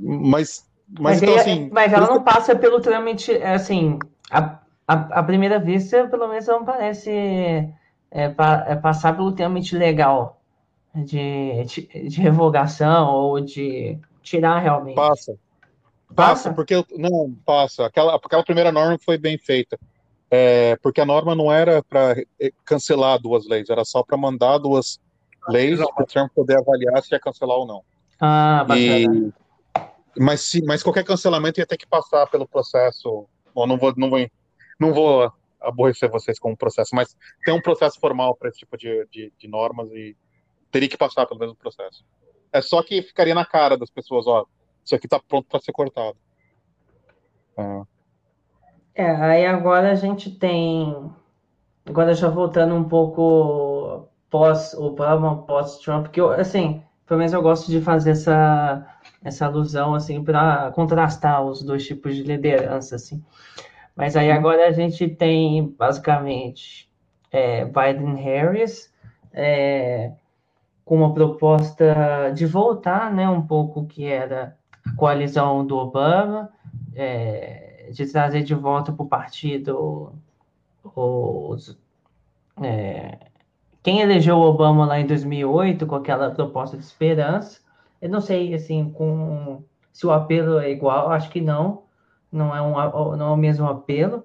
Mas, 0.00 0.66
mas, 0.88 1.20
mas, 1.20 1.22
então, 1.22 1.34
é, 1.34 1.40
assim, 1.40 1.70
mas 1.72 1.92
ela 1.92 2.06
não 2.06 2.22
passa 2.22 2.56
pelo 2.56 2.80
trâmite, 2.80 3.32
assim, 3.42 3.98
a, 4.30 4.60
a, 4.86 4.94
a 4.94 5.22
primeira 5.22 5.58
vista, 5.58 6.08
pelo 6.08 6.28
menos, 6.28 6.46
não 6.46 6.64
parece 6.64 7.68
é, 8.10 8.28
pa, 8.30 8.64
é 8.66 8.76
passar 8.76 9.14
pelo 9.14 9.32
trâmite 9.32 9.76
legal 9.76 10.37
de, 11.04 11.64
de, 11.64 12.08
de 12.08 12.20
revogação 12.20 13.14
ou 13.14 13.40
de 13.40 13.98
tirar 14.22 14.58
realmente. 14.58 14.96
Passa. 14.96 15.38
Passa, 16.14 16.50
passa 16.50 16.54
porque 16.54 16.74
não 16.96 17.34
passa. 17.44 17.86
Aquela, 17.86 18.16
aquela 18.16 18.44
primeira 18.44 18.72
norma 18.72 18.98
foi 18.98 19.18
bem 19.18 19.38
feita. 19.38 19.78
É, 20.30 20.76
porque 20.82 21.00
a 21.00 21.06
norma 21.06 21.34
não 21.34 21.50
era 21.50 21.82
para 21.82 22.16
cancelar 22.64 23.18
duas 23.18 23.46
leis, 23.46 23.70
era 23.70 23.84
só 23.84 24.02
para 24.02 24.16
mandar 24.16 24.58
duas 24.58 25.00
leis 25.48 25.78
para 25.78 26.02
o 26.02 26.06
Trump 26.06 26.30
poder 26.34 26.58
avaliar 26.58 27.02
se 27.02 27.14
ia 27.14 27.20
cancelar 27.20 27.56
ou 27.56 27.66
não. 27.66 27.82
Ah, 28.20 28.64
bacana. 28.66 28.78
E, 28.98 29.32
mas, 30.18 30.40
se, 30.42 30.62
mas 30.64 30.82
qualquer 30.82 31.04
cancelamento 31.04 31.60
ia 31.60 31.66
ter 31.66 31.76
que 31.76 31.86
passar 31.86 32.26
pelo 32.26 32.46
processo. 32.46 33.26
Bom, 33.54 33.66
não 33.66 33.78
vou, 33.78 33.94
não 33.96 34.10
vou, 34.10 34.30
não 34.78 34.92
vou 34.92 35.32
aborrecer 35.60 36.10
vocês 36.10 36.38
com 36.38 36.52
o 36.52 36.56
processo, 36.56 36.94
mas 36.94 37.16
tem 37.44 37.54
um 37.54 37.60
processo 37.60 37.98
formal 37.98 38.34
para 38.36 38.48
esse 38.48 38.58
tipo 38.58 38.76
de, 38.76 39.06
de, 39.10 39.32
de 39.38 39.48
normas 39.48 39.90
e 39.92 40.16
teria 40.70 40.88
que 40.88 40.96
passar 40.96 41.26
pelo 41.26 41.40
mesmo 41.40 41.56
processo. 41.56 42.04
É 42.52 42.60
só 42.60 42.82
que 42.82 43.02
ficaria 43.02 43.34
na 43.34 43.44
cara 43.44 43.76
das 43.76 43.90
pessoas, 43.90 44.26
ó, 44.26 44.46
isso 44.84 44.94
aqui 44.94 45.06
está 45.06 45.20
pronto 45.20 45.46
para 45.48 45.60
ser 45.60 45.72
cortado. 45.72 46.16
É. 47.56 49.02
é, 49.02 49.10
aí 49.10 49.46
agora 49.46 49.90
a 49.90 49.94
gente 49.94 50.30
tem, 50.30 51.10
agora 51.84 52.14
já 52.14 52.28
voltando 52.28 52.74
um 52.74 52.84
pouco 52.84 54.08
pós 54.30 54.74
Obama, 54.74 55.42
pós 55.42 55.78
Trump, 55.78 56.08
que 56.08 56.20
eu, 56.20 56.30
assim, 56.30 56.82
pelo 57.06 57.18
menos 57.18 57.32
eu 57.32 57.42
gosto 57.42 57.70
de 57.70 57.80
fazer 57.80 58.10
essa 58.10 58.86
essa 59.24 59.46
alusão 59.46 59.94
assim 59.94 60.22
para 60.22 60.70
contrastar 60.72 61.42
os 61.44 61.62
dois 61.62 61.84
tipos 61.86 62.14
de 62.14 62.22
liderança 62.22 62.96
assim. 62.96 63.24
Mas 63.96 64.16
aí 64.16 64.30
agora 64.30 64.68
a 64.68 64.72
gente 64.72 65.08
tem 65.08 65.74
basicamente 65.76 66.88
é, 67.32 67.64
Biden 67.64 68.14
Harris, 68.16 68.92
é, 69.32 70.12
com 70.88 70.96
uma 70.96 71.12
proposta 71.12 72.32
de 72.34 72.46
voltar, 72.46 73.12
né, 73.12 73.28
um 73.28 73.42
pouco 73.42 73.84
que 73.84 74.06
era 74.06 74.56
a 74.86 74.96
coalizão 74.96 75.66
do 75.66 75.76
Obama, 75.76 76.50
é, 76.94 77.90
de 77.92 78.06
trazer 78.10 78.42
de 78.42 78.54
volta 78.54 78.90
para 78.90 79.02
o 79.02 79.06
partido 79.06 80.14
os, 80.82 81.78
é, 82.62 83.18
quem 83.82 84.00
elegeu 84.00 84.38
o 84.38 84.40
Obama 84.40 84.86
lá 84.86 84.98
em 84.98 85.06
2008 85.06 85.86
com 85.86 85.94
aquela 85.94 86.30
proposta 86.30 86.74
de 86.78 86.84
esperança. 86.84 87.60
Eu 88.00 88.08
não 88.08 88.22
sei 88.22 88.54
assim 88.54 88.88
com 88.88 89.62
se 89.92 90.06
o 90.06 90.10
apelo 90.10 90.58
é 90.58 90.70
igual, 90.70 91.10
acho 91.10 91.28
que 91.28 91.42
não, 91.42 91.82
não 92.32 92.56
é 92.56 92.62
um 92.62 93.14
não 93.14 93.28
é 93.28 93.32
o 93.32 93.36
mesmo 93.36 93.66
apelo, 93.66 94.24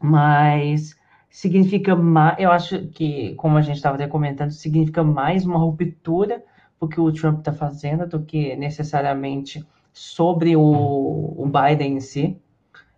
mas 0.00 0.96
significa 1.32 1.96
mais, 1.96 2.38
eu 2.38 2.52
acho 2.52 2.86
que, 2.88 3.34
como 3.36 3.56
a 3.56 3.62
gente 3.62 3.76
estava 3.76 3.96
até 3.96 4.06
comentando, 4.06 4.50
significa 4.50 5.02
mais 5.02 5.46
uma 5.46 5.58
ruptura 5.58 6.44
porque 6.78 7.00
o 7.00 7.12
Trump 7.12 7.38
está 7.38 7.52
fazendo 7.52 8.06
do 8.06 8.22
que 8.22 8.54
necessariamente 8.56 9.64
sobre 9.92 10.54
o, 10.56 10.62
o, 10.62 11.46
Biden 11.46 11.96
em 11.96 12.00
si. 12.00 12.36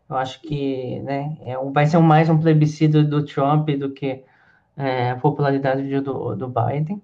Eu 0.09 0.17
acho 0.17 0.41
que 0.41 1.01
né, 1.01 1.37
é, 1.43 1.57
vai 1.71 1.87
ser 1.87 1.99
mais 1.99 2.29
um 2.29 2.39
plebiscito 2.39 3.05
do 3.05 3.25
Trump 3.25 3.69
do 3.71 3.91
que 3.91 4.25
é, 4.77 5.11
a 5.11 5.17
popularidade 5.17 6.01
do, 6.01 6.35
do 6.35 6.49
Biden. 6.49 7.01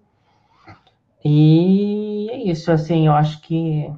E 1.24 2.28
é 2.30 2.38
isso, 2.44 2.72
assim, 2.72 3.06
eu 3.06 3.12
acho 3.12 3.40
que 3.42 3.92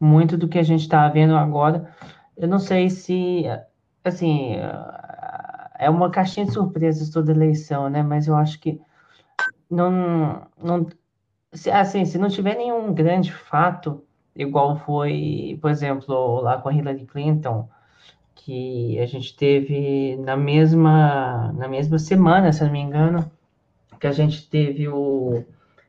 muito 0.00 0.36
do 0.36 0.48
que 0.48 0.58
a 0.58 0.62
gente 0.62 0.80
está 0.80 1.06
vendo 1.08 1.36
agora, 1.36 1.94
eu 2.36 2.48
não 2.48 2.58
sei 2.58 2.88
se, 2.88 3.44
assim, 4.02 4.56
é 5.78 5.88
uma 5.88 6.10
caixinha 6.10 6.46
de 6.46 6.52
surpresas 6.52 7.10
toda 7.10 7.32
eleição, 7.32 7.88
né? 7.88 8.02
Mas 8.02 8.26
eu 8.26 8.36
acho 8.36 8.58
que 8.60 8.80
não, 9.70 10.46
não 10.62 10.86
se, 11.52 11.70
assim, 11.70 12.04
se 12.04 12.18
não 12.18 12.28
tiver 12.28 12.56
nenhum 12.56 12.92
grande 12.92 13.32
fato, 13.32 14.04
igual 14.34 14.76
foi, 14.76 15.58
por 15.60 15.70
exemplo, 15.70 16.40
lá 16.40 16.58
com 16.58 16.68
a 16.68 16.74
Hillary 16.74 17.06
Clinton, 17.06 17.68
que 18.34 18.98
a 19.00 19.06
gente 19.06 19.36
teve 19.36 20.16
na 20.16 20.36
mesma, 20.36 21.52
na 21.52 21.68
mesma 21.68 21.98
semana, 21.98 22.52
se 22.52 22.64
não 22.64 22.72
me 22.72 22.80
engano, 22.80 23.30
que 24.00 24.06
a 24.06 24.12
gente 24.12 24.48
teve 24.48 24.88
o, 24.88 25.44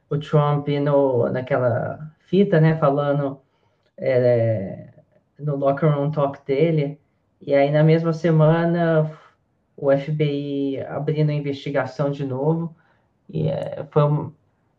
o 0.10 0.18
Trump 0.18 0.68
no, 0.68 1.30
naquela 1.30 2.12
fita, 2.22 2.60
né, 2.60 2.76
falando 2.78 3.40
é, 3.98 4.90
no 5.40 5.56
locker 5.56 5.90
room 5.94 6.12
talk 6.12 6.40
dele, 6.46 7.00
e 7.42 7.54
aí 7.54 7.72
na 7.72 7.84
mesma 7.84 8.14
semana 8.14 9.12
o 9.82 9.96
FBI 9.98 10.82
abrindo 10.82 11.30
a 11.30 11.34
investigação 11.34 12.12
de 12.12 12.26
novo. 12.26 12.76
E 13.30 13.48
é, 13.48 13.86
foi 13.92 14.04
um... 14.04 14.32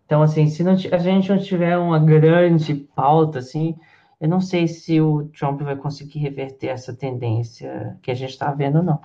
Então, 0.04 0.22
assim, 0.22 0.48
se 0.48 0.62
não, 0.62 0.72
a 0.72 0.98
gente 0.98 1.30
não 1.30 1.38
tiver 1.38 1.76
uma 1.78 1.98
grande 1.98 2.74
pauta, 2.74 3.38
assim, 3.38 3.76
eu 4.20 4.28
não 4.28 4.40
sei 4.40 4.68
se 4.68 5.00
o 5.00 5.28
Trump 5.28 5.62
vai 5.62 5.76
conseguir 5.76 6.18
reverter 6.18 6.68
essa 6.68 6.92
tendência 6.92 7.96
que 8.02 8.10
a 8.10 8.14
gente 8.14 8.30
está 8.30 8.52
vendo, 8.52 8.82
não. 8.82 9.00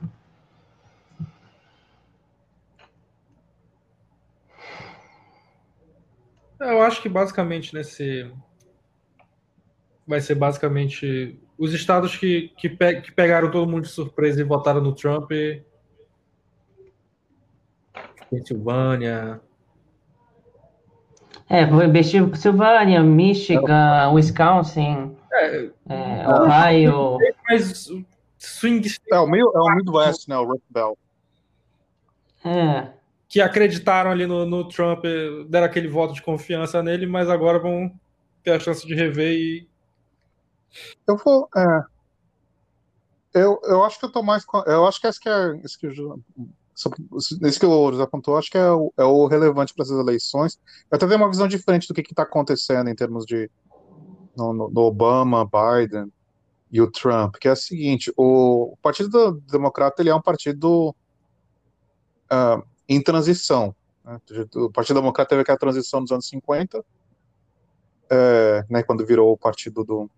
Eu 6.60 6.82
acho 6.82 7.02
que 7.02 7.08
basicamente 7.08 7.74
nesse 7.74 8.32
vai 10.08 10.22
ser 10.22 10.36
basicamente 10.36 11.40
os 11.58 11.74
estados 11.74 12.16
que, 12.16 12.50
que, 12.58 12.70
pe 12.70 13.02
que 13.02 13.12
pegaram 13.12 13.50
todo 13.50 13.70
mundo 13.70 13.84
de 13.84 13.90
surpresa 13.90 14.42
e 14.42 14.44
votaram 14.44 14.82
no 14.82 14.94
Trump 14.94 15.32
Pensilvânia. 18.36 19.42
É, 21.50 21.66
Pensilvânia, 21.66 23.02
Michigan, 23.02 24.12
Wisconsin. 24.14 25.16
É, 25.32 25.70
é, 25.90 26.28
Ohio. 26.28 27.18
Mas 27.48 27.90
swing 28.38 28.88
É 29.12 29.20
o, 29.20 29.28
meio, 29.28 29.52
é 29.54 29.60
o 29.60 29.76
Midwest, 29.76 30.28
né? 30.28 30.38
O 30.38 30.46
Rust 30.46 30.64
Belt. 30.70 30.98
É. 32.44 32.92
que 33.28 33.42
acreditaram 33.42 34.12
ali 34.12 34.28
no, 34.28 34.46
no 34.46 34.68
Trump, 34.68 35.04
deram 35.50 35.66
aquele 35.66 35.88
voto 35.88 36.14
de 36.14 36.22
confiança 36.22 36.84
nele, 36.84 37.08
mas 37.08 37.28
agora 37.28 37.58
vão 37.58 37.92
ter 38.44 38.52
a 38.52 38.60
chance 38.60 38.86
de 38.86 38.94
rever 38.94 39.34
e 39.34 39.68
Eu 41.08 41.18
vou. 41.18 41.50
É, 41.56 41.84
eu, 43.34 43.60
eu 43.64 43.84
acho 43.84 44.00
que 44.00 44.06
eu 44.06 44.12
tô 44.12 44.22
mais. 44.22 44.46
Eu 44.68 44.88
acho 44.88 45.02
que 45.02 45.08
esse 45.08 45.20
que 45.20 45.28
é. 45.28 45.60
Esse 45.64 45.78
que, 45.78 45.88
o 45.88 46.20
Esse 47.44 47.60
que 47.60 47.66
o 47.66 47.92
José 47.92 48.04
apontou, 48.04 48.38
acho 48.38 48.52
que 48.52 48.58
é 48.58 48.70
o, 48.70 48.94
é 48.98 49.04
o 49.04 49.28
relevante 49.28 49.74
para 49.74 49.84
essas 49.84 49.98
eleições. 49.98 50.60
Eu 50.92 50.98
até 50.98 51.08
tenho 51.08 51.20
uma 51.20 51.30
visão 51.30 51.48
diferente 51.48 51.88
do 51.88 51.94
que 51.94 52.02
está 52.02 52.24
acontecendo 52.24 52.90
em 52.90 52.96
termos 52.96 53.26
de. 53.26 53.50
No, 54.36 54.52
no- 54.54 54.70
no 54.70 54.82
Obama, 54.82 55.46
Biden 55.46 56.12
e 56.70 56.82
o 56.82 56.92
Trump, 56.92 57.36
que 57.40 57.48
é 57.48 57.54
o 57.54 57.56
seguinte: 57.56 58.12
o, 58.18 58.76
Partido 58.82 59.42
Democrata 59.50 60.02
ele 60.02 60.10
é 60.10 60.16
um 60.16 60.22
partido 60.22 60.94
ah, 62.30 62.62
em 62.90 63.02
transição. 63.02 63.74
né? 64.04 64.20
O 64.56 64.70
Partido 64.70 65.00
Democrata 65.00 65.30
teve 65.30 65.42
aquela 65.44 65.58
transição 65.58 66.02
nos 66.02 66.12
anos 66.12 66.28
50, 66.28 66.84
é, 68.10 68.66
né, 68.70 68.84
quando 68.84 69.06
virou 69.06 69.32
o 69.32 69.38
partido 69.38 69.84
do. 69.86 70.10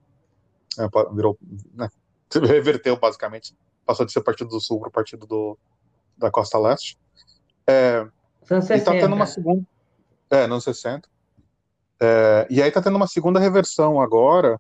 é, 0.80 1.14
virou, 1.14 1.38
né, 1.74 1.90
reverteu 2.34 2.98
basicamente, 2.98 3.56
passou 3.86 4.06
de 4.06 4.12
ser 4.12 4.22
Partido 4.22 4.50
do 4.50 4.60
Sul 4.60 4.80
para 4.80 4.90
o 4.90 4.92
Partido 4.92 5.26
do, 5.28 5.58
da 6.18 6.32
Costa 6.32 6.58
Leste. 6.58 6.98
É, 7.66 8.08
e 8.44 8.48
tá 8.48 8.62
60. 8.62 8.92
tendo 8.92 9.16
uma 9.16 9.26
segunda. 9.26 9.66
É, 10.30 10.48
nos 10.48 10.64
60. 10.64 11.08
É, 12.00 12.48
e 12.50 12.62
aí 12.62 12.72
tá 12.72 12.82
tendo 12.82 12.96
uma 12.96 13.08
segunda 13.08 13.40
reversão 13.40 14.00
agora, 14.00 14.60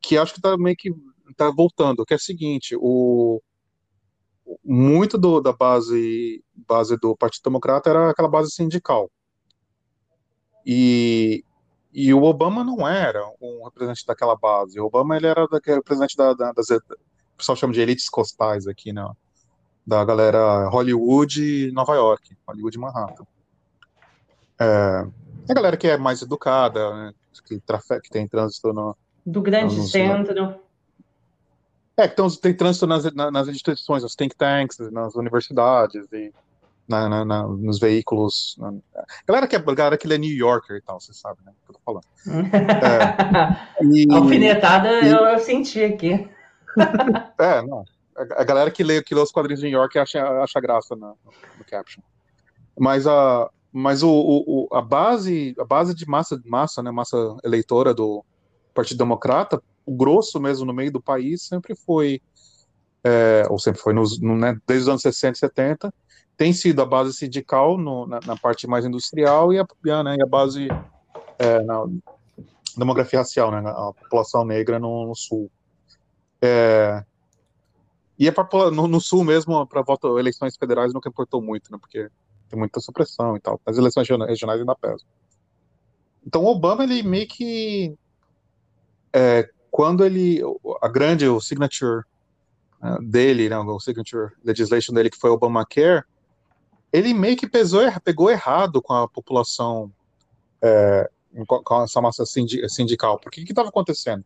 que 0.00 0.18
acho 0.18 0.34
que 0.34 0.40
tá 0.40 0.56
meio 0.56 0.76
que 0.76 0.92
tá 1.36 1.50
voltando, 1.50 2.04
que 2.04 2.12
é 2.12 2.16
o 2.16 2.20
seguinte, 2.20 2.76
o 2.78 3.40
muito 4.64 5.16
do, 5.16 5.40
da 5.40 5.52
base 5.52 6.44
base 6.54 6.96
do 6.96 7.16
Partido 7.16 7.44
Democrata 7.44 7.90
era 7.90 8.10
aquela 8.10 8.28
base 8.28 8.50
sindical. 8.50 9.10
E, 10.66 11.44
e 11.92 12.12
o 12.12 12.22
Obama 12.22 12.62
não 12.62 12.86
era 12.86 13.24
um 13.40 13.64
representante 13.64 14.06
daquela 14.06 14.36
base. 14.36 14.78
O 14.80 14.86
Obama 14.86 15.16
ele 15.16 15.26
era 15.26 15.46
daquele 15.46 15.76
representante 15.76 16.16
da, 16.16 16.34
da, 16.34 16.52
das, 16.52 16.70
o 16.70 17.36
pessoal 17.36 17.56
chama 17.56 17.72
de 17.72 17.80
elites 17.80 18.08
costais 18.08 18.66
aqui, 18.66 18.92
né? 18.92 19.08
Da 19.86 20.04
galera 20.04 20.68
Hollywood 20.68 21.42
e 21.42 21.72
Nova 21.72 21.94
York, 21.94 22.36
Hollywood 22.46 22.76
e 22.76 22.80
Manhattan. 22.80 23.24
É, 24.60 25.04
a 25.50 25.54
galera 25.54 25.76
que 25.76 25.88
é 25.88 25.96
mais 25.96 26.22
educada, 26.22 26.94
né? 26.94 27.12
que, 27.44 27.58
trafe- 27.60 28.00
que 28.00 28.08
tem 28.10 28.28
trânsito 28.28 28.72
no, 28.72 28.96
Do 29.26 29.42
grande 29.42 29.74
sei. 29.88 30.06
centro. 30.06 30.60
É, 31.96 32.06
que 32.08 32.14
tem, 32.14 32.30
tem 32.30 32.54
trânsito 32.56 32.86
nas, 32.86 33.12
na- 33.12 33.30
nas 33.30 33.48
instituições, 33.48 34.02
nos 34.02 34.14
think 34.14 34.36
tanks, 34.36 34.78
nas 34.92 35.14
universidades 35.16 36.06
e 36.12 36.32
na, 36.88 37.08
na- 37.08 37.24
na- 37.24 37.46
nos 37.48 37.78
veículos. 37.80 38.54
na- 38.58 38.72
galera 39.26 39.48
que 39.48 39.56
é 39.56 39.58
galera 39.58 39.98
que 39.98 40.06
é 40.12 40.18
New 40.18 40.30
Yorker 40.34 40.76
e 40.76 40.82
tal, 40.82 41.00
você 41.00 41.12
sabe, 41.12 41.40
né? 41.44 41.50
o 41.50 41.66
que 41.66 41.70
eu 41.70 41.74
tô 41.74 41.80
falando. 41.84 42.04
E, 43.82 44.06
Alfinetada 44.12 45.00
e- 45.00 45.10
eu, 45.10 45.18
eu 45.26 45.38
senti 45.40 45.82
aqui. 45.82 46.28
é, 47.40 47.62
não. 47.62 47.84
A, 48.16 48.44
galera 48.44 48.70
que 48.70 48.82
lê, 48.84 49.02
que 49.02 49.14
lê 49.14 49.20
os 49.20 49.30
quadrinhos 49.32 49.60
de 49.60 49.66
New 49.66 49.78
York 49.78 49.98
acha, 49.98 50.22
acha 50.42 50.60
graça 50.60 50.94
na- 50.94 51.14
no, 51.58 51.64
caption. 51.64 52.02
Mas 52.78 53.06
a, 53.06 53.48
mas 53.72 54.02
o, 54.02 54.10
o- 54.10 54.68
a 54.74 54.82
base, 54.82 55.54
a 55.58 55.64
base 55.64 55.94
de 55.94 56.06
massa, 56.06 56.40
massa, 56.44 56.82
né, 56.82 56.90
massa 56.90 57.16
eleitora 57.42 57.94
do 57.94 58.22
Partido 58.74 58.98
Democrata, 58.98 59.62
o 59.86 59.92
grosso 59.96 60.38
mesmo 60.40 60.66
no 60.66 60.74
meio 60.74 60.92
do 60.92 61.00
país 61.02 61.46
sempre 61.46 61.74
foi, 61.74 62.20
é, 63.04 63.44
ou 63.48 63.58
sempre 63.58 63.80
foi 63.80 63.92
nos, 63.94 64.20
no, 64.20 64.36
né, 64.36 64.58
desde 64.66 64.82
os 64.84 64.88
anos 64.88 65.02
60 65.02 65.36
e 65.36 65.38
70, 65.38 65.94
tem 66.36 66.52
sido 66.52 66.82
a 66.82 66.86
base 66.86 67.12
sindical 67.14 67.78
no- 67.78 68.06
na, 68.06 68.20
na 68.26 68.36
parte 68.36 68.66
mais 68.66 68.84
industrial 68.84 69.50
a, 69.50 69.54
e 69.54 69.90
a, 69.90 70.02
né, 70.04 70.16
e 70.18 70.22
a 70.22 70.26
base 70.26 70.68
é, 71.38 71.62
na 71.62 71.84
demografia 72.76 73.20
racial, 73.20 73.50
né, 73.50 73.58
a 73.66 73.92
população 73.92 74.44
negra 74.44 74.78
no, 74.78 75.06
no 75.06 75.14
sul. 75.14 75.50
É, 76.42 77.02
e 78.22 78.28
a 78.28 78.32
popula- 78.32 78.70
no, 78.70 78.86
no 78.86 79.00
sul 79.00 79.24
mesmo, 79.24 79.66
para 79.66 79.82
voto 79.82 80.18
eleições 80.18 80.56
federais 80.56 80.92
nunca 80.92 81.08
importou 81.08 81.42
muito, 81.42 81.72
né, 81.72 81.78
porque 81.80 82.08
tem 82.48 82.58
muita 82.58 82.80
supressão 82.80 83.36
e 83.36 83.40
tal. 83.40 83.60
As 83.66 83.76
eleições 83.76 84.08
regiona- 84.08 84.26
regionais 84.26 84.60
ainda 84.60 84.74
pesam. 84.74 85.06
Então 86.24 86.44
o 86.44 86.46
Obama, 86.46 86.84
ele 86.84 87.02
meio 87.02 87.26
que 87.26 87.94
é, 89.12 89.48
quando 89.70 90.04
ele 90.04 90.40
a 90.80 90.88
grande 90.88 91.26
o 91.26 91.40
signature 91.40 92.04
né, 92.80 92.96
dele, 93.00 93.48
né, 93.48 93.58
o 93.58 93.80
signature 93.80 94.32
legislation 94.44 94.92
dele 94.92 95.10
que 95.10 95.18
foi 95.18 95.30
o 95.30 95.34
Obamacare, 95.34 96.04
ele 96.92 97.14
meio 97.14 97.36
que 97.36 97.48
pesou, 97.48 97.80
pegou 98.04 98.30
errado 98.30 98.80
com 98.80 98.92
a 98.92 99.08
população 99.08 99.90
é, 100.62 101.10
com, 101.46 101.82
essa 101.82 102.00
massa 102.00 102.24
sindi- 102.26 102.68
sindical. 102.68 103.18
Porque 103.18 103.40
o 103.40 103.44
que 103.44 103.52
estava 103.52 103.70
acontecendo? 103.70 104.24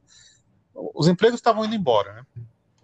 Os 0.74 1.09
empregos 1.09 1.38
estavam 1.38 1.64
indo 1.64 1.74
embora, 1.74 2.12
né? 2.12 2.22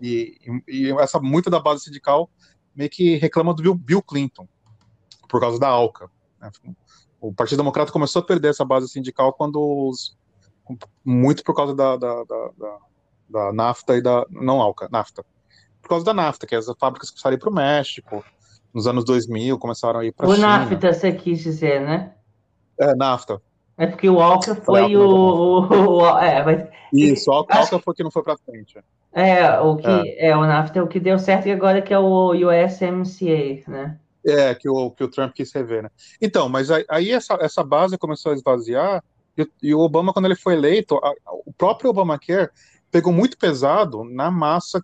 E, 0.03 0.37
e 0.67 0.91
essa 0.99 1.21
muita 1.21 1.49
da 1.49 1.61
base 1.61 1.85
sindical 1.85 2.29
meio 2.75 2.91
que 2.91 3.17
reclama 3.17 3.55
do 3.55 3.63
Bill, 3.63 3.75
Bill 3.75 4.03
Clinton 4.03 4.49
por 5.29 5.41
causa 5.41 5.59
da 5.59 5.69
ALCA. 5.69 6.11
né? 6.41 6.51
O 7.21 7.33
Partido 7.33 7.59
Democrata 7.59 7.93
começou 7.93 8.21
a 8.21 8.25
perder 8.25 8.49
essa 8.49 8.65
base 8.65 8.89
sindical 8.89 9.33
quando 9.33 9.61
os, 9.89 10.17
muito 11.05 11.45
por 11.45 11.55
causa 11.55 11.75
da, 11.75 11.97
da, 11.97 12.25
da, 12.25 12.51
da, 12.59 12.79
da 13.31 13.53
NAFTA 13.53 13.97
e 13.97 14.03
da 14.03 14.27
não 14.29 14.61
ALCA, 14.61 14.89
NAFTA. 14.91 15.25
Por 15.81 15.89
causa 15.89 16.05
da 16.05 16.13
NAFTA, 16.13 16.47
que 16.47 16.55
as 16.55 16.67
fábricas 16.79 17.13
a 17.25 17.33
ir 17.33 17.39
para 17.39 17.49
o 17.49 17.55
México, 17.55 18.25
nos 18.75 18.87
anos 18.87 19.05
2000 19.05 19.59
começaram 19.59 20.01
a 20.01 20.05
ir 20.05 20.13
para 20.13 20.27
a 20.27 20.31
O 20.31 20.35
China. 20.35 20.59
NAFTA, 20.59 20.93
você 20.93 21.13
quis 21.13 21.39
dizer, 21.41 21.81
né? 21.81 22.15
É, 22.81 22.95
NAFTA. 22.95 23.41
É 23.83 23.87
porque 23.89 24.09
o 24.09 24.15
Walker 24.15 24.55
foi 24.55 24.83
Foi 24.83 24.97
o. 24.97 25.03
o- 25.09 25.99
o- 26.03 26.19
é, 26.19 26.45
mas, 26.45 26.69
Isso, 26.93 27.33
ALCA 27.33 27.59
Acho- 27.59 27.81
foi 27.81 27.95
que 27.95 28.05
não 28.05 28.13
foi 28.13 28.23
para 28.23 28.37
frente. 28.37 28.79
é, 29.13 29.59
o 29.59 29.75
que 29.77 30.17
é. 30.19 30.37
o 30.37 30.47
NAFTA 30.47 30.79
é 30.79 30.83
o 30.83 30.87
que 30.87 31.01
deu 31.01 31.19
certo 31.19 31.49
e 31.49 31.51
agora 31.53 31.83
que 31.83 31.93
é 31.93 31.99
o 31.99 32.31
USMCA, 32.33 33.65
né? 33.69 33.99
É, 34.25 34.55
que 34.55 34.69
o, 34.69 34.93
que 34.93 35.03
o 35.03 35.09
Trump 35.09 35.33
quis 35.35 35.53
rever, 35.53 35.83
né? 35.83 35.91
Então, 36.21 36.49
mas 36.49 36.71
aí, 36.71 37.11
essa, 37.11 37.35
essa 37.41 37.65
base 37.65 37.99
começou 37.99 38.31
a 38.31 38.35
esvaziar, 38.37 39.03
e, 39.37 39.43
o- 39.43 39.51
e 39.61 39.75
o 39.75 39.81
Obama, 39.81 40.13
quando 40.13 40.27
ele 40.27 40.37
foi 40.37 40.55
eleito, 40.55 40.95
a- 41.03 41.13
o 41.45 41.53
próprio 41.53 41.91
Obamacare 41.91 42.51
pegou 42.89 43.13
muito 43.13 43.37
pesado 43.37 44.05
na 44.05 44.31
massa 44.31 44.81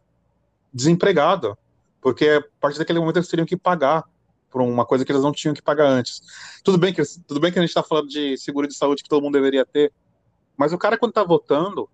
desempregada, 0.74 1.57
porque 2.01 2.26
a 2.28 2.42
partir 2.61 2.78
daquele 2.80 2.99
momento 2.99 3.18
eles 3.18 3.28
teriam 3.28 3.46
que 3.46 3.57
pagar 3.57 4.03
por 4.51 4.62
uma 4.62 4.84
coisa 4.86 5.05
que 5.05 5.12
eles 5.12 5.22
não 5.22 5.32
tinham 5.32 5.55
que 5.55 5.62
pagar 5.62 5.86
antes. 5.86 6.22
Tudo 6.64 6.78
bem 6.78 6.92
que, 6.92 7.03
tudo 7.26 7.40
bem 7.40 7.53
que 7.53 7.59
a 7.59 7.62
gente 7.62 7.70
está 7.70 7.82
falando 7.82 8.09
de 8.09 8.36
seguro 8.38 8.66
de 8.66 8.74
saúde 8.74 9.03
que 9.03 9.09
todo 9.09 9.22
mundo 9.22 9.34
deveria 9.34 9.64
ter, 9.64 9.92
mas 10.57 10.72
o 10.72 10.78
cara, 10.78 10.96
quando 10.99 11.11
está 11.11 11.22
votando, 11.22 11.88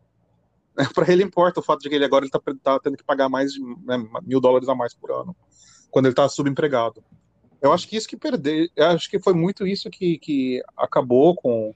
para 0.95 1.13
ele 1.13 1.23
importa 1.23 1.61
o 1.61 1.63
fato 1.63 1.81
de 1.81 1.89
que 1.89 1.95
ele 1.95 2.05
agora 2.05 2.25
está 2.25 2.41
tá 2.63 2.79
tendo 2.81 2.97
que 2.97 3.05
pagar 3.05 3.29
mais 3.29 3.53
de 3.53 3.61
né, 3.85 4.03
mil 4.23 4.41
dólares 4.41 4.69
a 4.69 4.75
mais 4.75 4.95
por 4.95 5.11
ano, 5.13 5.35
quando 5.91 6.07
ele 6.07 6.13
está 6.13 6.29
subempregado. 6.29 7.03
Eu 7.61 7.73
acho 7.73 7.89
que 7.89 7.97
isso 7.97 8.07
que 8.09 8.17
perdeu, 8.17 8.69
eu 8.77 8.87
acho 8.89 9.09
que 9.09 9.19
foi 9.19 9.33
muito 9.33 9.67
isso 9.67 9.89
que, 9.89 10.19
que 10.19 10.63
acabou 10.77 11.35
com, 11.35 11.75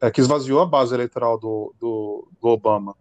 é, 0.00 0.10
que 0.10 0.20
esvaziou 0.20 0.60
a 0.60 0.66
base 0.66 0.92
eleitoral 0.94 1.38
do, 1.38 1.72
do, 1.78 2.28
do 2.40 2.48
Obama, 2.48 2.94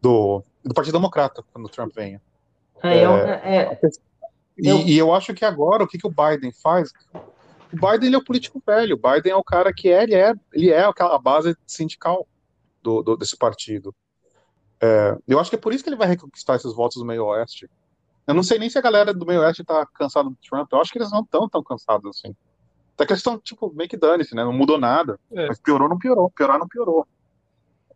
do, 0.00 0.42
do 0.64 0.72
Partido 0.74 0.92
Democrata, 0.98 1.42
quando 1.52 1.66
o 1.66 1.68
Trump 1.68 1.92
venha. 1.94 2.22
É, 2.82 3.04
eu- 3.04 3.10
é, 3.16 3.78
E 3.82 3.90
Eu- 4.56 4.78
e 4.78 4.96
eu, 4.96 5.12
acho 5.14 5.34
que 5.34 5.44
agora, 5.44 5.82
o 5.84 5.86
que, 5.88 5.98
que 5.98 6.06
o 6.06 6.10
Biden 6.10 6.52
faz? 6.52 6.92
O 7.72 7.76
Biden 7.76 8.06
ele 8.06 8.14
é 8.14 8.18
o 8.18 8.24
político 8.24 8.62
velho, 8.64 8.94
o 8.96 8.98
Biden 9.10 9.32
é 9.32 9.36
o 9.36 9.42
cara 9.42 9.72
que 9.72 9.88
é, 9.88 10.02
ele 10.04 10.14
é, 10.14 10.32
ele 10.52 10.70
é 10.70 10.84
aquela 10.84 11.18
base 11.18 11.56
sindical 11.66 12.26
do, 12.82 13.02
do- 13.02 13.16
desse 13.16 13.36
partido. 13.36 13.94
É, 14.80 15.16
eu 15.26 15.40
acho 15.40 15.50
que 15.50 15.56
é 15.56 15.58
por 15.58 15.72
isso 15.72 15.82
que 15.82 15.88
ele 15.90 15.96
vai 15.96 16.06
reconquistar 16.06 16.54
esses 16.56 16.72
votos 16.74 16.98
do 16.98 17.04
meio 17.04 17.24
oeste. 17.26 17.68
Eu 18.26 18.34
não 18.34 18.42
sei 18.42 18.58
nem 18.58 18.70
se 18.70 18.78
a 18.78 18.82
galera 18.82 19.12
do 19.12 19.26
meio 19.26 19.40
oeste 19.40 19.64
tá 19.64 19.84
cansada 19.86 20.28
do 20.30 20.36
Trump, 20.48 20.70
eu 20.72 20.80
acho 20.80 20.92
que 20.92 20.98
eles 20.98 21.10
não 21.10 21.20
estão 21.20 21.48
tão 21.48 21.62
cansados 21.62 22.08
assim. 22.16 22.34
Até 22.94 23.06
que 23.06 23.12
eles 23.12 23.20
estão, 23.20 23.38
tipo, 23.38 23.72
meio 23.74 23.88
que 23.90 23.96
dane-se, 23.96 24.34
né? 24.36 24.44
Não 24.44 24.52
mudou 24.52 24.78
nada. 24.78 25.18
É. 25.32 25.48
Mas 25.48 25.58
piorou, 25.60 25.88
não 25.88 25.98
piorou. 25.98 26.30
Piorar, 26.30 26.58
não 26.60 26.68
piorou. 26.68 27.06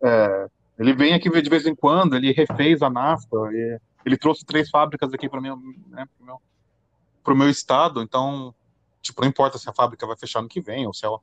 É, 0.03 0.49
ele 0.79 0.93
vem 0.93 1.15
aqui 1.15 1.31
de 1.31 1.49
vez 1.51 1.67
em 1.67 1.75
quando, 1.75 2.17
ele 2.17 2.33
refez 2.33 2.83
a 2.83 2.91
NAFTA, 2.91 3.37
e 3.53 3.79
ele 4.05 4.17
trouxe 4.17 4.45
três 4.45 4.69
fábricas 4.71 5.13
aqui 5.13 5.29
para 5.29 5.41
meu, 5.41 5.57
né, 5.89 6.05
pro 6.17 6.27
meu, 6.27 6.41
pro 7.29 7.37
meu 7.37 7.51
estado, 7.51 8.01
então, 8.01 8.55
tipo, 9.03 9.21
não 9.21 9.29
importa 9.29 9.59
se 9.59 9.69
a 9.69 9.75
fábrica 9.75 10.07
vai 10.07 10.17
fechar 10.17 10.41
no 10.41 10.49
que 10.49 10.63
vem, 10.63 10.87
ou 10.87 10.95
se 10.95 11.05
ela, 11.05 11.21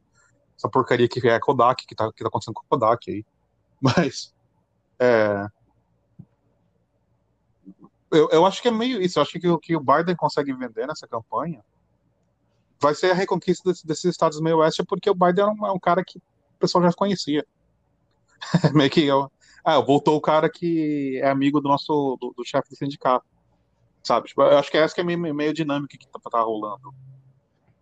essa 0.55 0.69
porcaria 0.69 1.07
que 1.09 1.27
é 1.27 1.33
a 1.33 1.39
Kodak, 1.39 1.83
que 1.87 1.95
tá, 1.95 2.11
que 2.13 2.23
tá 2.23 2.27
acontecendo 2.27 2.53
com 2.53 2.61
a 2.61 2.69
Kodak 2.69 3.09
aí. 3.11 3.25
Mas, 3.81 4.31
é, 4.99 5.47
eu, 8.11 8.29
eu 8.31 8.45
acho 8.45 8.61
que 8.61 8.67
é 8.67 8.71
meio 8.71 9.01
isso, 9.01 9.17
eu 9.17 9.23
acho 9.23 9.39
que 9.39 9.47
o 9.47 9.57
que 9.57 9.75
o 9.75 9.79
Biden 9.79 10.15
consegue 10.15 10.53
vender 10.53 10.85
nessa 10.87 11.07
campanha 11.07 11.65
vai 12.79 12.93
ser 12.93 13.09
a 13.11 13.15
reconquista 13.15 13.67
desse- 13.71 13.87
desses 13.87 14.05
estados 14.05 14.39
meio 14.39 14.57
oeste, 14.57 14.83
porque 14.85 15.09
o 15.09 15.15
Biden 15.15 15.45
é 15.45 15.47
um, 15.47 15.65
é 15.67 15.71
um 15.71 15.79
cara 15.79 16.03
que 16.05 16.19
o 16.19 16.59
pessoal 16.59 16.83
já 16.83 16.93
conhecia. 16.93 17.43
meio 18.75 18.91
que 18.91 19.03
eu, 19.03 19.31
Ah, 19.63 19.79
voltou 19.79 20.15
o 20.15 20.21
cara 20.21 20.47
que 20.49 21.19
é 21.23 21.29
amigo 21.29 21.59
do 21.59 21.67
nosso 21.67 22.15
do, 22.21 22.31
do 22.37 22.45
chefe 22.45 22.69
do 22.69 22.75
sindicato. 22.75 23.25
Sabe? 24.05 24.27
Tipo, 24.27 24.43
eu 24.43 24.57
acho 24.57 24.69
que 24.69 24.77
essa 24.77 24.93
que 24.93 25.01
é 25.01 25.03
meio, 25.03 25.33
meio 25.33 25.53
dinâmica 25.53 25.97
que 25.97 26.07
tá, 26.07 26.19
tá 26.29 26.41
rolando 26.41 26.93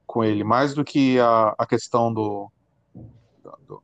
com 0.07 0.23
ele, 0.23 0.43
mais 0.43 0.73
do 0.73 0.83
que 0.83 1.19
a, 1.19 1.53
a 1.57 1.65
questão 1.65 2.13
do, 2.13 2.49
do, 3.67 3.83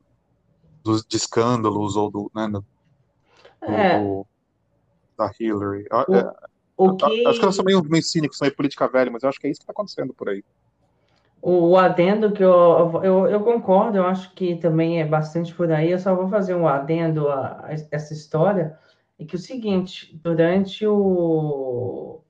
dos 0.82 1.04
de 1.04 1.16
escândalos 1.16 1.96
ou 1.96 2.10
do, 2.10 2.30
né, 2.34 2.48
do, 2.48 2.64
É, 3.62 3.98
do- 3.98 4.26
da 5.18 5.30
Hillary. 5.38 5.84
O, 6.08 6.14
é, 6.14 6.32
o 6.76 6.96
que. 6.96 7.26
Acho 7.26 7.40
que 7.40 7.46
eu 7.46 7.52
sou 7.52 7.64
meio, 7.64 7.82
meio 7.84 8.02
cínico, 8.02 8.34
sou 8.34 8.46
meio 8.46 8.56
política 8.56 8.88
velha, 8.88 9.10
mas 9.10 9.22
eu 9.22 9.28
acho 9.28 9.38
que 9.38 9.46
é 9.46 9.50
isso 9.50 9.60
que 9.60 9.66
tá 9.66 9.72
acontecendo 9.72 10.14
por 10.14 10.30
aí. 10.30 10.42
O 11.42 11.76
adendo 11.76 12.32
que 12.32 12.44
eu, 12.44 13.00
eu, 13.02 13.26
eu 13.26 13.40
concordo, 13.40 13.96
eu 13.96 14.04
acho 14.06 14.34
que 14.34 14.56
também 14.56 15.00
é 15.00 15.06
bastante 15.06 15.54
por 15.54 15.70
aí. 15.72 15.90
Eu 15.90 15.98
só 15.98 16.14
vou 16.14 16.28
fazer 16.28 16.54
um 16.54 16.66
adendo 16.68 17.28
a, 17.28 17.66
a 17.66 17.72
essa 17.72 18.12
história. 18.12 18.78
É 19.18 19.24
que 19.24 19.36
o 19.36 19.38
seguinte, 19.38 20.18
durante 20.22 20.86
o. 20.86 22.22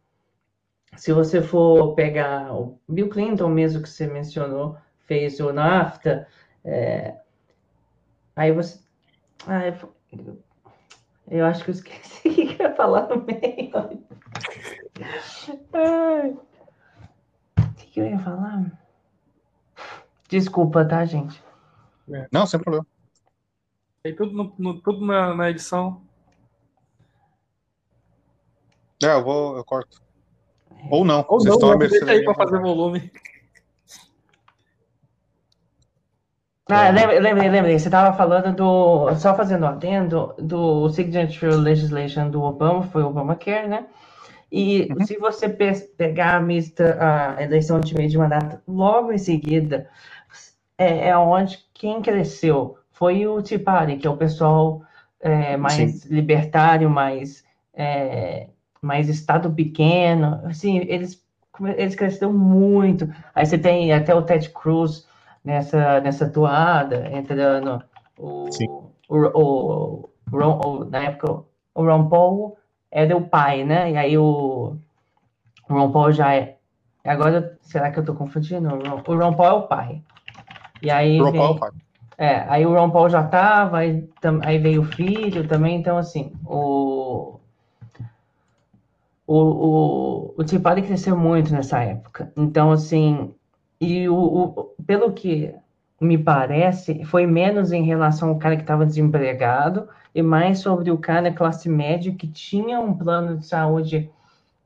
Se 0.96 1.12
você 1.12 1.40
for 1.42 1.94
pegar 1.94 2.52
o 2.52 2.78
Bill 2.88 3.08
Clinton 3.08 3.48
mesmo 3.48 3.82
que 3.82 3.88
você 3.88 4.06
mencionou, 4.06 4.76
fez 5.06 5.40
o 5.40 5.52
NAFTA, 5.52 6.28
é, 6.64 7.18
aí 8.36 8.52
você. 8.52 8.80
Ah, 9.46 9.66
eu, 9.66 10.42
eu 11.28 11.46
acho 11.46 11.64
que 11.64 11.70
eu 11.70 11.74
esqueci 11.74 12.28
o 12.28 12.34
que 12.34 12.62
eu 12.62 12.68
ia 12.68 12.74
falar 12.74 13.08
no 13.08 13.24
meio. 13.24 13.72
Ai, 15.72 16.30
o 17.56 17.74
que 17.74 18.00
eu 18.00 18.06
ia 18.06 18.18
falar? 18.18 18.78
Desculpa, 20.28 20.84
tá, 20.84 21.04
gente? 21.04 21.42
Não, 22.30 22.46
sem 22.46 22.60
problema. 22.60 22.86
Aí 24.04 24.14
tudo, 24.14 24.32
no- 24.32 24.54
no- 24.58 24.80
tudo 24.80 25.04
na, 25.04 25.34
na 25.34 25.50
edição. 25.50 26.02
É, 29.02 29.14
eu 29.14 29.24
vou, 29.24 29.56
eu 29.56 29.64
corto. 29.64 30.00
Ou 30.88 31.04
não. 31.04 31.24
Ou 31.28 31.40
vocês 31.40 31.48
não, 31.48 31.54
estão 31.54 31.68
à 31.70 31.72
né? 31.72 31.78
mercê 31.78 31.96
aí 31.98 32.24
pra 32.24 32.32
minha- 32.32 32.34
fazer 32.34 32.60
volume. 32.60 33.10
Ah, 36.70 36.86
É. 36.86 36.92
lembrei, 36.92 37.48
lembrei. 37.48 37.78
Você 37.78 37.88
estava 37.88 38.16
falando 38.16 38.54
do. 38.54 39.14
Só 39.16 39.34
fazendo 39.34 39.64
um 39.64 39.68
adendo, 39.68 40.34
do 40.38 40.88
Signature 40.90 41.54
Legislation 41.56 42.30
do 42.30 42.42
Obama, 42.42 42.82
foi 42.84 43.02
o 43.02 43.08
Obamacare, 43.08 43.66
né? 43.68 43.86
E 44.52 44.88
Uhum. 44.92 45.04
se 45.06 45.16
você 45.18 45.48
pe- 45.48 45.72
pegar 45.96 46.36
a, 46.36 46.40
mista, 46.40 46.96
a 47.38 47.42
eleição 47.42 47.80
de 47.80 47.94
meio 47.94 48.08
de 48.08 48.18
mandato 48.18 48.60
logo 48.68 49.12
em 49.12 49.18
seguida, 49.18 49.88
é, 50.78 51.08
é 51.08 51.16
onde 51.18 51.58
quem 51.74 52.00
cresceu 52.02 52.76
foi 52.92 53.26
o 53.26 53.42
Tea 53.42 53.58
Party, 53.58 53.96
que 53.96 54.06
é 54.06 54.10
o 54.10 54.16
pessoal 54.16 54.82
é, 55.20 55.56
mais 55.56 56.04
libertário, 56.06 56.88
mais, 56.88 57.44
é, 57.74 58.48
mais 58.82 59.08
estado 59.08 59.50
pequeno. 59.52 60.40
Assim, 60.44 60.78
eles, 60.78 61.22
eles 61.76 61.94
cresceram 61.94 62.32
muito. 62.32 63.08
Aí 63.34 63.44
você 63.46 63.58
tem 63.58 63.92
até 63.92 64.14
o 64.14 64.22
Ted 64.22 64.48
Cruz 64.50 65.06
nessa, 65.44 66.00
nessa 66.00 66.28
toada, 66.28 67.08
entrando 67.12 67.82
o, 68.18 68.50
Sim. 68.52 68.68
o, 69.08 69.16
o, 69.34 70.10
Ron- 70.32 70.60
o- 70.64 70.84
na 70.84 71.04
época 71.04 71.42
o 71.74 71.84
Ron 71.84 72.08
Paul 72.08 72.56
era 72.90 73.16
o 73.16 73.26
pai, 73.28 73.64
né? 73.64 73.92
E 73.92 73.96
aí 73.96 74.18
o, 74.18 74.76
o 75.68 75.72
Ron 75.74 75.90
Paul 75.92 76.12
já 76.12 76.34
é. 76.34 76.56
Agora, 77.04 77.58
será 77.62 77.90
que 77.90 77.98
eu 77.98 78.04
tô 78.04 78.14
confundindo? 78.14 78.68
O 78.68 78.78
Ron, 78.88 79.02
o 79.06 79.16
Ron 79.16 79.34
Paul 79.34 79.48
é 79.48 79.52
o 79.52 79.62
pai. 79.68 80.02
E 80.82 80.90
aí 80.90 81.18
Ron 81.18 81.32
vem- 81.32 81.40
Paul, 81.40 81.58
pai. 81.58 81.70
é, 82.18 82.44
aí 82.48 82.66
o 82.66 82.74
Ron 82.74 82.90
Paul 82.90 83.08
já 83.08 83.22
tava, 83.22 83.78
aí, 83.78 84.02
tam- 84.20 84.40
aí 84.42 84.58
veio 84.58 84.82
o 84.82 84.84
filho 84.84 85.46
também, 85.48 85.76
então 85.78 85.96
assim, 85.98 86.32
o, 86.44 87.39
o, 89.34 90.34
o, 90.38 90.42
o 90.42 90.60
Party 90.60 90.82
cresceu 90.82 91.16
muito 91.16 91.52
nessa 91.52 91.80
época. 91.82 92.32
Então, 92.36 92.72
assim, 92.72 93.34
e 93.80 94.08
o, 94.08 94.14
o- 94.16 94.74
pelo 94.86 95.12
que 95.12 95.54
me 96.00 96.16
parece, 96.18 97.04
foi 97.04 97.26
menos 97.26 97.72
em 97.72 97.82
relação 97.84 98.30
ao 98.30 98.38
cara 98.38 98.56
que 98.56 98.62
estava 98.62 98.86
desempregado 98.86 99.88
e 100.14 100.22
mais 100.22 100.60
sobre 100.60 100.90
o 100.90 100.98
cara 100.98 101.32
classe 101.32 101.68
média 101.68 102.14
que 102.14 102.26
tinha 102.26 102.80
um 102.80 102.94
plano 102.96 103.36
de 103.38 103.46
saúde 103.46 104.10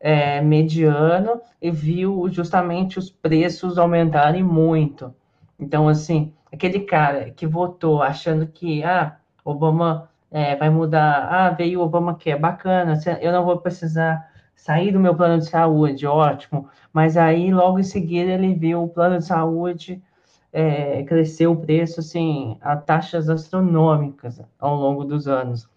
é, 0.00 0.40
mediano 0.40 1.40
e 1.60 1.70
viu 1.70 2.28
justamente 2.30 2.98
os 2.98 3.10
preços 3.10 3.78
aumentarem 3.78 4.42
muito. 4.42 5.14
Então, 5.58 5.88
assim, 5.88 6.32
aquele 6.52 6.80
cara 6.80 7.30
que 7.30 7.46
votou 7.46 8.02
achando 8.02 8.46
que, 8.46 8.82
ah, 8.84 9.16
Obama 9.44 10.08
é, 10.30 10.56
vai 10.56 10.70
mudar, 10.70 11.28
ah, 11.30 11.50
veio 11.50 11.80
o 11.80 11.82
Obama 11.84 12.16
que 12.16 12.30
é 12.30 12.38
bacana, 12.38 12.98
eu 13.20 13.32
não 13.32 13.44
vou 13.44 13.58
precisar 13.60 14.30
sair 14.64 14.92
do 14.92 14.98
meu 14.98 15.14
plano 15.14 15.40
de 15.40 15.46
saúde, 15.46 16.06
ótimo. 16.06 16.70
Mas 16.90 17.18
aí, 17.18 17.52
logo 17.52 17.78
em 17.78 17.82
seguida, 17.82 18.30
ele 18.30 18.54
viu 18.54 18.82
o 18.82 18.88
plano 18.88 19.18
de 19.18 19.26
saúde 19.26 20.02
é, 20.50 21.02
crescer 21.02 21.46
o 21.46 21.56
preço, 21.56 22.00
assim, 22.00 22.56
a 22.62 22.74
taxas 22.74 23.28
astronômicas 23.28 24.40
ao 24.58 24.74
longo 24.74 25.04
dos 25.04 25.28
anos. 25.28 25.68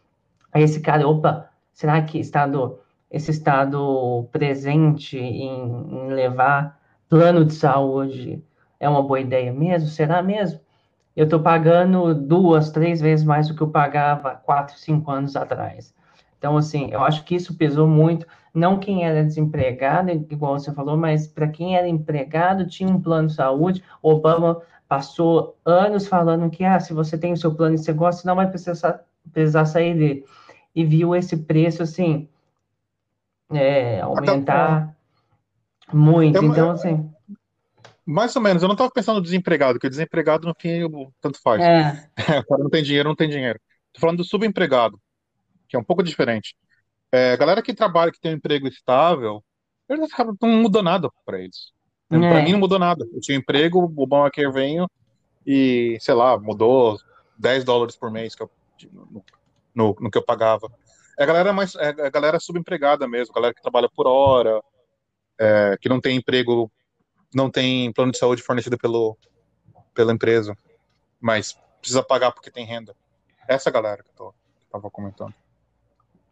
Aí 0.54 0.64
esse 0.64 0.80
cara, 0.80 1.06
opa, 1.06 1.50
será 1.74 2.02
que 2.02 2.18
estado, 2.18 2.80
esse 3.12 3.30
estado 3.30 4.26
presente 4.32 5.18
em, 5.18 5.68
em 5.92 6.08
levar 6.08 6.80
plano 7.10 7.44
de 7.44 7.56
saúde 7.56 8.42
é 8.80 8.88
uma 8.88 9.04
boa 9.04 9.20
ideia 9.20 9.52
mesmo? 9.52 9.90
Será 9.90 10.24
mesmo? 10.24 10.62
Eu 11.14 11.26
estou 11.26 11.42
pagando 11.42 12.16
duas, 12.16 12.72
três 12.72 13.02
vezes 13.02 13.26
mais 13.26 13.50
do 13.50 13.54
que 13.54 13.64
eu 13.64 13.70
pagava 13.70 14.36
quatro, 14.36 14.78
cinco 14.78 15.12
anos 15.12 15.36
atrás. 15.36 15.94
Então, 16.38 16.56
assim, 16.56 16.90
eu 16.92 17.04
acho 17.04 17.24
que 17.24 17.36
isso 17.36 17.58
pesou 17.58 17.88
muito. 17.88 18.26
Não 18.54 18.80
quem 18.80 19.06
era 19.06 19.24
desempregado, 19.24 20.10
igual 20.12 20.60
você 20.60 20.74
falou, 20.74 20.98
mas 20.98 21.28
para 21.28 21.48
quem 21.48 21.76
era 21.78 21.88
empregado, 21.88 22.68
tinha 22.68 22.90
um 22.90 23.02
plano 23.02 23.28
de 23.28 23.36
saúde. 23.36 23.84
Obama 24.02 24.62
passou 24.88 25.58
anos 25.66 26.08
falando 26.08 26.50
que, 26.50 26.64
ah, 26.64 26.80
se 26.80 26.94
você 26.94 27.18
tem 27.18 27.34
o 27.34 27.38
seu 27.38 27.54
plano 27.54 27.76
e 27.76 27.78
você 27.78 27.94
gosta, 27.94 28.22
você 28.22 28.28
não 28.28 28.36
vai 28.36 28.50
precisar, 28.50 29.04
precisar 29.32 29.66
sair 29.66 29.94
dele. 29.96 30.26
E 30.76 30.84
viu 30.86 31.16
esse 31.16 31.38
preço, 31.38 31.84
assim, 31.84 32.28
é, 33.52 34.02
aumentar 34.02 34.96
muito. 35.94 36.38
É 36.38 36.40
uma- 36.42 36.54
Então, 36.54 36.72
assim, 36.72 37.10
Mais 38.06 38.34
ou 38.36 38.42
menos, 38.42 38.64
eu 38.64 38.68
não 38.68 38.74
estava 38.74 38.90
pensando 38.90 39.18
no 39.18 39.22
desempregado, 39.22 39.74
porque 39.74 39.90
desempregado 39.90 40.48
no 40.48 40.56
fim 40.58 40.70
eu- 40.70 41.14
tanto 41.20 41.40
faz. 41.42 41.62
é, 41.64 42.08
O 42.46 42.48
cara 42.48 42.64
não 42.64 42.70
tem 42.70 42.82
dinheiro, 42.84 43.10
não 43.10 43.16
tem 43.16 43.30
dinheiro. 43.30 43.60
Tô 43.94 44.00
falando 44.00 44.18
do 44.18 44.24
subempregado, 44.24 45.00
que 45.68 45.76
é 45.76 45.80
um 45.80 45.84
pouco 45.84 46.04
diferente. 46.04 46.56
É, 47.12 47.32
a 47.34 47.36
galera 47.38 47.62
que 47.62 47.74
trabalha, 47.74 48.12
que 48.12 48.20
tem 48.20 48.34
um 48.34 48.38
emprego 48.38 48.68
estável, 48.68 49.44
eles 49.90 50.10
não 50.42 50.50
mudou 50.50 50.84
nada 50.84 51.10
para 51.26 51.40
eles. 51.40 51.72
É. 52.12 52.30
Para 52.30 52.42
mim 52.42 52.52
não 52.54 52.60
mudou 52.60 52.80
nada. 52.80 53.06
Eu 53.14 53.20
tinha 53.22 53.38
um 53.38 53.42
emprego, 53.42 53.80
o 53.80 54.02
Obamacare 54.04 54.52
veio 54.52 54.90
e, 55.46 55.98
sei 56.02 56.14
lá, 56.14 56.38
mudou 56.38 56.98
10 57.38 57.64
dólares 57.64 57.96
por 57.96 58.12
mês 58.12 58.36
que 58.36 58.44
eu- 58.44 58.52
no, 58.92 59.24
no- 59.74 59.96
no 60.00 60.12
que 60.12 60.18
eu 60.18 60.24
pagava. 60.26 60.70
É 61.20 61.24
a 61.24 61.26
galera 61.26 61.52
mais, 61.54 61.76
é 61.76 61.90
a 61.90 62.10
galera 62.10 62.40
subempregada 62.40 63.08
mesmo, 63.08 63.34
galera 63.34 63.54
que 63.54 63.62
trabalha 63.62 63.90
por 63.90 64.06
hora, 64.08 64.62
é, 65.40 65.78
que 65.82 65.90
não 65.90 66.00
tem 66.00 66.18
emprego, 66.18 66.72
não 67.34 67.50
tem 67.50 67.92
plano 67.94 68.12
de 68.12 68.18
saúde 68.18 68.42
fornecido 68.44 68.78
pelo, 68.78 69.18
pela 69.94 70.14
empresa, 70.14 70.56
mas 71.20 71.58
precisa 71.80 72.04
pagar 72.04 72.32
porque 72.32 72.52
tem 72.52 72.66
renda. 72.66 72.96
Essa 73.48 73.72
galera 73.72 74.04
que 74.04 74.10
eu 74.10 74.14
tô, 74.16 74.32
que 74.32 74.66
eu 74.66 74.70
tava 74.72 74.92
comentando. 74.92 75.34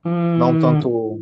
Não 0.06 0.52
hum, 0.52 0.60
tanto. 0.60 1.20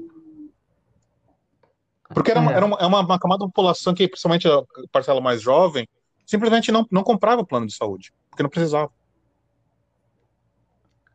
Porque 2.14 2.32
era, 2.32 2.40
uma, 2.40 2.52
É. 2.52 2.56
era 2.56 2.66
uma, 2.66 2.78
é 2.78 2.86
uma, 2.86 3.00
uma 3.02 3.20
camada 3.20 3.40
da 3.40 3.48
população 3.48 3.94
que, 3.94 4.08
principalmente 4.08 4.48
a 4.48 4.62
parcela 4.92 5.20
mais 5.22 5.42
jovem, 5.42 5.88
simplesmente 6.26 6.72
não, 6.72 6.86
não 6.92 7.04
comprava 7.04 7.46
plano 7.46 7.66
de 7.68 7.76
saúde, 7.76 8.12
porque 8.30 8.44
não 8.44 8.50
precisava. 8.50 8.92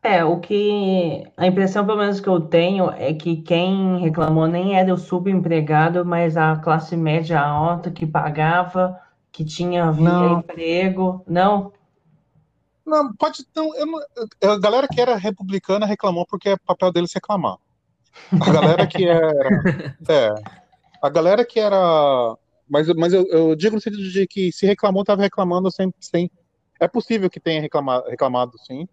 É, 0.01 0.23
o 0.23 0.39
que 0.39 1.25
a 1.35 1.45
impressão, 1.45 1.85
pelo 1.85 1.97
menos 1.97 2.21
que 2.21 2.27
eu 2.27 2.39
tenho, 2.39 2.89
é 2.91 3.13
que 3.13 3.37
quem 3.41 3.99
reclamou 3.99 4.47
nem 4.47 4.77
era 4.77 4.93
o 4.93 4.97
subempregado, 4.97 6.05
mas 6.05 6.37
a 6.37 6.55
classe 6.55 6.95
média 6.95 7.39
alta 7.39 7.91
que 7.91 8.07
pagava, 8.07 8.97
que 9.31 9.43
tinha 9.43 9.91
via 9.91 10.05
Não. 10.09 10.39
emprego. 10.39 11.23
Não? 11.27 11.73
Não, 12.89 13.13
pode. 13.15 13.45
Não, 13.55 13.69
não- 13.85 14.51
a 14.51 14.59
galera 14.59 14.87
que 14.87 14.99
era 14.99 15.15
republicana 15.15 15.85
reclamou 15.85 16.25
porque 16.25 16.49
é 16.49 16.57
papel 16.57 16.91
deles 16.91 17.13
reclamar. 17.13 17.57
A 18.41 18.51
galera 18.51 18.87
que 18.87 19.05
era. 19.05 19.31
É. 20.09 20.33
A 21.01 21.09
galera 21.09 21.45
que 21.45 21.59
era. 21.59 22.35
Mas, 22.67 22.87
mas 22.95 23.13
eu, 23.13 23.25
eu 23.27 23.55
digo 23.55 23.75
no 23.75 23.81
sentido 23.81 24.03
de 24.09 24.27
que 24.27 24.51
se 24.51 24.65
reclamou, 24.65 25.01
estava 25.01 25.21
reclamando 25.21 25.71
sem, 25.71 25.93
sem. 25.99 26.29
É 26.79 26.87
possível 26.87 27.29
que 27.29 27.39
tenha 27.39 27.61
reclamado, 27.61 28.09
reclamado, 28.09 28.53
sim. 28.65 28.87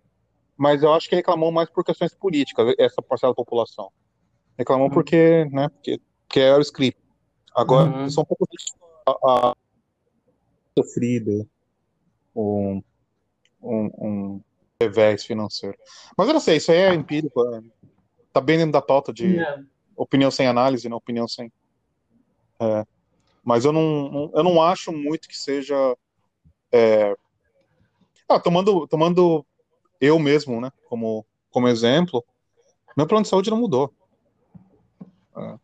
Mas 0.56 0.82
eu 0.82 0.92
acho 0.94 1.08
que 1.08 1.16
reclamou 1.16 1.50
mais 1.52 1.68
por 1.68 1.84
questões 1.84 2.14
políticas, 2.14 2.74
essa 2.78 3.02
parcela 3.02 3.32
da 3.32 3.36
população. 3.36 3.90
Reclamou 4.58 4.86
Uhum. 4.88 4.94
porque, 4.94 5.44
né, 5.52 5.68
porque, 5.68 6.00
porque 6.26 6.40
era 6.40 6.58
o 6.58 6.62
script. 6.62 6.98
Agora, 7.54 7.90
Uhum. 7.90 8.08
são 8.10 8.22
um 8.22 8.26
pouco 8.26 8.46
a, 9.06 9.50
a 9.50 9.54
sofrida, 10.78 11.46
um, 12.34 12.82
um, 13.66 13.90
um, 13.98 14.40
revés 14.80 15.24
financeiro. 15.24 15.76
Mas 16.16 16.28
eu 16.28 16.34
não 16.34 16.40
sei, 16.40 16.56
isso 16.58 16.70
aí 16.70 16.78
é 16.78 16.94
empírico, 16.94 17.42
é, 17.54 17.60
tá 18.32 18.40
bem 18.40 18.58
dentro 18.58 18.72
da 18.72 18.82
pauta 18.82 19.12
de 19.12 19.38
opinião 19.96 20.30
sem 20.30 20.46
análise, 20.46 20.88
não 20.88 20.98
opinião 20.98 21.26
sem. 21.26 21.50
é, 22.60 22.84
mas 23.42 23.64
eu 23.64 23.72
não, 23.72 24.10
não- 24.10 24.30
eu 24.34 24.42
não 24.42 24.62
acho 24.62 24.92
muito 24.92 25.28
que 25.28 25.36
seja. 25.36 25.96
é, 26.72 27.14
ah, 28.28 28.40
tomando, 28.40 28.86
tomando 28.86 29.46
eu 30.00 30.18
mesmo, 30.18 30.60
né, 30.60 30.70
como, 30.88 31.24
como 31.50 31.68
exemplo, 31.68 32.24
meu 32.96 33.06
plano 33.06 33.22
de 33.22 33.28
saúde 33.28 33.50
não 33.50 33.58
mudou. 33.58 33.92
É. 35.36 35.58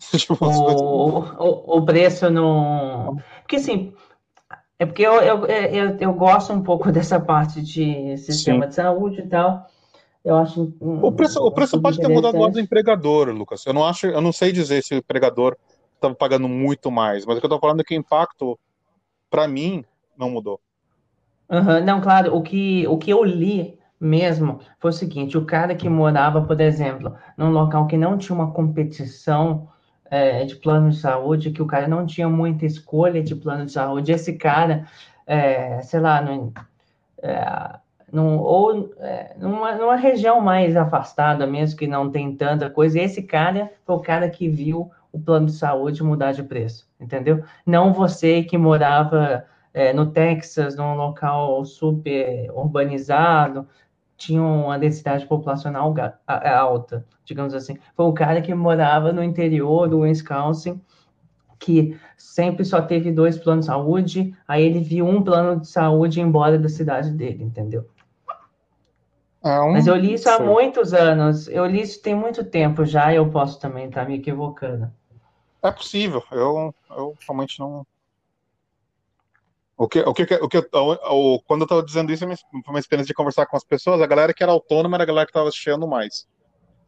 Tipo, 0.18 0.36
O, 0.44 1.20
o, 1.20 1.78
o 1.78 1.86
preço 1.86 2.28
não. 2.28 3.16
Porque 3.40 3.56
assim, 3.56 3.94
é 4.84 4.86
porque 4.86 5.02
eu, 5.02 5.14
eu, 5.14 5.46
eu, 5.46 5.96
eu 5.98 6.12
gosto 6.12 6.52
um 6.52 6.62
pouco 6.62 6.90
dessa 6.92 7.18
parte 7.18 7.60
de 7.62 8.16
sistema 8.18 8.64
Sim. 8.64 8.68
de 8.68 8.74
saúde 8.74 9.20
e 9.20 9.26
tal. 9.26 9.66
Eu 10.24 10.36
acho. 10.36 10.72
O 10.80 11.12
preço, 11.12 11.40
o 11.44 11.50
preço 11.50 11.80
pode 11.80 11.98
ter 11.98 12.08
mudado 12.08 12.48
do 12.50 12.60
empregador, 12.60 13.28
Lucas. 13.30 13.64
Eu 13.66 13.74
não 13.74 13.84
acho, 13.84 14.06
eu 14.06 14.20
não 14.20 14.32
sei 14.32 14.52
dizer 14.52 14.82
se 14.82 14.94
o 14.94 14.98
empregador 14.98 15.56
estava 15.94 16.14
pagando 16.14 16.48
muito 16.48 16.90
mais, 16.90 17.26
mas 17.26 17.36
o 17.36 17.40
que 17.40 17.46
eu 17.46 17.50
tô 17.50 17.58
falando 17.58 17.80
é 17.80 17.84
que 17.84 17.94
o 17.94 17.98
impacto, 17.98 18.58
para 19.28 19.46
mim, 19.46 19.84
não 20.16 20.30
mudou. 20.30 20.60
Aham, 21.50 21.80
Não, 21.80 22.00
claro, 22.00 22.34
o 22.34 22.42
que, 22.42 22.86
o 22.88 22.96
que 22.96 23.10
eu 23.10 23.22
li 23.22 23.78
mesmo 24.00 24.60
foi 24.78 24.90
o 24.90 24.94
seguinte: 24.94 25.36
o 25.36 25.44
cara 25.44 25.74
que 25.74 25.88
morava, 25.88 26.42
por 26.42 26.58
exemplo, 26.60 27.14
num 27.36 27.50
local 27.50 27.86
que 27.86 27.96
não 27.96 28.16
tinha 28.16 28.34
uma 28.34 28.50
competição 28.50 29.68
é, 30.10 30.44
de 30.44 30.56
plano 30.56 30.90
de 30.90 30.98
saúde, 30.98 31.50
que 31.50 31.62
o 31.62 31.66
cara 31.66 31.88
não 31.88 32.06
tinha 32.06 32.28
muita 32.28 32.66
escolha 32.66 33.22
de 33.22 33.34
plano 33.34 33.66
de 33.66 33.72
saúde, 33.72 34.12
esse 34.12 34.34
cara, 34.34 34.86
é, 35.26 35.80
sei 35.82 36.00
lá, 36.00 36.20
num, 36.20 36.52
é, 37.22 37.78
ou 38.20 38.94
é, 38.98 39.34
numa, 39.38 39.72
numa 39.72 39.96
região 39.96 40.40
mais 40.40 40.76
afastada 40.76 41.46
mesmo, 41.46 41.78
que 41.78 41.86
não 41.86 42.10
tem 42.10 42.34
tanta 42.36 42.70
coisa, 42.70 43.00
esse 43.00 43.22
cara 43.22 43.70
foi 43.84 43.96
o 43.96 44.00
cara 44.00 44.28
que 44.28 44.48
viu 44.48 44.90
o 45.12 45.18
plano 45.18 45.46
de 45.46 45.52
saúde 45.52 46.02
mudar 46.02 46.32
de 46.32 46.42
preço, 46.42 46.86
entendeu? 47.00 47.42
Não 47.64 47.92
você 47.92 48.42
que 48.42 48.58
morava 48.58 49.44
é, 49.72 49.92
no 49.92 50.06
Texas, 50.06 50.76
num 50.76 50.94
local 50.94 51.64
super 51.64 52.50
urbanizado, 52.52 53.66
tinha 54.16 54.42
uma 54.42 54.78
densidade 54.78 55.26
populacional 55.26 55.94
alta, 56.26 57.04
digamos 57.24 57.54
assim. 57.54 57.76
Foi 57.96 58.06
o 58.06 58.12
cara 58.12 58.40
que 58.40 58.54
morava 58.54 59.12
no 59.12 59.22
interior 59.22 59.88
do 59.88 60.00
Wisconsin, 60.00 60.80
que 61.58 61.98
sempre 62.16 62.64
só 62.64 62.82
teve 62.82 63.10
dois 63.10 63.38
planos 63.38 63.64
de 63.66 63.70
saúde, 63.72 64.36
aí 64.46 64.62
ele 64.62 64.80
viu 64.80 65.06
um 65.06 65.22
plano 65.22 65.60
de 65.60 65.68
saúde 65.68 66.20
embora 66.20 66.58
da 66.58 66.68
cidade 66.68 67.10
dele, 67.10 67.42
entendeu? 67.44 67.88
É 69.44 69.60
um- 69.60 69.72
Mas 69.72 69.86
eu 69.86 69.94
li 69.96 70.14
isso 70.14 70.28
há 70.28 70.36
sei. 70.38 70.46
muitos 70.46 70.94
anos, 70.94 71.48
eu 71.48 71.66
li 71.66 71.82
isso 71.82 72.00
tem 72.00 72.14
muito 72.14 72.44
tempo 72.44 72.84
já, 72.84 73.12
e 73.12 73.16
eu 73.16 73.30
posso 73.30 73.60
também 73.60 73.86
estar 73.86 74.06
me 74.06 74.16
equivocando. 74.16 74.90
É 75.62 75.70
possível. 75.70 76.22
Eu, 76.30 76.74
eu 76.90 77.14
realmente 77.26 77.58
não. 77.58 77.86
O 79.76 79.88
que, 79.88 80.00
o 80.00 80.14
que, 80.14 80.22
o 80.34 80.48
que 80.48 80.58
o- 80.72 81.40
quando 81.46 81.62
eu 81.62 81.66
tava 81.66 81.82
dizendo 81.82 82.12
isso, 82.12 82.24
foi 82.26 82.36
uma 82.68 82.78
experiência 82.78 83.08
de 83.08 83.14
conversar 83.14 83.46
com 83.46 83.56
as 83.56 83.64
pessoas. 83.64 84.00
A 84.00 84.06
galera 84.06 84.32
que 84.32 84.42
era 84.42 84.52
autônoma 84.52 84.96
era 84.96 85.02
a 85.02 85.06
galera 85.06 85.26
que 85.26 85.32
tava 85.32 85.48
assistindo 85.48 85.86
mais. 85.86 86.26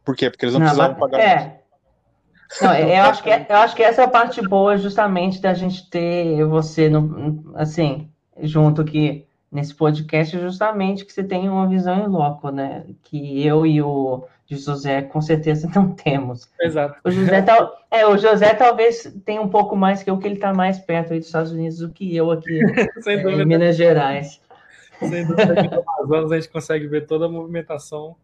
Por 0.05 0.15
quê? 0.15 0.29
Porque 0.29 0.45
eles 0.45 0.53
não, 0.53 0.61
Não, 0.61 0.67
precisavam 0.67 0.97
mas- 0.99 1.11
pagar 1.11 1.21
é. 1.21 1.61
Não, 2.61 2.73
eu 2.75 3.03
acho 3.03 3.21
que 3.23 3.29
eu 3.29 3.55
acho 3.57 3.75
que 3.75 3.83
essa 3.83 4.01
é 4.03 4.05
a 4.05 4.09
parte 4.09 4.41
boa 4.47 4.77
justamente 4.77 5.41
da 5.41 5.53
gente 5.53 5.89
ter 5.89 6.45
você 6.45 6.87
no, 6.87 7.51
assim, 7.55 8.09
junto 8.41 8.81
aqui 8.81 9.27
nesse 9.51 9.75
podcast, 9.75 10.39
justamente 10.39 11.03
que 11.05 11.11
você 11.11 11.23
tem 11.25 11.49
uma 11.49 11.67
visão 11.67 11.99
em 12.05 12.07
loco, 12.07 12.49
né? 12.51 12.85
Que 13.03 13.45
eu 13.45 13.65
e 13.65 13.81
o 13.81 14.23
de 14.47 14.55
José 14.55 15.01
com 15.01 15.21
certeza 15.21 15.69
não 15.75 15.91
temos. 15.93 16.49
Exato. 16.59 16.99
O 17.03 17.11
José, 17.11 17.41
tal, 17.41 17.77
é, 17.91 18.07
o 18.07 18.17
José 18.17 18.53
talvez 18.53 19.13
tenha 19.25 19.41
um 19.41 19.49
pouco 19.49 19.75
mais 19.75 20.01
que 20.01 20.09
eu, 20.09 20.17
que 20.17 20.25
ele 20.25 20.35
está 20.35 20.53
mais 20.53 20.79
perto 20.79 21.13
aí 21.13 21.19
dos 21.19 21.27
Estados 21.27 21.51
Unidos 21.51 21.79
do 21.79 21.89
que 21.89 22.15
eu 22.15 22.31
aqui 22.31 22.59
Sem 23.01 23.17
é, 23.17 23.21
em 23.21 23.45
Minas 23.45 23.75
Gerais. 23.75 24.41
sem 24.99 25.25
dúvida 25.25 25.55
que 25.55 25.75
no 25.75 25.83
Amazonas 25.99 26.31
a 26.31 26.39
gente 26.39 26.49
consegue 26.49 26.87
ver 26.87 27.05
toda 27.05 27.25
a 27.25 27.29
movimentação. 27.29 28.15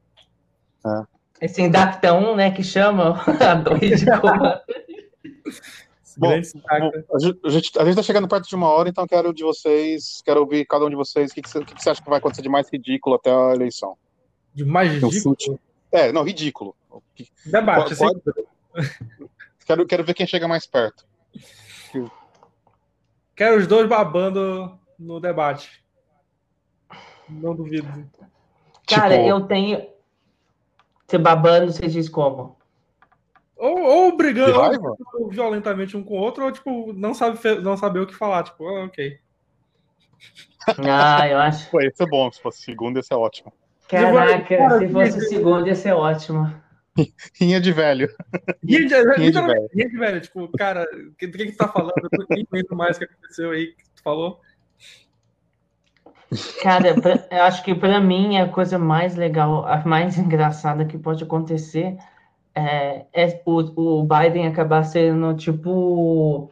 Esse 1.41 1.61
Indacta 1.61 2.13
1, 2.13 2.35
né, 2.35 2.51
que 2.51 2.63
chama 2.63 3.21
a 3.39 3.55
2 3.55 3.99
de 3.99 4.05
Bom, 6.15 6.29
a 6.29 6.35
gente, 6.35 7.39
a 7.43 7.49
gente 7.49 7.79
a 7.79 7.85
gente 7.85 7.95
tá 7.95 8.03
chegando 8.03 8.27
perto 8.27 8.47
de 8.47 8.55
uma 8.55 8.67
hora, 8.67 8.87
então 8.87 9.07
quero 9.07 9.33
de 9.33 9.43
vocês, 9.43 10.21
quero 10.23 10.41
ouvir 10.41 10.63
cada 10.65 10.85
um 10.85 10.89
de 10.89 10.95
vocês, 10.95 11.31
o 11.31 11.33
que, 11.33 11.41
que, 11.41 11.49
você, 11.49 11.57
o 11.57 11.65
que 11.65 11.73
que 11.73 11.81
você 11.81 11.89
acha 11.89 12.03
que 12.03 12.09
vai 12.09 12.19
acontecer 12.19 12.43
de 12.43 12.49
mais 12.49 12.69
ridículo 12.71 13.15
até 13.15 13.31
a 13.31 13.55
eleição? 13.55 13.97
de 14.53 14.63
mais 14.63 14.91
ridículo. 14.91 15.59
É, 15.93 16.11
não, 16.11 16.23
ridículo. 16.23 16.75
Debate, 17.45 17.95
sem 17.95 18.07
dúvida. 18.25 18.43
Quero, 19.63 19.85
quero 19.85 20.03
ver 20.03 20.15
quem 20.15 20.25
chega 20.25 20.47
mais 20.47 20.65
perto. 20.65 21.05
Quero 23.35 23.57
os 23.57 23.67
dois 23.67 23.87
babando 23.87 24.77
no 24.97 25.19
debate. 25.19 25.83
Não 27.29 27.55
duvido. 27.55 27.87
Cara, 28.87 29.15
Tipo, 29.15 29.29
eu 29.29 29.41
tenho. 29.41 29.87
Você 31.05 31.17
babando, 31.19 31.71
você 31.71 31.87
diz 31.87 32.09
como? 32.09 32.57
Ou, 33.55 33.81
ou 33.81 34.17
brigando 34.17 34.97
ou 35.13 35.29
violentamente 35.29 35.95
um 35.95 36.03
com 36.03 36.15
o 36.15 36.21
outro, 36.21 36.43
ou 36.43 36.51
tipo, 36.51 36.91
não, 36.91 37.13
sabe, 37.13 37.39
não 37.61 37.77
saber 37.77 37.99
o 37.99 38.07
que 38.07 38.15
falar. 38.15 38.43
Tipo, 38.43 38.67
ah, 38.67 38.85
ok. 38.85 39.19
Ah, 40.89 41.27
eu 41.27 41.37
acho. 41.37 41.69
Pô, 41.69 41.79
esse 41.81 42.01
é 42.01 42.05
bom, 42.05 42.31
se 42.31 42.41
fosse 42.41 42.63
segundo, 42.63 42.97
esse 42.97 43.13
é 43.13 43.15
ótimo. 43.15 43.53
Caraca, 43.87 44.79
se 44.79 44.87
fosse 44.89 45.17
o 45.17 45.21
segundo, 45.21 45.67
ia 45.67 45.75
ser 45.75 45.93
ótimo. 45.93 46.53
Rinha 47.39 47.59
de 47.59 47.71
velho. 47.71 48.07
Rinha 48.63 48.87
de, 48.87 48.95
Rinha 48.95 49.13
de 49.15 49.21
literalmente, 49.25 49.73
rinha 49.75 49.89
de 49.89 49.97
velho. 49.97 50.21
Tipo, 50.21 50.47
cara, 50.57 50.83
o 50.83 51.15
que, 51.15 51.27
do 51.27 51.37
que 51.37 51.45
que 51.47 51.51
tu 51.53 51.57
tá 51.57 51.67
falando? 51.67 51.93
Eu 51.97 52.25
nem 52.29 52.47
lembro 52.51 52.75
mais 52.75 52.95
o 52.95 52.99
que 52.99 53.05
aconteceu 53.05 53.51
aí 53.51 53.67
que 53.67 53.83
tu 53.95 54.03
falou. 54.03 54.39
Cara, 56.61 56.99
pra- 56.99 57.27
eu 57.29 57.43
acho 57.43 57.63
que 57.63 57.75
pra 57.75 57.99
mim 57.99 58.37
a 58.37 58.47
coisa 58.49 58.79
mais 58.79 59.15
legal, 59.15 59.65
a 59.67 59.83
mais 59.85 60.17
engraçada 60.17 60.85
que 60.85 60.97
pode 60.97 61.23
acontecer 61.23 61.95
é, 62.55 63.05
é 63.13 63.41
o, 63.45 63.99
o 64.01 64.03
Biden 64.07 64.47
acabar 64.47 64.83
sendo 64.83 65.35
tipo 65.35 66.51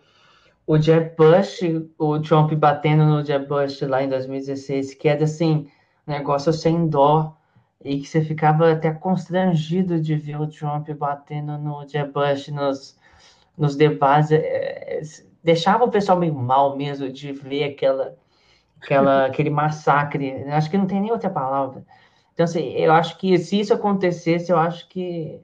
o 0.67 0.77
Jeb 0.79 1.15
Bush, 1.17 1.61
o 1.97 2.19
Trump 2.19 2.53
batendo 2.53 3.05
no 3.05 3.25
Jeb 3.25 3.47
Bush 3.47 3.81
lá 3.81 4.03
em 4.03 4.09
2016, 4.09 4.93
que 4.93 5.07
era 5.07 5.23
assim, 5.23 5.67
negócio 6.05 6.51
sem 6.53 6.87
dó, 6.87 7.35
e 7.83 7.99
que 7.99 8.07
você 8.07 8.21
ficava 8.21 8.71
até 8.71 8.91
constrangido 8.91 9.99
de 9.99 10.15
ver 10.15 10.39
o 10.39 10.47
Trump 10.47 10.89
batendo 10.91 11.57
no 11.57 11.87
Jeb 11.87 12.11
Bush 12.11 12.49
nos, 12.49 12.97
nos 13.57 13.75
debates, 13.75 14.31
é, 14.31 14.37
é, 14.37 15.01
deixava 15.43 15.85
o 15.85 15.91
pessoal 15.91 16.19
meio 16.19 16.35
mal 16.35 16.77
mesmo 16.77 17.09
de 17.11 17.31
ver 17.31 17.63
aquela 17.63 18.15
aquela, 18.81 19.25
aquele 19.27 19.49
massacre. 19.49 20.43
Acho 20.45 20.69
que 20.69 20.77
não 20.77 20.87
tem 20.87 21.01
nem 21.01 21.11
outra 21.11 21.29
palavra. 21.29 21.85
Então, 22.33 22.43
assim, 22.43 22.71
eu 22.71 22.91
acho 22.91 23.17
que 23.17 23.37
se 23.37 23.59
isso 23.59 23.73
acontecesse, 23.73 24.51
eu 24.51 24.57
acho 24.57 24.87
que 24.89 25.39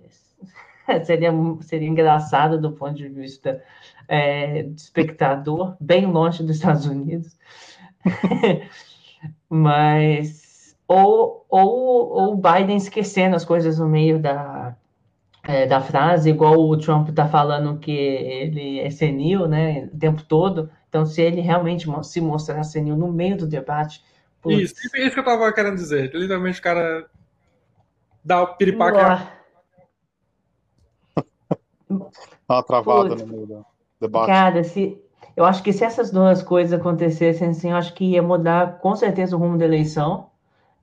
seria, 1.05 1.31
seria 1.61 1.87
engraçado 1.87 2.59
do 2.59 2.71
ponto 2.71 2.95
de 2.95 3.07
vista 3.07 3.63
é, 4.07 4.63
de 4.63 4.81
espectador, 4.81 5.75
bem 5.79 6.05
longe 6.05 6.43
dos 6.43 6.57
Estados 6.57 6.85
Unidos. 6.85 7.37
Mas. 9.49 10.46
Ou, 10.88 11.45
ou, 11.49 12.09
ou 12.09 12.33
o 12.33 12.35
Biden 12.38 12.77
esquecendo 12.77 13.35
as 13.35 13.43
coisas 13.43 13.77
no 13.77 13.89
meio 13.89 14.19
da, 14.19 14.75
é, 15.43 15.65
da 15.65 15.81
frase, 15.81 16.29
igual 16.29 16.59
o 16.59 16.77
Trump 16.77 17.09
está 17.09 17.27
falando 17.27 17.79
que 17.79 17.91
ele 17.91 18.79
é 18.79 18.89
senil, 18.89 19.47
né, 19.47 19.89
o 19.93 19.97
tempo 19.97 20.23
todo. 20.23 20.69
Então, 20.89 21.05
se 21.05 21.21
ele 21.21 21.41
realmente 21.41 21.88
se 22.03 22.21
mostrar 22.21 22.63
senil 22.63 22.95
no 22.95 23.11
meio 23.11 23.38
do 23.38 23.47
debate, 23.47 24.03
putz, 24.41 24.71
Isso, 24.71 24.97
isso 24.97 25.13
que 25.13 25.19
eu 25.19 25.25
tava 25.25 25.51
querendo 25.53 25.75
dizer. 25.75 26.13
Literalmente 26.13 26.59
o 26.59 26.63
cara 26.63 27.05
dá 28.23 28.41
o 28.41 28.55
piripaque. 28.55 28.97
uá, 28.97 29.31
Dá 32.47 32.55
uma 32.55 32.63
travada 32.63 33.09
Putz. 33.09 33.21
no 33.23 33.27
meio 33.27 33.45
do 33.45 33.65
debate. 33.99 34.27
cara, 34.27 34.63
se, 34.63 35.01
eu 35.35 35.45
acho 35.45 35.61
que 35.63 35.73
se 35.73 35.83
essas 35.83 36.11
duas 36.11 36.41
coisas 36.41 36.79
acontecessem, 36.79 37.49
assim, 37.49 37.71
eu 37.71 37.77
acho 37.77 37.93
que 37.93 38.05
ia 38.05 38.21
mudar 38.23 38.79
com 38.79 38.95
certeza 38.95 39.35
o 39.35 39.39
rumo 39.39 39.57
da 39.57 39.65
eleição 39.65 40.26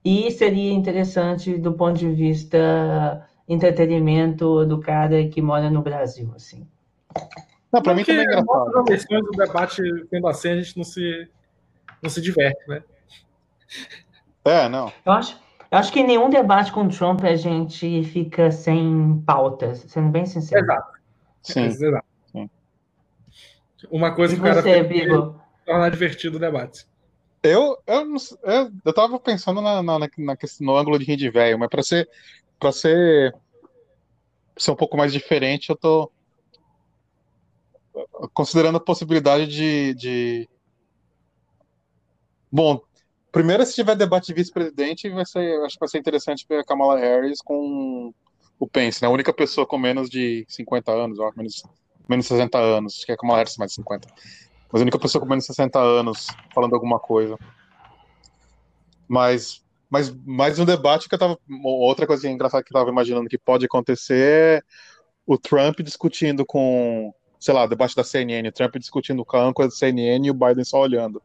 e 0.04 0.30
seria 0.30 0.72
interessante 0.72 1.56
do 1.56 1.72
ponto 1.72 1.98
de 1.98 2.10
vista 2.12 3.26
entretenimento 3.48 4.64
do 4.66 4.80
cara 4.80 5.26
que 5.28 5.40
mora 5.40 5.70
no 5.70 5.82
Brasil, 5.82 6.30
assim. 6.34 6.66
Não, 7.72 7.82
pra 7.82 7.94
mim 7.94 8.04
Porque 8.04 8.12
também 8.12 8.26
é 8.26 8.38
engraçado. 8.38 8.70
Nossas 8.70 8.86
eleições, 8.86 9.26
o 9.26 9.30
debate 9.30 9.82
sendo 10.10 10.28
assim, 10.28 10.48
a 10.48 10.56
gente 10.56 10.76
não 10.76 10.84
se, 10.84 11.30
não 12.02 12.10
se 12.10 12.20
diverte, 12.20 12.68
né? 12.68 12.82
É, 14.44 14.68
não. 14.68 14.92
Eu 15.04 15.12
acho, 15.12 15.40
eu 15.70 15.78
acho 15.78 15.92
que 15.92 16.02
nenhum 16.02 16.30
debate 16.30 16.70
com 16.70 16.84
o 16.84 16.88
Trump 16.88 17.24
a 17.24 17.34
gente 17.34 18.04
fica 18.04 18.50
sem 18.50 19.22
pautas, 19.26 19.84
sendo 19.88 20.10
bem 20.10 20.26
sincero. 20.26 20.64
Exato. 20.64 20.92
Sim. 21.42 21.64
Exato. 21.64 22.06
Sim. 22.30 22.50
Uma 23.90 24.14
coisa 24.14 24.34
E 24.34 24.36
que 24.36 24.42
o 24.42 24.44
cara 24.44 24.62
você, 24.62 24.84
tornar 25.64 25.90
divertido 25.90 26.36
o 26.36 26.40
debate. 26.40 26.86
Eu, 27.44 27.76
eu, 27.86 28.14
eu, 28.42 28.72
eu 28.86 28.94
tava 28.94 29.20
pensando 29.20 29.60
na, 29.60 29.82
na, 29.82 29.98
na, 29.98 30.08
no 30.60 30.76
ângulo 30.78 30.98
de 30.98 31.14
de 31.14 31.30
velho, 31.30 31.58
mas 31.58 31.68
para 31.68 31.82
ser, 31.82 32.08
para 32.58 32.72
ser, 32.72 33.34
ser 34.56 34.70
um 34.70 34.76
pouco 34.76 34.96
mais 34.96 35.12
diferente, 35.12 35.68
eu 35.68 35.76
tô 35.76 36.10
considerando 38.32 38.78
a 38.78 38.80
possibilidade 38.80 39.46
de, 39.46 39.94
de... 39.94 40.48
Bom, 42.50 42.80
primeiro, 43.30 43.66
se 43.66 43.74
tiver 43.74 43.94
debate 43.94 44.28
de 44.28 44.34
vice-presidente, 44.34 45.10
vai 45.10 45.26
ser, 45.26 45.62
acho 45.66 45.74
que 45.74 45.80
vai 45.80 45.88
ser 45.90 45.98
interessante 45.98 46.46
ver 46.48 46.60
a 46.60 46.64
Kamala 46.64 46.98
Harris 46.98 47.42
com 47.42 48.10
o 48.58 48.66
Pence, 48.66 49.02
né? 49.02 49.08
A 49.08 49.10
única 49.10 49.34
pessoa 49.34 49.66
com 49.66 49.76
menos 49.76 50.08
de 50.08 50.46
50 50.48 50.90
anos, 50.92 51.18
ó, 51.18 51.30
menos, 51.36 51.62
menos 52.08 52.26
60 52.26 52.58
anos, 52.58 52.94
acho 52.94 53.04
que 53.04 53.12
é 53.12 53.14
a 53.14 53.18
Kamala 53.18 53.40
Harris 53.40 53.58
mais 53.58 53.72
de 53.72 53.74
50. 53.74 54.08
Mas 54.74 54.80
a 54.80 54.82
única 54.82 54.98
pessoa 54.98 55.22
com 55.22 55.28
menos 55.28 55.44
de 55.44 55.54
60 55.54 55.78
anos 55.78 56.26
falando 56.52 56.74
alguma 56.74 56.98
coisa. 56.98 57.38
Mas, 59.06 59.62
mas 59.88 60.12
mais 60.26 60.58
um 60.58 60.64
debate 60.64 61.08
que 61.08 61.14
eu 61.14 61.18
tava. 61.18 61.38
Outra 61.62 62.08
coisa 62.08 62.28
engraçada 62.28 62.64
que 62.64 62.74
eu 62.74 62.80
tava 62.80 62.90
imaginando 62.90 63.28
que 63.28 63.38
pode 63.38 63.64
acontecer 63.66 64.16
é 64.16 64.62
o 65.24 65.38
Trump 65.38 65.78
discutindo 65.78 66.44
com 66.44 67.14
sei 67.38 67.54
lá, 67.54 67.68
debaixo 67.68 67.94
da 67.94 68.02
CNN, 68.02 68.50
Trump 68.50 68.74
discutindo 68.76 69.24
com 69.24 69.36
a 69.36 69.44
âncora 69.44 69.68
da 69.68 69.74
CNN 69.74 70.26
e 70.26 70.30
o 70.32 70.34
Biden 70.34 70.64
só 70.64 70.80
olhando. 70.80 71.22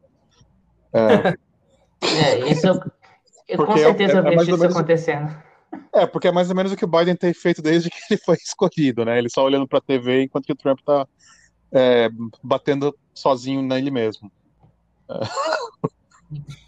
É, 0.94 1.34
é 2.04 2.52
isso 2.52 2.68
eu, 3.48 3.66
com 3.66 3.74
é 3.74 3.78
certeza 3.80 4.18
é, 4.18 4.20
é, 4.20 4.22
vejo 4.22 4.54
isso 4.54 4.64
acontecendo. 4.64 5.36
É, 5.92 6.06
porque 6.06 6.28
é 6.28 6.32
mais 6.32 6.52
ou 6.52 6.56
menos 6.56 6.72
o 6.72 6.76
que 6.76 6.86
o 6.86 6.88
Biden 6.88 7.16
tem 7.16 7.34
feito 7.34 7.64
desde 7.64 7.90
que 7.90 7.98
ele 8.12 8.22
foi 8.24 8.36
escolhido, 8.46 9.04
né? 9.04 9.18
Ele 9.18 9.28
só 9.28 9.44
olhando 9.44 9.68
para 9.68 9.80
a 9.80 9.82
TV 9.82 10.22
enquanto 10.22 10.46
que 10.46 10.54
o 10.54 10.56
Trump 10.56 10.82
tá 10.86 11.08
é, 11.72 12.10
batendo 12.44 12.98
sozinho 13.14 13.62
nele 13.62 13.92
mesmo. 13.92 14.32
É. 15.10 15.20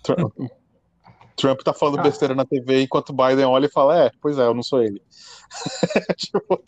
Trump, 0.03 0.33
Trump 1.35 1.61
tá 1.61 1.73
falando 1.73 1.99
ah. 1.99 2.03
besteira 2.03 2.35
na 2.35 2.45
TV 2.45 2.83
enquanto 2.83 3.13
Biden 3.13 3.45
olha 3.45 3.65
e 3.65 3.71
fala: 3.71 4.05
É, 4.05 4.11
pois 4.21 4.37
é, 4.37 4.45
eu 4.45 4.53
não 4.53 4.63
sou 4.63 4.83
ele. 4.83 5.01
tipo, 6.17 6.63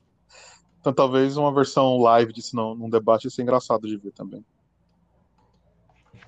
então 0.80 0.94
talvez 0.94 1.38
uma 1.38 1.54
versão 1.54 1.98
live 2.00 2.34
disso 2.34 2.56
não, 2.56 2.76
num 2.76 2.90
debate 2.90 3.26
ia 3.26 3.32
ser 3.32 3.44
engraçado 3.44 3.88
de 3.88 3.98
ver 3.98 4.12
também. 4.12 4.44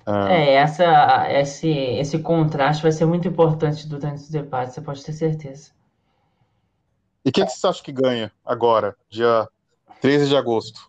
É, 0.06 0.34
é 0.34 0.54
essa, 0.54 1.32
esse, 1.32 1.68
esse 1.68 2.18
contraste 2.20 2.82
vai 2.82 2.92
ser 2.92 3.06
muito 3.06 3.26
importante 3.26 3.88
durante 3.88 4.22
os 4.22 4.30
debates, 4.30 4.74
você 4.74 4.80
pode 4.80 5.04
ter 5.04 5.12
certeza. 5.12 5.72
E 7.24 7.30
o 7.30 7.32
que, 7.32 7.44
que 7.44 7.50
você 7.50 7.66
acha 7.66 7.82
que 7.82 7.90
ganha 7.90 8.30
agora, 8.44 8.96
dia 9.10 9.48
13 10.00 10.28
de 10.28 10.36
agosto? 10.36 10.88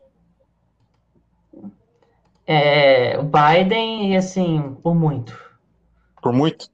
É, 2.47 3.19
o 3.19 3.23
Biden, 3.23 4.13
e 4.13 4.17
assim, 4.17 4.77
por 4.81 4.95
muito. 4.95 5.37
Por 6.21 6.33
muito? 6.33 6.71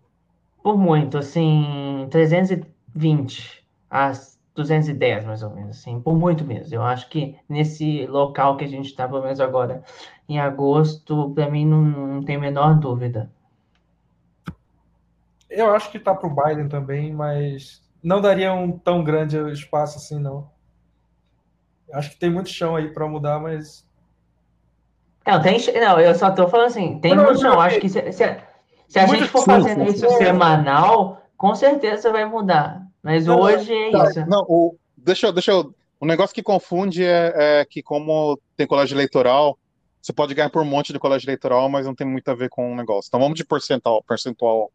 Por 0.62 0.78
muito, 0.78 1.18
assim, 1.18 2.08
320 2.10 3.64
as 3.90 4.40
210, 4.56 5.26
mais 5.26 5.44
ou 5.44 5.50
menos, 5.50 5.78
assim, 5.78 6.00
por 6.00 6.16
muito 6.16 6.44
mesmo. 6.44 6.76
Eu 6.76 6.84
acho 6.84 7.10
que 7.10 7.36
nesse 7.50 8.06
local 8.06 8.56
que 8.56 8.64
a 8.64 8.68
gente 8.68 8.86
está, 8.86 9.08
pelo 9.08 9.24
menos 9.24 9.40
agora, 9.40 9.84
em 10.30 10.40
agosto, 10.40 11.32
para 11.34 11.50
mim 11.50 11.66
não, 11.66 11.82
não 11.82 12.24
tem 12.24 12.36
a 12.36 12.40
menor 12.40 12.80
dúvida. 12.80 13.32
Eu 15.50 15.74
acho 15.76 15.92
que 15.92 16.00
tá 16.00 16.16
para 16.16 16.28
o 16.28 16.36
Biden 16.36 16.68
também, 16.68 17.14
mas 17.14 17.84
não 18.04 18.20
daria 18.20 18.54
um 18.54 18.72
tão 18.72 19.04
grande 19.04 19.38
espaço 19.52 19.98
assim, 19.98 20.20
não. 20.20 20.50
Acho 21.92 22.10
que 22.12 22.18
tem 22.18 22.32
muito 22.32 22.50
chão 22.50 22.76
aí 22.76 22.92
para 22.92 23.08
mudar, 23.08 23.40
mas. 23.40 23.88
Não, 25.26 25.42
tem, 25.42 25.58
não, 25.80 26.00
eu 26.00 26.14
só 26.16 26.32
tô 26.32 26.48
falando 26.48 26.68
assim, 26.68 27.00
tem 27.00 27.16
não, 27.16 27.36
chão. 27.36 27.60
Acho 27.60 27.80
que 27.80 27.88
se, 27.88 28.12
se, 28.12 28.38
se 28.88 29.00
a 29.00 29.08
gente 29.08 29.28
for 29.28 29.46
fazendo 29.46 29.84
isso 29.86 30.10
semanal, 30.18 31.22
com 31.38 31.56
certeza 31.56 32.12
vai 32.12 32.26
mudar. 32.26 32.82
Mas 33.02 33.26
não, 33.26 33.40
hoje 33.40 33.74
é 33.74 33.92
tá, 33.92 34.04
isso. 34.06 34.26
Não, 34.28 34.46
o, 34.48 34.78
deixa, 34.98 35.32
deixa 35.32 35.52
eu. 35.52 35.74
O 36.00 36.06
negócio 36.06 36.36
que 36.36 36.44
confunde 36.44 37.06
é, 37.06 37.34
é, 37.36 37.66
que, 37.66 37.82
como 37.82 38.38
tem 38.58 38.68
colégio 38.68 38.96
eleitoral, 38.96 39.58
você 40.02 40.12
pode 40.12 40.34
ganhar 40.34 40.50
por 40.50 40.62
um 40.62 40.66
monte 40.66 40.92
de 40.92 41.00
colégio 41.00 41.28
eleitoral, 41.28 41.70
mas 41.70 41.86
não 41.86 41.96
tem 41.96 42.06
muito 42.06 42.30
a 42.30 42.36
ver 42.36 42.50
com 42.50 42.74
o 42.74 42.76
negócio. 42.76 43.08
Então 43.08 43.22
vamos 43.22 43.38
de 43.38 43.46
percentual. 43.46 44.04
percentual. 44.04 44.70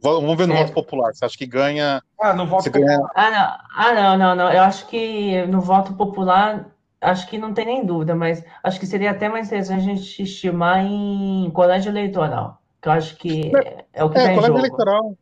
Vamos 0.00 0.36
ver 0.36 0.46
no 0.46 0.54
é. 0.54 0.58
voto 0.58 0.72
popular. 0.74 1.14
Você 1.14 1.24
acha 1.24 1.36
que 1.36 1.46
ganha. 1.46 2.02
Ah, 2.20 2.34
no 2.34 2.46
voto 2.46 2.64
popular. 2.64 2.86
Ganha... 2.86 3.10
Ah, 3.14 3.30
não. 3.30 3.58
ah, 3.74 3.94
não, 3.94 4.18
não, 4.18 4.34
não. 4.36 4.52
Eu 4.52 4.62
acho 4.62 4.86
que 4.86 5.46
no 5.46 5.62
voto 5.62 5.94
popular, 5.94 6.66
acho 7.00 7.28
que 7.28 7.38
não 7.38 7.54
tem 7.54 7.66
nem 7.66 7.86
dúvida, 7.86 8.14
mas 8.14 8.44
acho 8.62 8.78
que 8.78 8.86
seria 8.86 9.10
até 9.10 9.28
mais 9.28 9.46
interessante 9.46 9.80
a 9.80 9.94
gente 9.94 10.22
estimar 10.22 10.84
em 10.84 11.50
colégio 11.50 11.90
eleitoral. 11.90 12.62
Que 12.80 12.88
eu 12.88 12.92
acho 12.92 13.16
que 13.16 13.56
é, 13.56 13.84
é 13.92 14.04
o 14.04 14.10
que 14.10 14.18
é, 14.18 14.26
tem 14.26 14.34
colégio 14.34 14.46
jogo. 14.46 14.58
eleitoral. 14.58 15.18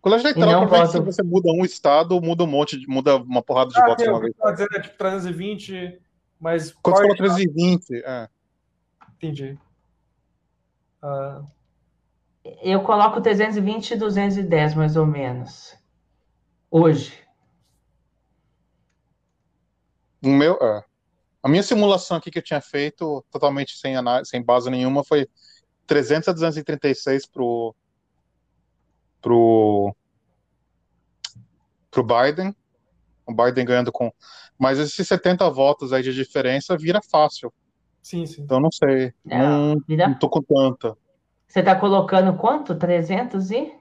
Colégio 0.00 0.28
eleitoral, 0.28 0.60
provavelmente, 0.66 0.92
se 0.92 1.00
você 1.00 1.22
muda 1.22 1.52
um 1.52 1.64
estado, 1.64 2.20
muda 2.22 2.44
um 2.44 2.46
monte, 2.46 2.78
de, 2.78 2.86
muda 2.86 3.16
uma 3.16 3.42
porrada 3.42 3.70
de 3.70 3.80
ah, 3.80 3.86
votos 3.86 4.06
uma 4.06 4.20
vez. 4.20 4.34
Tá 4.34 4.50
dizendo 4.52 4.76
é 4.76 4.80
tipo 4.80 4.96
320, 4.96 6.00
mas. 6.40 6.72
Quando 6.82 6.96
você 6.96 7.02
falou 7.02 7.16
320, 7.16 8.02
é. 8.04 8.28
Entendi. 9.16 9.58
Uh... 11.02 11.44
Eu 12.62 12.80
coloco 12.82 13.20
320 13.20 13.90
e 13.90 13.96
210, 13.96 14.74
mais 14.74 14.96
ou 14.96 15.04
menos. 15.04 15.76
Hoje. 16.70 17.12
O 20.22 20.28
meu, 20.28 20.54
é. 20.54 20.84
A 21.42 21.48
minha 21.48 21.62
simulação 21.62 22.16
aqui 22.16 22.30
que 22.30 22.38
eu 22.38 22.42
tinha 22.42 22.60
feito, 22.60 23.24
totalmente 23.30 23.76
sem, 23.78 23.96
análise, 23.96 24.30
sem 24.30 24.42
base 24.42 24.68
nenhuma, 24.68 25.02
foi 25.02 25.28
300 25.86 26.28
a 26.28 26.32
236 26.32 27.26
pro 27.26 27.74
pro 29.20 29.94
pro 31.90 32.04
Biden, 32.04 32.54
o 33.26 33.34
Biden 33.34 33.64
ganhando 33.64 33.90
com, 33.90 34.12
mas 34.58 34.78
esses 34.78 35.06
70 35.06 35.48
votos 35.50 35.92
aí 35.92 36.02
de 36.02 36.14
diferença 36.14 36.76
vira 36.76 37.00
fácil. 37.02 37.52
Sim, 38.02 38.24
sim. 38.26 38.42
Então 38.42 38.60
não 38.60 38.70
sei, 38.70 39.12
é, 39.28 39.38
não, 39.38 39.80
vira... 39.86 40.08
não 40.08 40.18
tô 40.18 40.28
com 40.28 40.42
tanta. 40.42 40.96
Você 41.48 41.62
tá 41.62 41.74
colocando 41.74 42.36
quanto? 42.36 42.74
300 42.74 43.50
e 43.50 43.80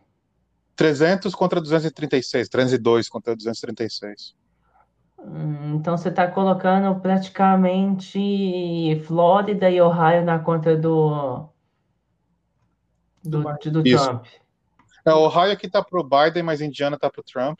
300 0.75 1.35
contra 1.35 1.59
236, 1.59 2.47
302 2.47 3.09
contra 3.09 3.35
236. 3.35 4.33
Hum, 5.23 5.75
então 5.75 5.97
você 5.97 6.09
está 6.09 6.27
colocando 6.27 6.99
praticamente 6.99 9.01
Flórida 9.05 9.69
e 9.69 9.81
Ohio 9.81 10.23
na 10.23 10.39
conta 10.39 10.77
do 10.77 11.49
do, 13.23 13.43
do 13.43 13.83
Trump. 13.83 14.25
É, 15.05 15.13
Ohio 15.13 15.51
aqui 15.51 15.69
tá 15.69 15.83
pro 15.83 16.03
Biden, 16.03 16.43
mas 16.43 16.61
Indiana 16.61 16.97
tá 16.97 17.09
pro 17.09 17.23
Trump. 17.23 17.59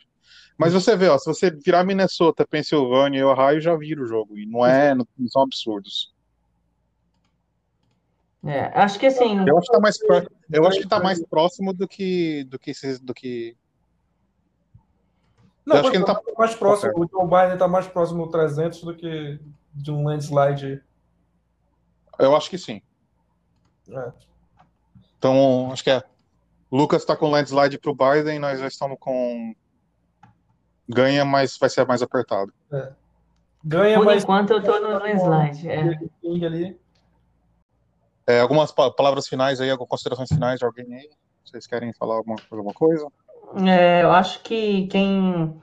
Mas 0.58 0.74
você 0.74 0.96
vê, 0.96 1.08
ó, 1.08 1.18
se 1.18 1.26
você 1.26 1.50
virar 1.50 1.86
Minnesota, 1.86 2.46
Pensilvânia 2.46 3.20
e 3.20 3.24
Ohio, 3.24 3.62
já 3.62 3.76
vira 3.78 4.02
o 4.02 4.06
jogo. 4.06 4.38
E 4.38 4.46
não 4.46 4.66
é, 4.66 4.94
não, 4.94 5.08
não 5.18 5.28
são 5.30 5.44
absurdos. 5.44 6.14
É, 8.44 8.66
acho 8.78 9.00
que 9.00 9.06
assim. 9.06 9.48
Eu 9.48 9.58
acho 9.58 9.68
que 9.68 9.74
tá 9.74 9.80
mais, 9.80 9.98
eu 10.52 10.68
acho 10.68 10.80
que 10.80 10.88
tá 10.88 11.00
mais 11.00 11.26
próximo 11.26 11.74
do 11.74 11.88
que 11.88 12.44
do 12.46 12.60
que 12.60 12.72
do 13.02 13.14
que 13.14 13.56
não, 15.66 15.76
eu 15.76 15.82
acho 15.82 15.92
que 15.92 15.98
ele 15.98 16.06
tá 16.06 16.22
mais 16.38 16.56
próximo. 16.56 16.94
O 16.96 17.08
Joe 17.08 17.28
Biden 17.28 17.58
tá 17.58 17.68
mais 17.68 17.88
próximo 17.88 18.26
do 18.26 18.32
300 18.32 18.84
do 18.84 18.96
que 18.96 19.40
de 19.74 19.92
um 19.92 20.06
landslide. 20.06 20.84
Eu 22.18 22.36
acho 22.36 22.50
que 22.50 22.58
sim. 22.58 22.82
É. 23.90 24.12
Então, 25.18 25.72
acho 25.72 25.84
que 25.84 25.90
é 25.90 26.04
o 26.70 26.78
Lucas 26.78 27.02
está 27.02 27.16
com 27.16 27.30
landslide 27.30 27.80
para 27.80 27.92
o 27.92 27.96
Biden, 27.96 28.40
nós 28.40 28.60
já 28.60 28.68
estamos 28.68 28.98
com. 29.00 29.56
Ganha, 30.88 31.26
mas 31.26 31.58
vai 31.58 31.70
ser 31.70 31.86
mais 31.86 32.02
apertado. 32.02 32.54
É. 32.72 32.94
Ganha, 33.64 33.98
Por 33.98 34.06
mas... 34.06 34.24
enquanto 34.24 34.52
eu 34.52 34.60
estou 34.60 34.80
no 34.80 34.90
landslide. 34.90 35.68
É. 35.68 36.76
É, 38.28 38.40
algumas 38.42 38.72
palavras 38.72 39.28
finais 39.28 39.60
aí, 39.60 39.70
algumas 39.72 39.90
considerações 39.90 40.30
finais 40.30 40.60
de 40.60 40.66
alguém 40.66 40.94
aí? 40.94 41.10
Vocês 41.44 41.66
querem 41.66 41.92
falar 41.94 42.16
alguma, 42.16 42.36
alguma 42.52 42.74
coisa? 42.74 43.08
É, 43.56 44.04
eu 44.04 44.12
acho 44.12 44.42
que 44.44 44.88
quem. 44.88 45.56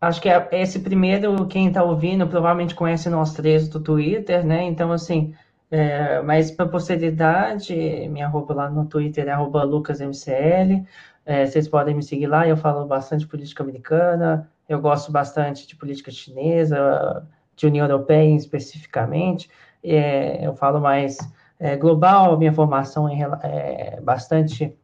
Acho 0.00 0.20
que 0.20 0.28
é 0.28 0.48
esse 0.52 0.80
primeiro, 0.80 1.46
quem 1.46 1.68
está 1.68 1.82
ouvindo, 1.82 2.26
provavelmente 2.26 2.74
conhece 2.74 3.08
nós 3.08 3.32
três 3.32 3.68
do 3.68 3.80
Twitter, 3.80 4.44
né? 4.44 4.62
Então, 4.64 4.92
assim, 4.92 5.34
é, 5.70 6.20
mas 6.20 6.50
para 6.50 6.68
posteridade, 6.68 7.74
minha 8.10 8.28
roupa 8.28 8.52
lá 8.52 8.68
no 8.70 8.84
Twitter 8.84 9.26
é 9.28 9.36
lucasmcl. 9.36 10.84
É, 11.26 11.46
vocês 11.46 11.66
podem 11.66 11.94
me 11.94 12.02
seguir 12.02 12.26
lá, 12.26 12.46
eu 12.46 12.56
falo 12.56 12.84
bastante 12.86 13.26
política 13.26 13.62
americana, 13.62 14.50
eu 14.68 14.78
gosto 14.78 15.10
bastante 15.10 15.66
de 15.66 15.74
política 15.74 16.10
chinesa, 16.10 17.26
de 17.56 17.66
União 17.66 17.86
Europeia 17.86 18.36
especificamente. 18.36 19.50
É, 19.82 20.46
eu 20.46 20.54
falo 20.54 20.80
mais 20.80 21.16
é, 21.58 21.76
global, 21.76 22.38
minha 22.38 22.52
formação 22.52 23.08
é, 23.08 24.00
bastante 24.02 24.76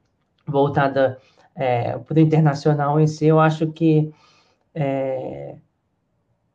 voltada 0.46 1.18
é, 1.54 1.98
para 1.98 2.16
o 2.16 2.20
internacional 2.20 3.00
em 3.00 3.06
si. 3.06 3.26
Eu 3.26 3.40
acho 3.40 3.70
que 3.72 4.12
é, 4.74 5.56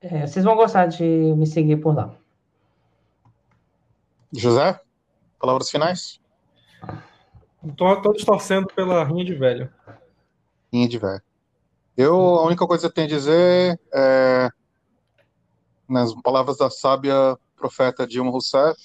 é, 0.01 0.27
vocês 0.27 0.43
vão 0.45 0.55
gostar 0.55 0.87
de 0.87 1.03
me 1.03 1.47
seguir 1.47 1.77
por 1.77 1.95
lá. 1.95 2.13
José, 4.31 4.79
palavras 5.39 5.69
finais? 5.69 6.19
Tô, 7.75 8.01
todos 8.01 8.23
torcendo 8.23 8.67
pela 8.67 9.03
rinha 9.03 9.25
de 9.25 9.33
velho. 9.33 9.71
Rinha 10.71 10.87
de 10.87 10.99
velho. 10.99 11.21
Eu, 11.97 12.15
a 12.15 12.45
única 12.45 12.67
coisa 12.67 12.81
que 12.81 12.87
eu 12.87 12.93
tenho 12.93 13.07
a 13.07 13.17
dizer 13.17 13.79
é, 13.93 14.49
nas 15.87 16.13
palavras 16.21 16.57
da 16.57 16.69
sábia 16.69 17.37
profeta 17.55 18.05
Dilma 18.05 18.31
Rousseff, 18.31 18.77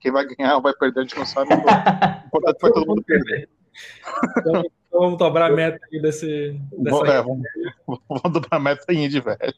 quem 0.00 0.10
vai 0.10 0.26
ganhar 0.26 0.56
ou 0.56 0.62
vai 0.62 0.74
perder, 0.74 1.00
a 1.00 1.02
gente 1.04 1.16
não 1.16 1.26
sabe. 1.26 1.50
O 2.32 2.38
importante 2.38 2.60
foi 2.60 2.72
todo 2.72 2.86
mundo 2.86 3.02
perder. 3.04 3.48
Então, 4.92 5.00
vamos 5.00 5.18
dobrar 5.18 5.50
a 5.50 5.56
meta 5.56 5.80
aí 5.90 6.02
desse, 6.02 6.60
dessa 6.70 7.06
É, 7.06 7.22
vamos, 7.22 7.42
vamos 8.06 8.30
dobrar 8.30 8.58
a 8.58 8.60
meta 8.60 8.84
aí 8.90 9.08
de 9.08 9.20
velho. 9.20 9.54